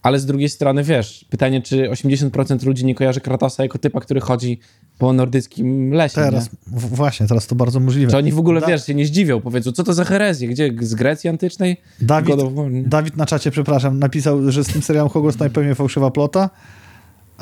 Ale 0.02 0.18
z 0.18 0.26
drugiej 0.26 0.48
strony, 0.48 0.82
wiesz, 0.84 1.24
pytanie, 1.30 1.62
czy 1.62 1.88
80% 1.90 2.66
ludzi 2.66 2.84
nie 2.84 2.94
kojarzy 2.94 3.20
Kratosa 3.20 3.62
jako 3.62 3.78
typa, 3.78 4.00
który 4.00 4.20
chodzi 4.20 4.60
po 4.98 5.12
nordyckim 5.12 5.92
lesie, 5.92 6.14
Teraz, 6.14 6.50
właśnie, 6.66 7.26
teraz 7.26 7.46
to 7.46 7.54
bardzo 7.54 7.80
możliwe. 7.80 8.10
Czy 8.10 8.16
oni 8.16 8.32
w 8.32 8.38
ogóle, 8.38 8.60
Da- 8.60 8.66
wiesz, 8.66 8.86
się 8.86 8.94
nie 8.94 9.06
zdziwią, 9.06 9.40
powiedzą, 9.40 9.72
co 9.72 9.84
to 9.84 9.94
za 9.94 10.04
herezje, 10.04 10.48
gdzie, 10.48 10.70
z 10.80 10.94
Grecji 10.94 11.30
antycznej? 11.30 11.76
Dawid? 12.00 12.36
Dawid 12.86 13.16
na 13.16 13.26
czacie, 13.26 13.50
przepraszam, 13.50 13.98
napisał, 13.98 14.50
że 14.52 14.64
z 14.64 14.66
tym 14.66 14.82
serialem 14.82 15.08
Hogwarts 15.10 15.38
najpewniej 15.40 15.74
fałszywa 15.74 16.10
plota, 16.10 16.50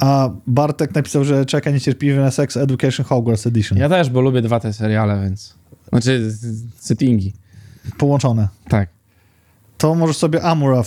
a 0.00 0.30
Bartek 0.46 0.94
napisał, 0.94 1.24
że 1.24 1.46
czeka 1.46 1.70
niecierpliwie 1.70 2.16
na 2.16 2.30
Sex 2.30 2.56
Education 2.56 3.06
Hogwarts 3.06 3.46
Edition. 3.46 3.78
Ja 3.78 3.88
też, 3.88 4.10
bo 4.10 4.20
lubię 4.20 4.42
dwa 4.42 4.60
te 4.60 4.72
seriale, 4.72 5.22
więc... 5.22 5.54
Znaczy, 5.88 6.32
settingi. 6.78 7.32
Połączone. 7.98 8.48
Tak. 8.68 8.88
To 9.78 9.94
możesz 9.94 10.16
sobie 10.16 10.42
Amura 10.42 10.82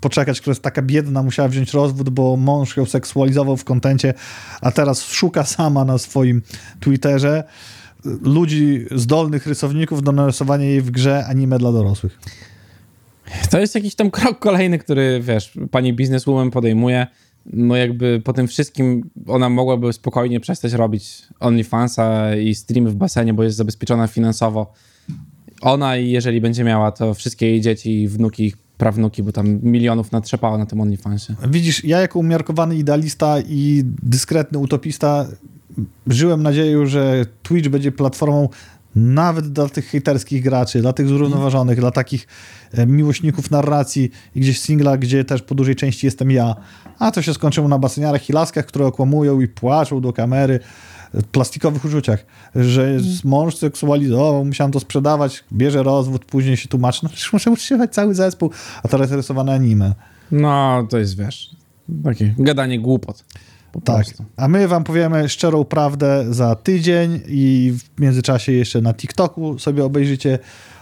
poczekać, 0.00 0.40
która 0.40 0.52
jest 0.52 0.62
taka 0.62 0.82
biedna, 0.82 1.22
musiała 1.22 1.48
wziąć 1.48 1.74
rozwód, 1.74 2.10
bo 2.10 2.36
mąż 2.36 2.76
ją 2.76 2.86
seksualizował 2.86 3.56
w 3.56 3.64
kontencie, 3.64 4.14
a 4.60 4.70
teraz 4.70 5.02
szuka 5.02 5.44
sama 5.44 5.84
na 5.84 5.98
swoim 5.98 6.42
Twitterze 6.80 7.44
ludzi, 8.04 8.86
zdolnych 8.90 9.46
rysowników 9.46 10.02
do 10.02 10.12
narysowania 10.12 10.64
jej 10.64 10.82
w 10.82 10.90
grze 10.90 11.26
anime 11.26 11.58
dla 11.58 11.72
dorosłych. 11.72 12.18
To 13.50 13.58
jest 13.58 13.74
jakiś 13.74 13.94
tam 13.94 14.10
krok 14.10 14.38
kolejny, 14.38 14.78
który, 14.78 15.20
wiesz, 15.22 15.58
pani 15.70 15.92
bizneswoman 15.92 16.50
podejmuje. 16.50 17.06
No 17.52 17.76
jakby 17.76 18.20
po 18.24 18.32
tym 18.32 18.48
wszystkim 18.48 19.10
ona 19.26 19.48
mogłaby 19.48 19.92
spokojnie 19.92 20.40
przestać 20.40 20.72
robić 20.72 21.22
OnlyFansa 21.40 22.36
i 22.36 22.54
streamy 22.54 22.90
w 22.90 22.94
basenie, 22.94 23.34
bo 23.34 23.42
jest 23.42 23.56
zabezpieczona 23.56 24.06
finansowo. 24.06 24.72
Ona 25.60 25.96
i 25.96 26.10
jeżeli 26.10 26.40
będzie 26.40 26.64
miała, 26.64 26.92
to 26.92 27.14
wszystkie 27.14 27.46
jej 27.46 27.60
dzieci 27.60 28.02
i 28.02 28.08
wnuki, 28.08 28.52
prawnuki, 28.78 29.22
bo 29.22 29.32
tam 29.32 29.60
milionów 29.62 30.12
natrzepała 30.12 30.58
na 30.58 30.66
tym 30.66 30.80
OnlyFansie. 30.80 31.34
Widzisz, 31.50 31.84
ja 31.84 32.00
jako 32.00 32.18
umiarkowany 32.18 32.76
idealista 32.76 33.40
i 33.48 33.82
dyskretny 34.02 34.58
utopista 34.58 35.26
żyłem 36.06 36.42
nadzieją, 36.42 36.86
że 36.86 37.26
Twitch 37.42 37.68
będzie 37.68 37.92
platformą 37.92 38.48
nawet 38.98 39.52
dla 39.52 39.68
tych 39.68 39.86
hejterskich 39.86 40.42
graczy, 40.42 40.80
dla 40.80 40.92
tych 40.92 41.08
zrównoważonych, 41.08 41.80
dla 41.80 41.90
takich 41.90 42.26
e, 42.72 42.86
miłośników 42.86 43.50
narracji 43.50 44.10
i 44.34 44.40
gdzieś 44.40 44.60
singla, 44.60 44.96
gdzie 44.96 45.24
też 45.24 45.42
po 45.42 45.54
dużej 45.54 45.76
części 45.76 46.06
jestem 46.06 46.30
ja. 46.30 46.56
A 46.98 47.10
to 47.10 47.22
się 47.22 47.34
skończyło 47.34 47.68
na 47.68 47.78
baseniarach 47.78 48.30
i 48.30 48.32
laskach, 48.32 48.66
które 48.66 48.86
okłamują 48.86 49.40
i 49.40 49.48
płaczą 49.48 50.00
do 50.00 50.12
kamery 50.12 50.60
e, 51.14 51.22
plastikowych 51.22 51.84
uczuciach, 51.84 52.26
że 52.54 52.98
mąż 53.24 53.56
seksualizował, 53.56 54.44
musiałem 54.44 54.72
to 54.72 54.80
sprzedawać, 54.80 55.44
bierze 55.52 55.82
rozwód, 55.82 56.24
później 56.24 56.56
się 56.56 56.68
tłumaczy, 56.68 57.00
no 57.02 57.08
przecież 57.08 57.32
muszę 57.32 57.50
utrzymać 57.50 57.94
cały 57.94 58.14
zespół, 58.14 58.50
a 58.82 58.88
teraz 58.88 59.10
rysowane 59.10 59.52
anime. 59.52 59.94
No, 60.30 60.86
to 60.90 60.98
jest, 60.98 61.16
wiesz, 61.16 61.50
takie 62.04 62.34
gadanie 62.38 62.80
głupot. 62.80 63.24
Po 63.72 63.80
Tak. 63.80 63.96
prostu. 63.96 64.24
A 64.36 64.48
my 64.48 64.68
wam 64.68 64.84
powiemy 64.84 65.28
szczerą 65.28 65.64
prawdę 65.64 66.24
za 66.30 66.54
tydzień 66.54 67.20
i 67.26 67.72
w 67.78 68.00
międzyczasie 68.00 68.52
jeszcze 68.52 68.80
na 68.80 68.94
TikToku 68.94 69.58
sobie 69.58 69.84
obejrzycie. 69.84 70.38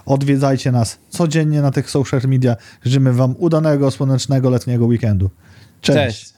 Odwiedzajcie 0.06 0.72
nas 0.72 0.98
codziennie 1.08 1.62
na 1.62 1.70
tych 1.70 1.90
social 1.90 2.20
media. 2.26 2.56
Życzymy 2.84 3.12
wam 3.12 3.34
udanego, 3.38 3.90
słonecznego, 3.90 4.50
letniego 4.50 4.86
weekendu. 4.86 5.30
Cześć. 5.80 5.98
Cześć. 5.98 6.35